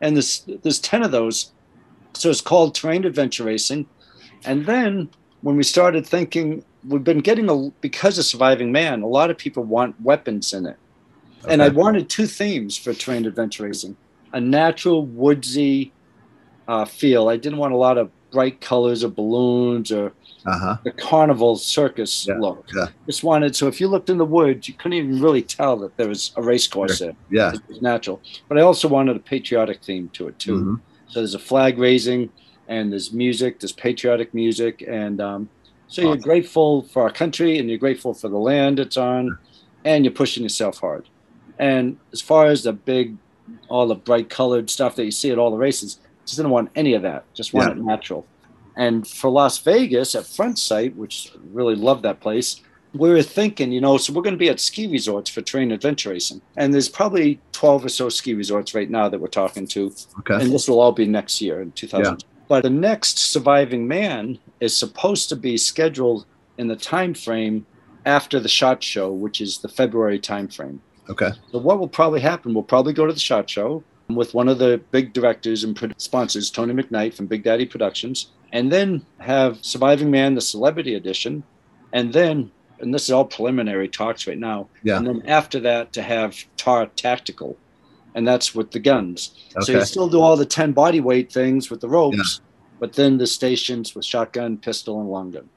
And 0.00 0.16
there's, 0.16 0.46
there's 0.62 0.78
10 0.78 1.02
of 1.02 1.10
those. 1.10 1.52
So 2.12 2.30
it's 2.30 2.40
called 2.40 2.76
terrain 2.76 3.04
adventure 3.04 3.42
racing. 3.42 3.88
And 4.44 4.66
then 4.66 5.10
when 5.40 5.56
we 5.56 5.64
started 5.64 6.06
thinking, 6.06 6.64
we've 6.86 7.02
been 7.02 7.18
getting 7.18 7.50
a, 7.50 7.70
because 7.80 8.18
of 8.18 8.24
Surviving 8.24 8.70
Man, 8.70 9.02
a 9.02 9.08
lot 9.08 9.30
of 9.30 9.36
people 9.36 9.64
want 9.64 10.00
weapons 10.00 10.52
in 10.52 10.64
it. 10.64 10.76
And 11.48 11.60
I 11.60 11.68
wanted 11.68 12.08
two 12.08 12.26
themes 12.26 12.78
for 12.78 12.94
terrain 12.94 13.26
adventure 13.26 13.64
racing 13.64 13.96
a 14.32 14.40
natural, 14.40 15.06
woodsy 15.06 15.92
uh, 16.68 16.84
feel. 16.84 17.28
I 17.28 17.36
didn't 17.36 17.58
want 17.58 17.72
a 17.74 17.76
lot 17.76 17.98
of 17.98 18.10
bright 18.30 18.60
colors 18.60 19.04
or 19.04 19.08
balloons 19.08 19.92
or 19.92 20.12
Uh 20.46 20.58
huh. 20.58 20.76
the 20.84 20.90
carnival 20.90 21.56
circus 21.56 22.26
Yeah, 22.26 22.38
look. 22.38 22.66
yeah. 22.74 22.86
Just 23.06 23.22
wanted 23.22 23.54
so 23.54 23.68
if 23.68 23.80
you 23.80 23.88
looked 23.88 24.10
in 24.10 24.18
the 24.18 24.24
woods, 24.24 24.66
you 24.68 24.74
couldn't 24.74 24.98
even 24.98 25.20
really 25.22 25.42
tell 25.42 25.76
that 25.78 25.96
there 25.96 26.08
was 26.08 26.32
a 26.36 26.42
race 26.42 26.66
course 26.66 26.98
there. 26.98 27.14
Yeah. 27.30 27.52
It 27.54 27.60
was 27.68 27.80
natural. 27.82 28.20
But 28.48 28.58
I 28.58 28.62
also 28.62 28.88
wanted 28.88 29.16
a 29.16 29.20
patriotic 29.20 29.82
theme 29.82 30.08
to 30.14 30.28
it 30.28 30.38
too. 30.38 30.56
Mhm. 30.60 30.80
So 31.08 31.20
there's 31.20 31.34
a 31.34 31.38
flag 31.38 31.78
raising, 31.78 32.30
and 32.66 32.90
there's 32.90 33.12
music, 33.12 33.60
there's 33.60 33.72
patriotic 33.72 34.34
music, 34.34 34.82
and 34.88 35.20
um, 35.20 35.48
so 35.86 36.02
you're 36.02 36.16
grateful 36.16 36.82
for 36.82 37.02
our 37.02 37.10
country, 37.10 37.58
and 37.58 37.68
you're 37.68 37.78
grateful 37.78 38.14
for 38.14 38.28
the 38.28 38.38
land 38.38 38.80
it's 38.80 38.96
on, 38.96 39.38
and 39.84 40.04
you're 40.04 40.12
pushing 40.14 40.42
yourself 40.42 40.78
hard. 40.80 41.04
And 41.58 41.98
as 42.12 42.20
far 42.20 42.46
as 42.46 42.64
the 42.64 42.72
big, 42.72 43.16
all 43.68 43.86
the 43.86 43.94
bright 43.94 44.28
colored 44.28 44.70
stuff 44.70 44.96
that 44.96 45.04
you 45.04 45.12
see 45.12 45.30
at 45.30 45.38
all 45.38 45.50
the 45.52 45.56
races, 45.58 46.00
just 46.24 46.36
didn't 46.36 46.52
want 46.52 46.70
any 46.74 46.94
of 46.94 47.02
that. 47.02 47.24
Just 47.34 47.52
want 47.52 47.68
Yeah. 47.68 47.80
it 47.80 47.84
natural. 47.84 48.26
And 48.76 49.06
for 49.06 49.30
Las 49.30 49.58
Vegas 49.58 50.14
at 50.14 50.26
Front 50.26 50.58
Sight, 50.58 50.96
which 50.96 51.32
really 51.52 51.76
love 51.76 52.02
that 52.02 52.20
place, 52.20 52.60
we 52.92 53.10
were 53.10 53.22
thinking, 53.22 53.72
you 53.72 53.80
know, 53.80 53.96
so 53.96 54.12
we're 54.12 54.22
going 54.22 54.34
to 54.34 54.38
be 54.38 54.48
at 54.48 54.60
ski 54.60 54.86
resorts 54.86 55.30
for 55.30 55.42
terrain 55.42 55.72
adventure 55.72 56.10
racing. 56.10 56.40
And 56.56 56.72
there's 56.72 56.88
probably 56.88 57.40
12 57.52 57.84
or 57.84 57.88
so 57.88 58.08
ski 58.08 58.34
resorts 58.34 58.74
right 58.74 58.88
now 58.88 59.08
that 59.08 59.20
we're 59.20 59.28
talking 59.28 59.66
to. 59.68 59.92
Okay. 60.20 60.34
And 60.34 60.52
this 60.52 60.68
will 60.68 60.80
all 60.80 60.92
be 60.92 61.06
next 61.06 61.40
year 61.40 61.60
in 61.60 61.72
2000. 61.72 62.04
Yeah. 62.04 62.26
But 62.46 62.62
the 62.62 62.70
next 62.70 63.18
Surviving 63.18 63.88
Man 63.88 64.38
is 64.60 64.76
supposed 64.76 65.28
to 65.30 65.36
be 65.36 65.56
scheduled 65.56 66.26
in 66.58 66.68
the 66.68 66.76
time 66.76 67.14
frame 67.14 67.66
after 68.06 68.38
the 68.38 68.48
shot 68.48 68.82
show, 68.82 69.10
which 69.10 69.40
is 69.40 69.58
the 69.58 69.68
February 69.68 70.18
time 70.18 70.48
frame. 70.48 70.80
Okay. 71.08 71.30
So 71.52 71.58
what 71.58 71.78
will 71.78 71.88
probably 71.88 72.20
happen? 72.20 72.54
We'll 72.54 72.62
probably 72.62 72.92
go 72.92 73.06
to 73.06 73.12
the 73.12 73.18
shot 73.20 73.48
show 73.48 73.82
with 74.08 74.34
one 74.34 74.48
of 74.48 74.58
the 74.58 74.80
big 74.90 75.12
directors 75.12 75.64
and 75.64 75.94
sponsors, 75.98 76.50
Tony 76.50 76.74
McKnight 76.74 77.14
from 77.14 77.26
Big 77.26 77.42
Daddy 77.42 77.66
Productions, 77.66 78.28
and 78.52 78.70
then 78.70 79.04
have 79.18 79.58
Surviving 79.64 80.10
Man, 80.10 80.34
the 80.34 80.40
Celebrity 80.40 80.94
Edition, 80.94 81.42
and 81.92 82.12
then, 82.12 82.50
and 82.80 82.92
this 82.92 83.04
is 83.04 83.10
all 83.10 83.24
preliminary 83.24 83.88
talks 83.88 84.26
right 84.26 84.38
now, 84.38 84.68
Yeah. 84.82 84.98
and 84.98 85.06
then 85.06 85.22
after 85.26 85.58
that 85.60 85.92
to 85.94 86.02
have 86.02 86.36
Tar 86.56 86.86
Tactical, 86.96 87.56
and 88.14 88.26
that's 88.28 88.54
with 88.54 88.70
the 88.70 88.78
guns. 88.78 89.34
Okay. 89.56 89.64
So 89.64 89.72
you 89.72 89.84
still 89.84 90.08
do 90.08 90.20
all 90.20 90.36
the 90.36 90.46
10 90.46 90.72
body 90.72 91.00
weight 91.00 91.32
things 91.32 91.70
with 91.70 91.80
the 91.80 91.88
ropes, 91.88 92.40
but 92.78 92.92
then 92.92 93.18
the 93.18 93.26
stations 93.26 93.94
with 93.94 94.04
shotgun, 94.04 94.56
pistol, 94.58 95.00
and 95.00 95.08
long 95.08 95.30
gun. 95.30 95.48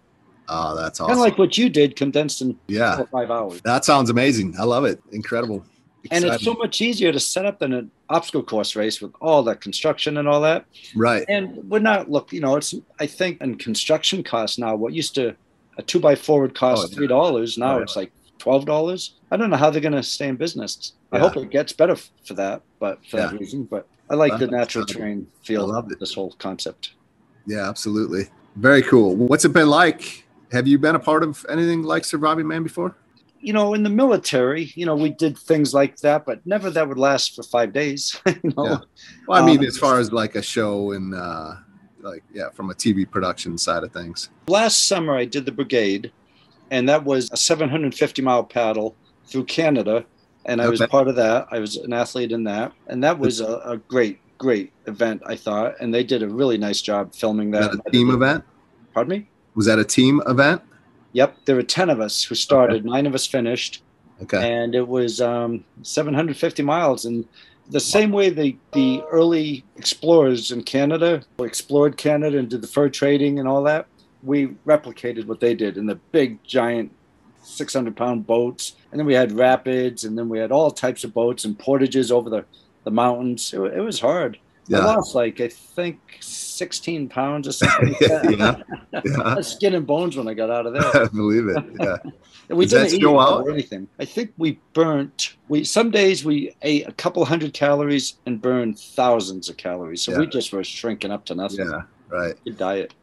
Oh, 0.50 0.76
that's 0.76 1.00
Kind 1.00 1.12
awesome. 1.12 1.20
of 1.22 1.26
like 1.28 1.38
what 1.38 1.58
you 1.58 1.70
did, 1.70 1.96
condensed 1.98 2.42
in 2.42 2.54
four 2.54 2.60
yeah. 2.70 3.00
or 3.02 3.08
five 3.08 3.30
hours. 3.30 3.60
That 3.66 3.84
sounds 3.84 4.10
amazing. 4.10 4.56
I 4.58 4.64
love 4.64 4.86
it. 4.86 5.02
Incredible. 5.12 5.66
And 6.12 6.24
it's 6.24 6.44
so 6.44 6.54
much 6.54 6.80
easier 6.80 7.12
to 7.12 7.20
set 7.20 7.46
up 7.46 7.60
than 7.60 7.74
an 7.74 7.92
obstacle 8.10 8.44
course 8.44 8.76
race 8.76 9.02
with 9.02 9.12
all 9.20 9.44
that 9.44 9.62
construction 9.62 10.18
and 10.18 10.28
all 10.28 10.40
that. 10.42 10.66
right. 10.96 11.26
And 11.28 11.58
we're 11.70 11.80
not 11.80 12.10
look, 12.10 12.32
you 12.32 12.40
know, 12.40 12.56
it's 12.56 12.74
I 13.00 13.08
think 13.08 13.42
in 13.42 13.56
construction 13.58 14.24
costs 14.24 14.58
now, 14.58 14.76
what 14.76 14.94
used 14.94 15.16
to 15.16 15.36
a 15.78 15.82
two 15.82 16.00
by 16.00 16.16
four 16.16 16.42
would 16.42 16.56
cost 16.56 16.84
Oh, 16.86 16.88
yeah. 16.90 16.96
three 16.96 17.08
dollars, 17.08 17.58
now 17.58 17.80
it's 17.80 17.96
like 17.96 18.12
twelve 18.38 18.66
dollars. 18.66 19.16
I 19.32 19.38
don't 19.38 19.50
know 19.50 19.58
how 19.58 19.70
they're 19.70 19.82
gonna 19.82 20.04
stay 20.04 20.28
in 20.28 20.36
business. 20.38 20.94
I 21.12 21.20
hope 21.20 21.38
it 21.38 21.50
gets 21.50 21.74
better 21.74 21.96
for 21.96 22.34
that, 22.36 22.62
but 22.80 23.00
for 23.10 23.18
that 23.18 23.34
reason. 23.40 23.64
But 23.64 23.88
I 24.10 24.16
like 24.16 24.38
the 24.40 24.48
natural 24.48 24.86
terrain 24.86 25.28
feel 25.44 25.76
of 25.76 25.90
this 26.00 26.14
whole 26.14 26.32
concept. 26.40 26.94
Yeah, 27.46 27.68
absolutely. 27.68 28.30
Very 28.56 28.82
cool. 28.82 29.16
What's 29.16 29.46
it 29.46 29.54
been 29.54 29.70
like? 29.70 30.26
Have 30.52 30.68
you 30.68 30.78
been 30.80 30.96
a 30.96 31.00
part 31.00 31.24
of 31.24 31.46
anything 31.50 31.84
like 31.84 32.06
Surviving 32.06 32.48
Man 32.48 32.64
before? 32.64 32.96
You 33.40 33.54
know, 33.54 33.74
in 33.74 33.84
the 33.84 33.90
military, 33.90 34.72
you 34.76 34.86
know, 34.86 34.96
we 34.96 35.10
did 35.10 35.38
things 35.38 35.74
like 35.74 35.98
that, 35.98 36.26
but 36.26 36.46
never 36.46 36.70
that 36.72 36.88
would 36.88 36.98
last 36.98 37.36
for 37.36 37.44
five 37.44 37.74
days. 37.74 38.20
you 38.26 38.54
know, 38.58 38.66
Yeah. 38.66 38.78
Well, 39.28 39.44
I 39.44 39.46
mean, 39.46 39.60
Um, 39.60 39.66
as 39.66 39.78
far 39.78 40.00
as 40.00 40.12
like 40.12 40.36
a 40.36 40.42
show 40.42 40.92
and 40.92 41.14
uh, 41.14 41.54
like, 42.02 42.24
yeah, 42.34 42.50
from 42.52 42.70
a 42.70 42.74
TV 42.74 43.10
production 43.10 43.58
side 43.58 43.84
of 43.84 43.92
things. 43.92 44.30
last 44.48 44.88
summer 44.88 45.16
I 45.16 45.26
did 45.26 45.46
the 45.46 45.52
brigade, 45.52 46.12
and 46.72 46.88
that 46.90 47.04
was 47.04 47.30
a 47.32 47.38
750 47.38 48.22
mile 48.22 48.44
paddle 48.44 48.96
through 49.30 49.46
Canada, 49.46 50.06
and 50.46 50.62
I 50.62 50.70
was 50.70 50.82
Okay. 50.82 50.90
part 50.90 51.08
of 51.08 51.16
that. 51.18 51.48
I 51.52 51.60
was 51.60 51.76
an 51.78 51.94
athlete 51.94 52.32
in 52.32 52.44
that, 52.46 52.72
and 52.88 53.04
that 53.04 53.20
was 53.20 53.42
a, 53.42 53.58
a 53.66 53.78
great, 53.78 54.20
great 54.38 54.72
event. 54.88 55.22
I 55.26 55.36
thought, 55.36 55.76
and 55.80 55.94
they 55.94 56.04
did 56.04 56.24
a 56.24 56.30
really 56.30 56.58
nice 56.58 56.82
job 56.82 57.14
filming 57.14 57.52
Was 57.52 57.68
that. 57.68 57.72
that 57.78 57.88
a 57.88 57.92
team 57.92 58.10
event? 58.12 58.44
Pardon 58.94 59.12
me. 59.20 59.30
Was 59.56 59.66
that 59.66 59.80
a 59.80 59.84
team 59.86 60.22
event? 60.28 60.62
Yep, 61.18 61.46
there 61.46 61.56
were 61.56 61.64
10 61.64 61.90
of 61.90 62.00
us 62.00 62.24
who 62.24 62.36
started. 62.36 62.86
Nine 62.86 63.08
of 63.08 63.16
us 63.16 63.26
finished, 63.26 63.82
Okay. 64.22 64.38
and 64.54 64.76
it 64.76 64.88
was 64.88 65.20
um, 65.20 65.64
750 65.82 66.62
miles. 66.62 67.06
And 67.06 67.26
the 67.72 67.80
same 67.80 68.12
way 68.12 68.30
the, 68.30 68.56
the 68.74 69.02
early 69.10 69.66
explorers 69.78 70.52
in 70.52 70.62
Canada 70.62 71.24
explored 71.40 71.98
Canada 71.98 72.38
and 72.38 72.48
did 72.48 72.62
the 72.62 72.68
fur 72.68 72.88
trading 72.90 73.40
and 73.40 73.48
all 73.48 73.64
that, 73.64 73.88
we 74.22 74.50
replicated 74.68 75.26
what 75.26 75.40
they 75.40 75.56
did 75.56 75.76
in 75.76 75.88
the 75.88 75.96
big, 76.12 76.44
giant 76.44 76.92
600 77.42 77.96
pound 77.98 78.28
boats. 78.28 78.76
And 78.92 79.00
then 79.00 79.08
we 79.08 79.16
had 79.16 79.32
rapids, 79.32 80.04
and 80.04 80.16
then 80.16 80.30
we 80.30 80.38
had 80.38 80.52
all 80.52 80.70
types 80.70 81.04
of 81.04 81.16
boats 81.16 81.46
and 81.46 81.58
portages 81.58 82.12
over 82.12 82.30
the, 82.30 82.46
the 82.84 82.92
mountains. 82.92 83.56
It, 83.56 83.60
it 83.60 83.82
was 83.82 84.02
hard. 84.02 84.38
I 84.74 84.78
Yeah. 84.78 84.86
lost 84.86 85.16
like, 85.16 85.40
I 85.40 85.48
think 85.48 86.00
16 86.20 87.08
pounds 87.10 87.48
or 87.48 87.52
something 87.54 87.90
like 87.90 88.02
yeah. 88.42 88.62
Yeah. 89.06 89.42
Skin 89.42 89.76
and 89.76 89.88
bones 89.88 90.18
when 90.18 90.28
I 90.28 90.34
got 90.34 90.50
out 90.50 90.66
of 90.66 90.74
there. 90.74 91.04
I 91.04 91.08
believe 91.08 91.48
it. 91.48 91.64
Yeah. 91.80 91.98
We 92.50 92.66
that 92.66 92.90
didn't 92.90 93.02
eat 93.02 93.06
out? 93.06 93.44
or 93.44 93.52
anything. 93.52 93.88
I 94.00 94.06
think 94.06 94.34
we 94.38 94.60
burnt. 94.74 95.36
We 95.50 95.64
some 95.66 95.92
days 95.92 96.24
we 96.24 96.56
ate 96.62 96.88
a 96.88 96.94
couple 96.94 97.24
hundred 97.26 97.54
calories 97.54 98.16
and 98.26 98.42
burned 98.42 98.80
thousands 98.80 99.50
of 99.50 99.58
calories. 99.58 100.02
So 100.02 100.18
we 100.18 100.28
just 100.28 100.54
were 100.54 100.64
shrinking 100.64 101.12
up 101.12 101.26
to 101.26 101.36
nothing. 101.36 101.70
Yeah. 101.70 101.82
Right. 102.10 102.36
Good 102.46 102.58
diet. 102.58 102.94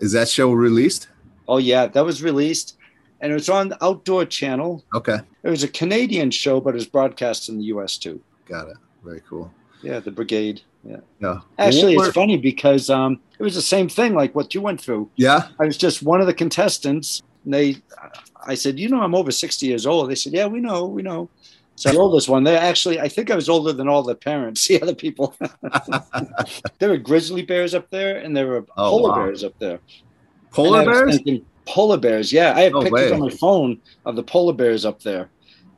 Is 0.00 0.12
that 0.12 0.28
show 0.28 0.52
released? 0.52 1.08
Oh 1.46 1.58
yeah, 1.58 1.86
that 1.86 2.04
was 2.04 2.22
released, 2.24 2.76
and 3.20 3.30
it 3.30 3.34
was 3.34 3.48
on 3.48 3.68
the 3.68 3.84
Outdoor 3.84 4.24
Channel. 4.24 4.84
Okay. 4.94 5.18
It 5.44 5.48
was 5.48 5.62
a 5.62 5.68
Canadian 5.68 6.30
show, 6.32 6.60
but 6.60 6.70
it 6.70 6.74
was 6.74 6.86
broadcast 6.86 7.48
in 7.48 7.58
the 7.58 7.64
U.S. 7.66 7.96
too. 7.98 8.20
Got 8.46 8.68
it. 8.68 8.76
Very 9.04 9.22
cool. 9.28 9.52
Yeah, 9.82 10.00
the 10.00 10.10
Brigade. 10.10 10.60
Yeah. 10.84 10.96
Yeah. 11.20 11.40
Actually, 11.58 11.94
it's 11.96 12.12
funny 12.12 12.36
because 12.36 12.88
um, 12.90 13.20
it 13.38 13.42
was 13.42 13.54
the 13.54 13.62
same 13.62 13.88
thing 13.88 14.14
like 14.14 14.34
what 14.34 14.54
you 14.54 14.60
went 14.60 14.80
through. 14.80 15.10
Yeah. 15.16 15.48
I 15.60 15.66
was 15.66 15.76
just 15.76 16.02
one 16.02 16.20
of 16.20 16.26
the 16.26 16.34
contestants. 16.34 17.22
And 17.44 17.52
they, 17.54 17.76
I 18.46 18.54
said, 18.54 18.78
you 18.78 18.88
know, 18.88 19.00
I'm 19.02 19.14
over 19.14 19.30
60 19.30 19.66
years 19.66 19.86
old. 19.86 20.10
They 20.10 20.14
said, 20.14 20.32
yeah, 20.32 20.46
we 20.46 20.60
know, 20.60 20.86
we 20.86 21.02
know. 21.02 21.28
So 21.76 21.92
the 21.92 21.98
oldest 21.98 22.28
one, 22.28 22.42
they 22.42 22.56
actually, 22.56 22.98
I 22.98 23.08
think 23.08 23.30
I 23.30 23.36
was 23.36 23.48
older 23.48 23.72
than 23.72 23.86
all 23.88 24.02
the 24.02 24.14
parents, 24.16 24.66
the 24.68 24.82
other 24.82 24.94
people. 24.94 25.36
there 26.78 26.88
were 26.90 26.96
grizzly 26.96 27.42
bears 27.42 27.74
up 27.74 27.88
there 27.90 28.18
and 28.18 28.36
there 28.36 28.46
were 28.46 28.66
Oh, 28.76 28.90
polar 28.90 29.08
wow. 29.10 29.24
bears 29.26 29.44
up 29.44 29.58
there. 29.58 29.78
Polar 30.52 30.80
And 30.80 30.88
I 30.90 30.92
was 30.92 31.00
bears? 31.00 31.16
thinking, 31.16 31.46
polar 31.66 31.96
bears, 31.98 32.32
yeah. 32.32 32.54
I 32.56 32.62
have 32.62 32.72
No 32.72 32.82
pictures 32.82 33.10
way. 33.10 33.12
on 33.12 33.20
my 33.20 33.30
phone 33.30 33.80
of 34.06 34.16
the 34.16 34.22
polar 34.22 34.52
bears 34.54 34.84
up 34.84 35.02
there. 35.02 35.28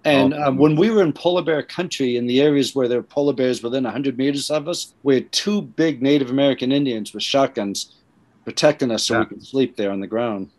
And 0.05 0.33
um, 0.35 0.57
when 0.57 0.77
we 0.77 0.91
were 0.91 1.03
in 1.03 1.13
polar 1.13 1.43
bear 1.43 1.63
country, 1.63 2.17
in 2.17 2.27
the 2.27 2.41
areas 2.41 2.75
where 2.75 2.89
there 2.89 2.99
were 2.99 3.05
polar 3.05 3.35
bears 3.35 3.63
within 3.63 3.85
100 3.85 4.17
meters 4.17 4.51
of 4.51 4.67
us, 4.67 4.95
we 5.03 5.15
had 5.15 5.31
two 5.33 5.63
big 5.63 6.01
Native 6.03 6.31
American 6.31 6.73
Indians 6.73 7.13
with 7.13 7.23
shotguns 7.23 7.97
protecting 8.45 8.91
us 8.91 9.05
so 9.05 9.15
Yeah. 9.15 9.21
we 9.21 9.27
could 9.27 9.45
sleep 9.45 9.77
there 9.77 9.91
on 9.91 10.01
the 10.01 10.07
ground. 10.07 10.51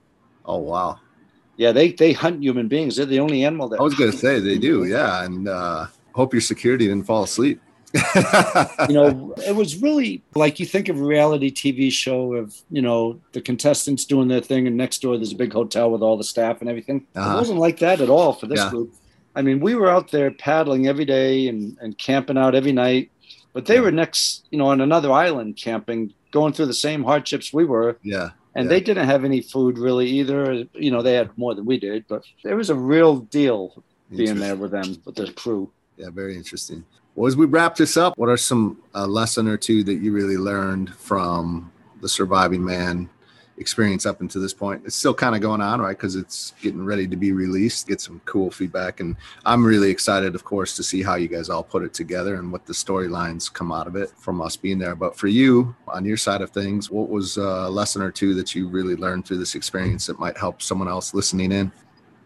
Oh 0.46 0.58
wow. 0.58 1.00
Yeah, 1.58 1.72
they 1.72 1.92
they 1.92 2.14
hunt 2.14 2.42
human 2.42 2.68
beings. 2.68 2.96
They're 2.96 3.06
the 3.06 3.20
only 3.20 3.44
animal 3.44 3.68
that. 3.70 3.80
I 3.80 3.84
was 3.84 3.96
gonna 3.96 4.12
say 4.12 4.40
they 4.40 4.58
do, 4.58 4.86
yeah. 4.86 5.24
And 5.24 5.48
uh 5.48 5.88
hope 6.14 6.34
your 6.34 6.42
security 6.42 6.88
didn't 6.88 7.06
fall 7.06 7.24
asleep. 7.24 7.62
you 8.88 8.96
know, 8.96 9.34
it 9.46 9.54
was 9.56 9.82
really 9.82 10.24
like 10.34 10.60
you 10.60 10.66
think 10.66 10.88
of 10.88 11.00
a 11.00 11.04
reality 11.04 11.52
TV 11.52 11.92
show 11.92 12.36
of, 12.36 12.56
you 12.70 12.82
know, 12.82 13.20
the 13.34 13.42
contestants 13.42 14.06
doing 14.06 14.30
their 14.30 14.40
thing 14.40 14.66
and 14.66 14.78
next 14.78 15.02
door 15.02 15.18
there's 15.18 15.34
a 15.34 15.36
big 15.36 15.52
hotel 15.52 15.92
with 15.92 16.02
all 16.02 16.16
the 16.16 16.24
staff 16.24 16.62
and 16.62 16.70
everything. 16.70 17.06
Uh-huh. 17.16 17.34
It 17.34 17.36
wasn't 17.36 17.60
like 17.60 17.80
that 17.80 18.00
at 18.00 18.10
all 18.10 18.34
for 18.34 18.48
this 18.48 18.60
yeah. 18.60 18.70
group. 18.70 18.94
I 19.36 19.42
mean, 19.42 19.60
we 19.60 19.76
were 19.76 19.90
out 19.90 20.12
there 20.12 20.32
paddling 20.32 20.88
every 20.88 21.06
day 21.06 21.48
and, 21.48 21.78
and 21.82 21.98
camping 21.98 22.38
out 22.38 22.56
every 22.56 22.72
night, 22.72 23.12
but 23.54 23.66
they 23.66 23.80
were 23.80 23.92
next, 23.92 24.46
you 24.52 24.58
know, 24.58 24.68
on 24.68 24.82
another 24.82 25.12
island 25.12 25.58
camping, 25.58 26.14
going 26.32 26.54
through 26.54 26.68
the 26.68 26.74
same 26.74 27.04
hardships 27.04 27.54
we 27.54 27.66
were. 27.66 27.98
Yeah. 28.04 28.32
And 28.56 28.66
yeah. 28.66 28.70
they 28.70 28.82
didn't 28.82 29.08
have 29.08 29.24
any 29.24 29.42
food 29.42 29.78
really 29.78 30.08
either. 30.08 30.66
You 30.74 30.92
know, 30.92 31.02
they 31.02 31.14
had 31.14 31.38
more 31.38 31.56
than 31.56 31.66
we 31.66 31.80
did, 31.80 32.06
but 32.08 32.24
there 32.44 32.58
was 32.58 32.70
a 32.70 32.76
real 32.76 33.18
deal 33.18 33.84
being 34.10 34.40
there 34.40 34.58
with 34.58 34.72
them, 34.72 35.02
with 35.06 35.16
the 35.16 35.32
crew. 35.32 35.72
Yeah, 35.96 36.10
very 36.10 36.36
interesting. 36.36 36.84
Well, 37.16 37.28
as 37.28 37.38
we 37.38 37.46
wrap 37.46 37.76
this 37.76 37.98
up, 37.98 38.18
what 38.18 38.30
are 38.30 38.38
some 38.38 38.82
uh, 38.94 39.06
lesson 39.06 39.48
or 39.48 39.58
two 39.58 39.84
that 39.84 39.96
you 39.96 40.12
really 40.12 40.38
learned 40.38 40.94
from 40.96 41.72
the 42.02 42.10
surviving 42.10 42.64
man 42.64 43.10
experience 43.62 44.06
up 44.06 44.20
until 44.20 44.42
this 44.42 44.54
point? 44.54 44.82
It's 44.86 44.96
still 44.96 45.14
kind 45.14 45.36
of 45.36 45.42
going 45.42 45.62
on, 45.62 45.80
right? 45.80 45.96
Because 45.96 46.18
it's 46.18 46.54
getting 46.62 46.84
ready 46.84 47.08
to 47.08 47.16
be 47.16 47.32
released. 47.32 47.88
Get 47.88 48.02
some 48.02 48.20
cool 48.26 48.52
feedback, 48.52 49.00
and 49.00 49.16
I'm 49.46 49.64
really 49.64 49.90
excited, 49.90 50.36
of 50.36 50.44
course, 50.44 50.76
to 50.76 50.84
see 50.84 51.02
how 51.02 51.16
you 51.16 51.30
guys 51.30 51.50
all 51.50 51.64
put 51.64 51.84
it 51.84 51.94
together 51.94 52.36
and 52.36 52.52
what 52.52 52.66
the 52.66 52.74
storylines 52.74 53.52
come 53.52 53.72
out 53.72 53.88
of 53.88 53.96
it 53.96 54.12
from 54.18 54.42
us 54.42 54.58
being 54.58 54.80
there. 54.80 54.96
But 54.96 55.16
for 55.16 55.28
you, 55.28 55.74
on 55.88 56.04
your 56.04 56.18
side 56.18 56.42
of 56.42 56.50
things, 56.50 56.92
what 56.92 57.10
was 57.10 57.38
a 57.38 57.70
lesson 57.70 58.02
or 58.02 58.12
two 58.12 58.34
that 58.34 58.54
you 58.54 58.68
really 58.68 58.96
learned 58.96 59.26
through 59.26 59.38
this 59.38 59.56
experience 59.56 60.08
that 60.08 60.20
might 60.20 60.38
help 60.38 60.62
someone 60.62 60.90
else 60.90 61.14
listening 61.14 61.54
in? 61.54 61.72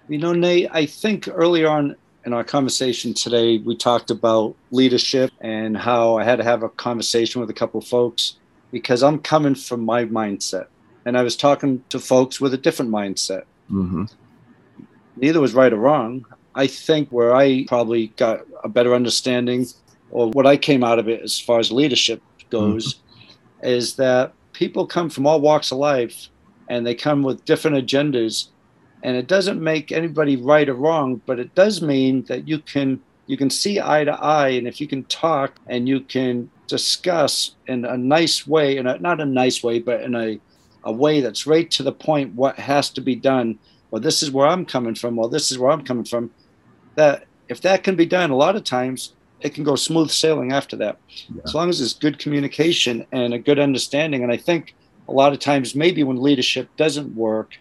You 0.08 0.18
know, 0.18 0.34
Nate, 0.34 0.70
I 0.72 0.86
think 0.86 1.28
early 1.28 1.66
on 1.66 1.96
in 2.26 2.34
our 2.34 2.44
conversation 2.44 3.14
today, 3.14 3.60
we 3.60 3.76
talked 3.76 4.10
about 4.10 4.56
leadership 4.72 5.32
and 5.42 5.78
how 5.78 6.18
I 6.18 6.24
had 6.24 6.38
to 6.38 6.44
have 6.44 6.64
a 6.64 6.70
conversation 6.70 7.40
with 7.40 7.50
a 7.50 7.54
couple 7.54 7.82
folks 7.82 8.38
because 8.72 9.04
I'm 9.04 9.20
coming 9.20 9.56
from 9.56 9.86
my 9.86 10.06
mindset. 10.06 10.68
And 11.06 11.18
I 11.18 11.24
was 11.24 11.36
talking 11.36 11.84
to 11.90 12.00
folks 12.00 12.42
with 12.42 12.54
a 12.54 12.58
different 12.58 12.92
mindset. 12.92 13.44
Mm-hmm. 13.72 14.06
Neither 15.18 15.40
was 15.40 15.54
right 15.54 15.72
or 15.72 15.78
wrong. 15.78 16.26
I 16.56 16.68
think 16.68 17.10
where 17.10 17.36
I 17.36 17.66
probably 17.68 18.08
got 18.18 18.46
a 18.64 18.70
better 18.70 18.94
understanding 18.94 19.68
or 20.12 20.30
what 20.32 20.48
I 20.48 20.58
came 20.58 20.84
out 20.84 21.00
of 21.00 21.08
it 21.10 21.22
as 21.22 21.40
far 21.40 21.60
as 21.60 21.72
leadership 21.72 22.22
goes 22.50 22.96
mm-hmm. 22.96 23.68
is 23.68 23.96
that 23.98 24.34
people 24.54 24.88
come 24.88 25.10
from 25.10 25.28
all 25.28 25.42
walks 25.42 25.72
of 25.72 25.78
life 25.78 26.30
and 26.70 26.86
they 26.86 26.96
come 26.96 27.22
with 27.22 27.46
different 27.46 27.78
agendas 27.78 28.48
and 29.04 29.16
it 29.16 29.28
doesn't 29.28 29.62
make 29.62 29.92
anybody 29.92 30.36
right 30.38 30.70
or 30.70 30.74
wrong 30.74 31.22
but 31.26 31.40
it 31.40 31.54
does 31.56 31.82
mean 31.82 32.24
that 32.24 32.48
you 32.48 32.60
can 32.60 33.00
you 33.28 33.38
can 33.38 33.50
see 33.50 33.82
eye 33.82 34.04
to 34.04 34.14
eye 34.14 34.50
and 34.50 34.68
if 34.68 34.80
you 34.80 34.88
can 34.88 35.04
talk 35.06 35.56
and 35.68 35.88
you 35.88 36.00
can 36.00 36.50
discuss 36.68 37.56
in 37.68 37.86
a 37.86 37.98
nice 37.98 38.48
way 38.48 38.78
and 38.78 39.02
not 39.02 39.20
a 39.20 39.26
nice 39.26 39.64
way 39.64 39.80
but 39.80 40.02
in 40.02 40.16
a, 40.16 40.40
a 40.86 40.92
way 40.92 41.22
that's 41.22 41.48
right 41.48 41.70
to 41.72 41.84
the 41.84 41.92
point 41.92 42.34
what 42.36 42.58
has 42.58 42.90
to 42.90 43.02
be 43.02 43.16
done 43.16 43.58
well 43.92 44.02
this 44.02 44.24
is 44.24 44.32
where 44.32 44.48
i'm 44.48 44.66
coming 44.66 44.96
from 44.96 45.16
well 45.16 45.30
this 45.30 45.52
is 45.52 45.58
where 45.58 45.72
i'm 45.72 45.84
coming 45.84 46.06
from 46.06 46.32
that 46.96 47.26
if 47.50 47.62
that 47.62 47.84
can 47.84 47.96
be 47.96 48.06
done 48.06 48.30
a 48.30 48.36
lot 48.36 48.56
of 48.56 48.64
times 48.64 49.14
it 49.42 49.54
can 49.54 49.64
go 49.64 49.76
smooth 49.76 50.10
sailing 50.10 50.54
after 50.54 50.76
that 50.76 50.98
yeah. 51.34 51.42
as 51.44 51.54
long 51.54 51.70
as 51.70 51.80
there's 51.80 51.94
good 51.94 52.18
communication 52.20 53.06
and 53.12 53.34
a 53.34 53.40
good 53.40 53.60
understanding 53.60 54.24
and 54.24 54.32
i 54.32 54.38
think 54.38 54.74
a 55.08 55.12
lot 55.12 55.34
of 55.34 55.40
times 55.40 55.76
maybe 55.76 56.04
when 56.04 56.22
leadership 56.22 56.70
doesn't 56.78 57.16
work 57.16 57.58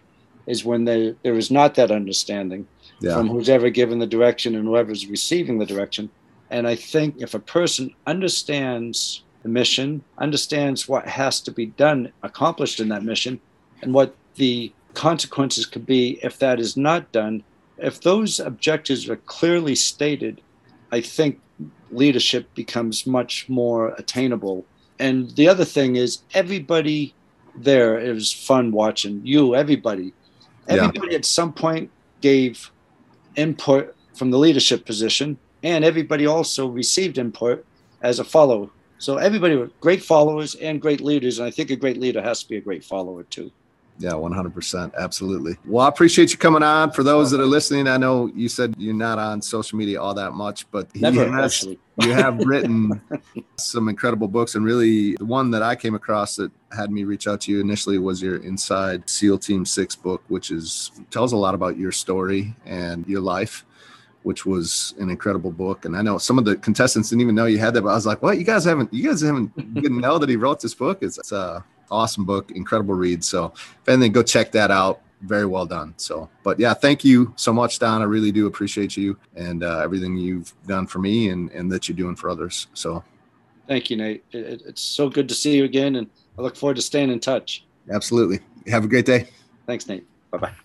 is 0.47 0.63
when 0.63 0.85
there 0.85 1.15
there 1.23 1.35
is 1.35 1.51
not 1.51 1.75
that 1.75 1.91
understanding 1.91 2.67
yeah. 2.99 3.15
from 3.15 3.27
who's 3.27 3.49
ever 3.49 3.69
given 3.69 3.99
the 3.99 4.07
direction 4.07 4.55
and 4.55 4.65
whoever's 4.65 5.07
receiving 5.07 5.57
the 5.57 5.65
direction. 5.65 6.09
And 6.49 6.67
I 6.67 6.75
think 6.75 7.15
if 7.19 7.33
a 7.33 7.39
person 7.39 7.93
understands 8.05 9.23
the 9.45 9.49
mission, 9.49 10.03
understands 10.17 10.89
what 10.89 11.07
has 11.07 11.39
to 11.41 11.51
be 11.51 11.67
done, 11.67 12.11
accomplished 12.23 12.79
in 12.79 12.89
that 12.89 13.03
mission, 13.03 13.39
and 13.81 13.93
what 13.93 14.15
the 14.35 14.73
consequences 14.95 15.65
could 15.65 15.85
be 15.85 16.19
if 16.23 16.39
that 16.39 16.59
is 16.59 16.75
not 16.75 17.11
done, 17.11 17.43
if 17.77 18.01
those 18.01 18.39
objectives 18.39 19.07
are 19.07 19.17
clearly 19.17 19.75
stated, 19.75 20.41
I 20.91 21.01
think 21.01 21.39
leadership 21.91 22.51
becomes 22.55 23.05
much 23.05 23.47
more 23.47 23.89
attainable. 23.99 24.65
And 24.99 25.29
the 25.35 25.47
other 25.47 25.65
thing 25.65 25.95
is, 25.95 26.23
everybody 26.33 27.13
there 27.55 27.99
it 27.99 28.13
was 28.13 28.33
fun 28.33 28.71
watching 28.71 29.21
you, 29.23 29.55
everybody 29.55 30.11
Everybody 30.67 31.11
yeah. 31.11 31.17
at 31.17 31.25
some 31.25 31.53
point 31.53 31.91
gave 32.21 32.71
input 33.35 33.95
from 34.15 34.31
the 34.31 34.39
leadership 34.39 34.85
position, 34.85 35.37
and 35.61 35.85
everybody 35.85 36.25
also 36.25 36.67
received 36.67 37.17
input 37.17 37.63
as 38.01 38.19
a 38.19 38.23
follower. 38.23 38.69
So 38.97 39.17
everybody 39.17 39.55
were 39.55 39.69
great 39.81 40.03
followers 40.03 40.55
and 40.55 40.81
great 40.81 41.01
leaders, 41.01 41.39
and 41.39 41.47
I 41.47 41.51
think 41.51 41.69
a 41.69 41.75
great 41.75 41.97
leader 41.97 42.21
has 42.21 42.43
to 42.43 42.49
be 42.49 42.57
a 42.57 42.61
great 42.61 42.83
follower 42.83 43.23
too. 43.23 43.51
Yeah, 43.97 44.11
100%. 44.11 44.93
Absolutely. 44.95 45.55
Well, 45.65 45.85
I 45.85 45.89
appreciate 45.89 46.31
you 46.31 46.37
coming 46.37 46.63
on. 46.63 46.91
For 46.91 47.01
those 47.01 47.31
that 47.31 47.39
are 47.39 47.45
listening, 47.45 47.87
I 47.87 47.95
know 47.95 48.27
you 48.35 48.49
said 48.49 48.75
you're 48.77 48.93
not 48.93 49.19
on 49.19 49.41
social 49.41 49.77
media 49.77 50.01
all 50.01 50.13
that 50.15 50.31
much, 50.31 50.69
but 50.69 50.93
Never, 50.95 51.29
has, 51.31 51.63
you 51.63 52.11
have 52.11 52.37
written 52.45 53.01
some 53.57 53.87
incredible 53.87 54.27
books. 54.27 54.55
And 54.55 54.65
really, 54.65 55.15
the 55.15 55.25
one 55.25 55.49
that 55.51 55.63
I 55.63 55.75
came 55.77 55.95
across 55.95 56.35
that 56.35 56.51
had 56.75 56.91
me 56.91 57.05
reach 57.05 57.25
out 57.25 57.39
to 57.41 57.51
you 57.51 57.61
initially 57.61 57.97
was 57.97 58.21
your 58.21 58.37
Inside 58.37 59.09
SEAL 59.09 59.39
Team 59.39 59.65
6 59.65 59.95
book, 59.95 60.21
which 60.27 60.51
is 60.51 60.91
tells 61.09 61.31
a 61.31 61.37
lot 61.37 61.55
about 61.55 61.77
your 61.77 61.93
story 61.93 62.53
and 62.65 63.07
your 63.07 63.21
life 63.21 63.63
which 64.25 64.45
was 64.45 64.95
an 64.99 65.11
incredible 65.11 65.51
book. 65.51 65.85
And 65.85 65.95
I 65.95 66.01
know 66.01 66.17
some 66.17 66.39
of 66.39 66.45
the 66.45 66.55
contestants 66.55 67.09
didn't 67.09 67.21
even 67.21 67.35
know 67.35 67.45
you 67.45 67.59
had 67.59 67.75
that, 67.75 67.83
but 67.83 67.89
I 67.89 67.93
was 67.93 68.07
like, 68.07 68.23
"What? 68.23 68.37
You 68.39 68.43
guys 68.43 68.65
haven't? 68.65 68.91
You 68.91 69.07
guys 69.09 69.21
haven't 69.21 69.55
didn't 69.75 69.99
know 69.99 70.17
that 70.17 70.27
he 70.27 70.35
wrote 70.35 70.59
this 70.59 70.73
book? 70.73 71.03
It's, 71.03 71.19
it's 71.19 71.31
uh, 71.31 71.61
awesome 71.91 72.25
book, 72.25 72.51
incredible 72.51 72.95
read. 72.95 73.23
So 73.23 73.53
if 73.55 73.87
anything, 73.87 74.11
go 74.11 74.23
check 74.23 74.51
that 74.53 74.71
out. 74.71 75.01
Very 75.21 75.45
well 75.45 75.65
done. 75.65 75.93
So, 75.97 76.29
but 76.43 76.59
yeah, 76.59 76.73
thank 76.73 77.05
you 77.05 77.33
so 77.35 77.53
much, 77.53 77.79
Don. 77.79 78.01
I 78.01 78.05
really 78.05 78.31
do 78.31 78.47
appreciate 78.47 78.97
you 78.97 79.17
and 79.35 79.63
uh, 79.63 79.79
everything 79.79 80.17
you've 80.17 80.53
done 80.67 80.87
for 80.87 80.99
me 80.99 81.29
and, 81.29 81.49
and 81.51 81.71
that 81.71 81.87
you're 81.87 81.95
doing 81.95 82.15
for 82.15 82.29
others. 82.29 82.67
So, 82.73 83.03
thank 83.67 83.89
you, 83.89 83.97
Nate. 83.97 84.23
It, 84.31 84.63
it's 84.65 84.81
so 84.81 85.09
good 85.09 85.29
to 85.29 85.35
see 85.35 85.55
you 85.55 85.63
again, 85.63 85.95
and 85.95 86.09
I 86.37 86.41
look 86.41 86.55
forward 86.55 86.75
to 86.75 86.81
staying 86.81 87.11
in 87.11 87.19
touch. 87.19 87.65
Absolutely. 87.91 88.39
Have 88.67 88.83
a 88.83 88.87
great 88.87 89.05
day. 89.05 89.29
Thanks, 89.67 89.87
Nate. 89.87 90.05
Bye 90.31 90.37
bye. 90.39 90.64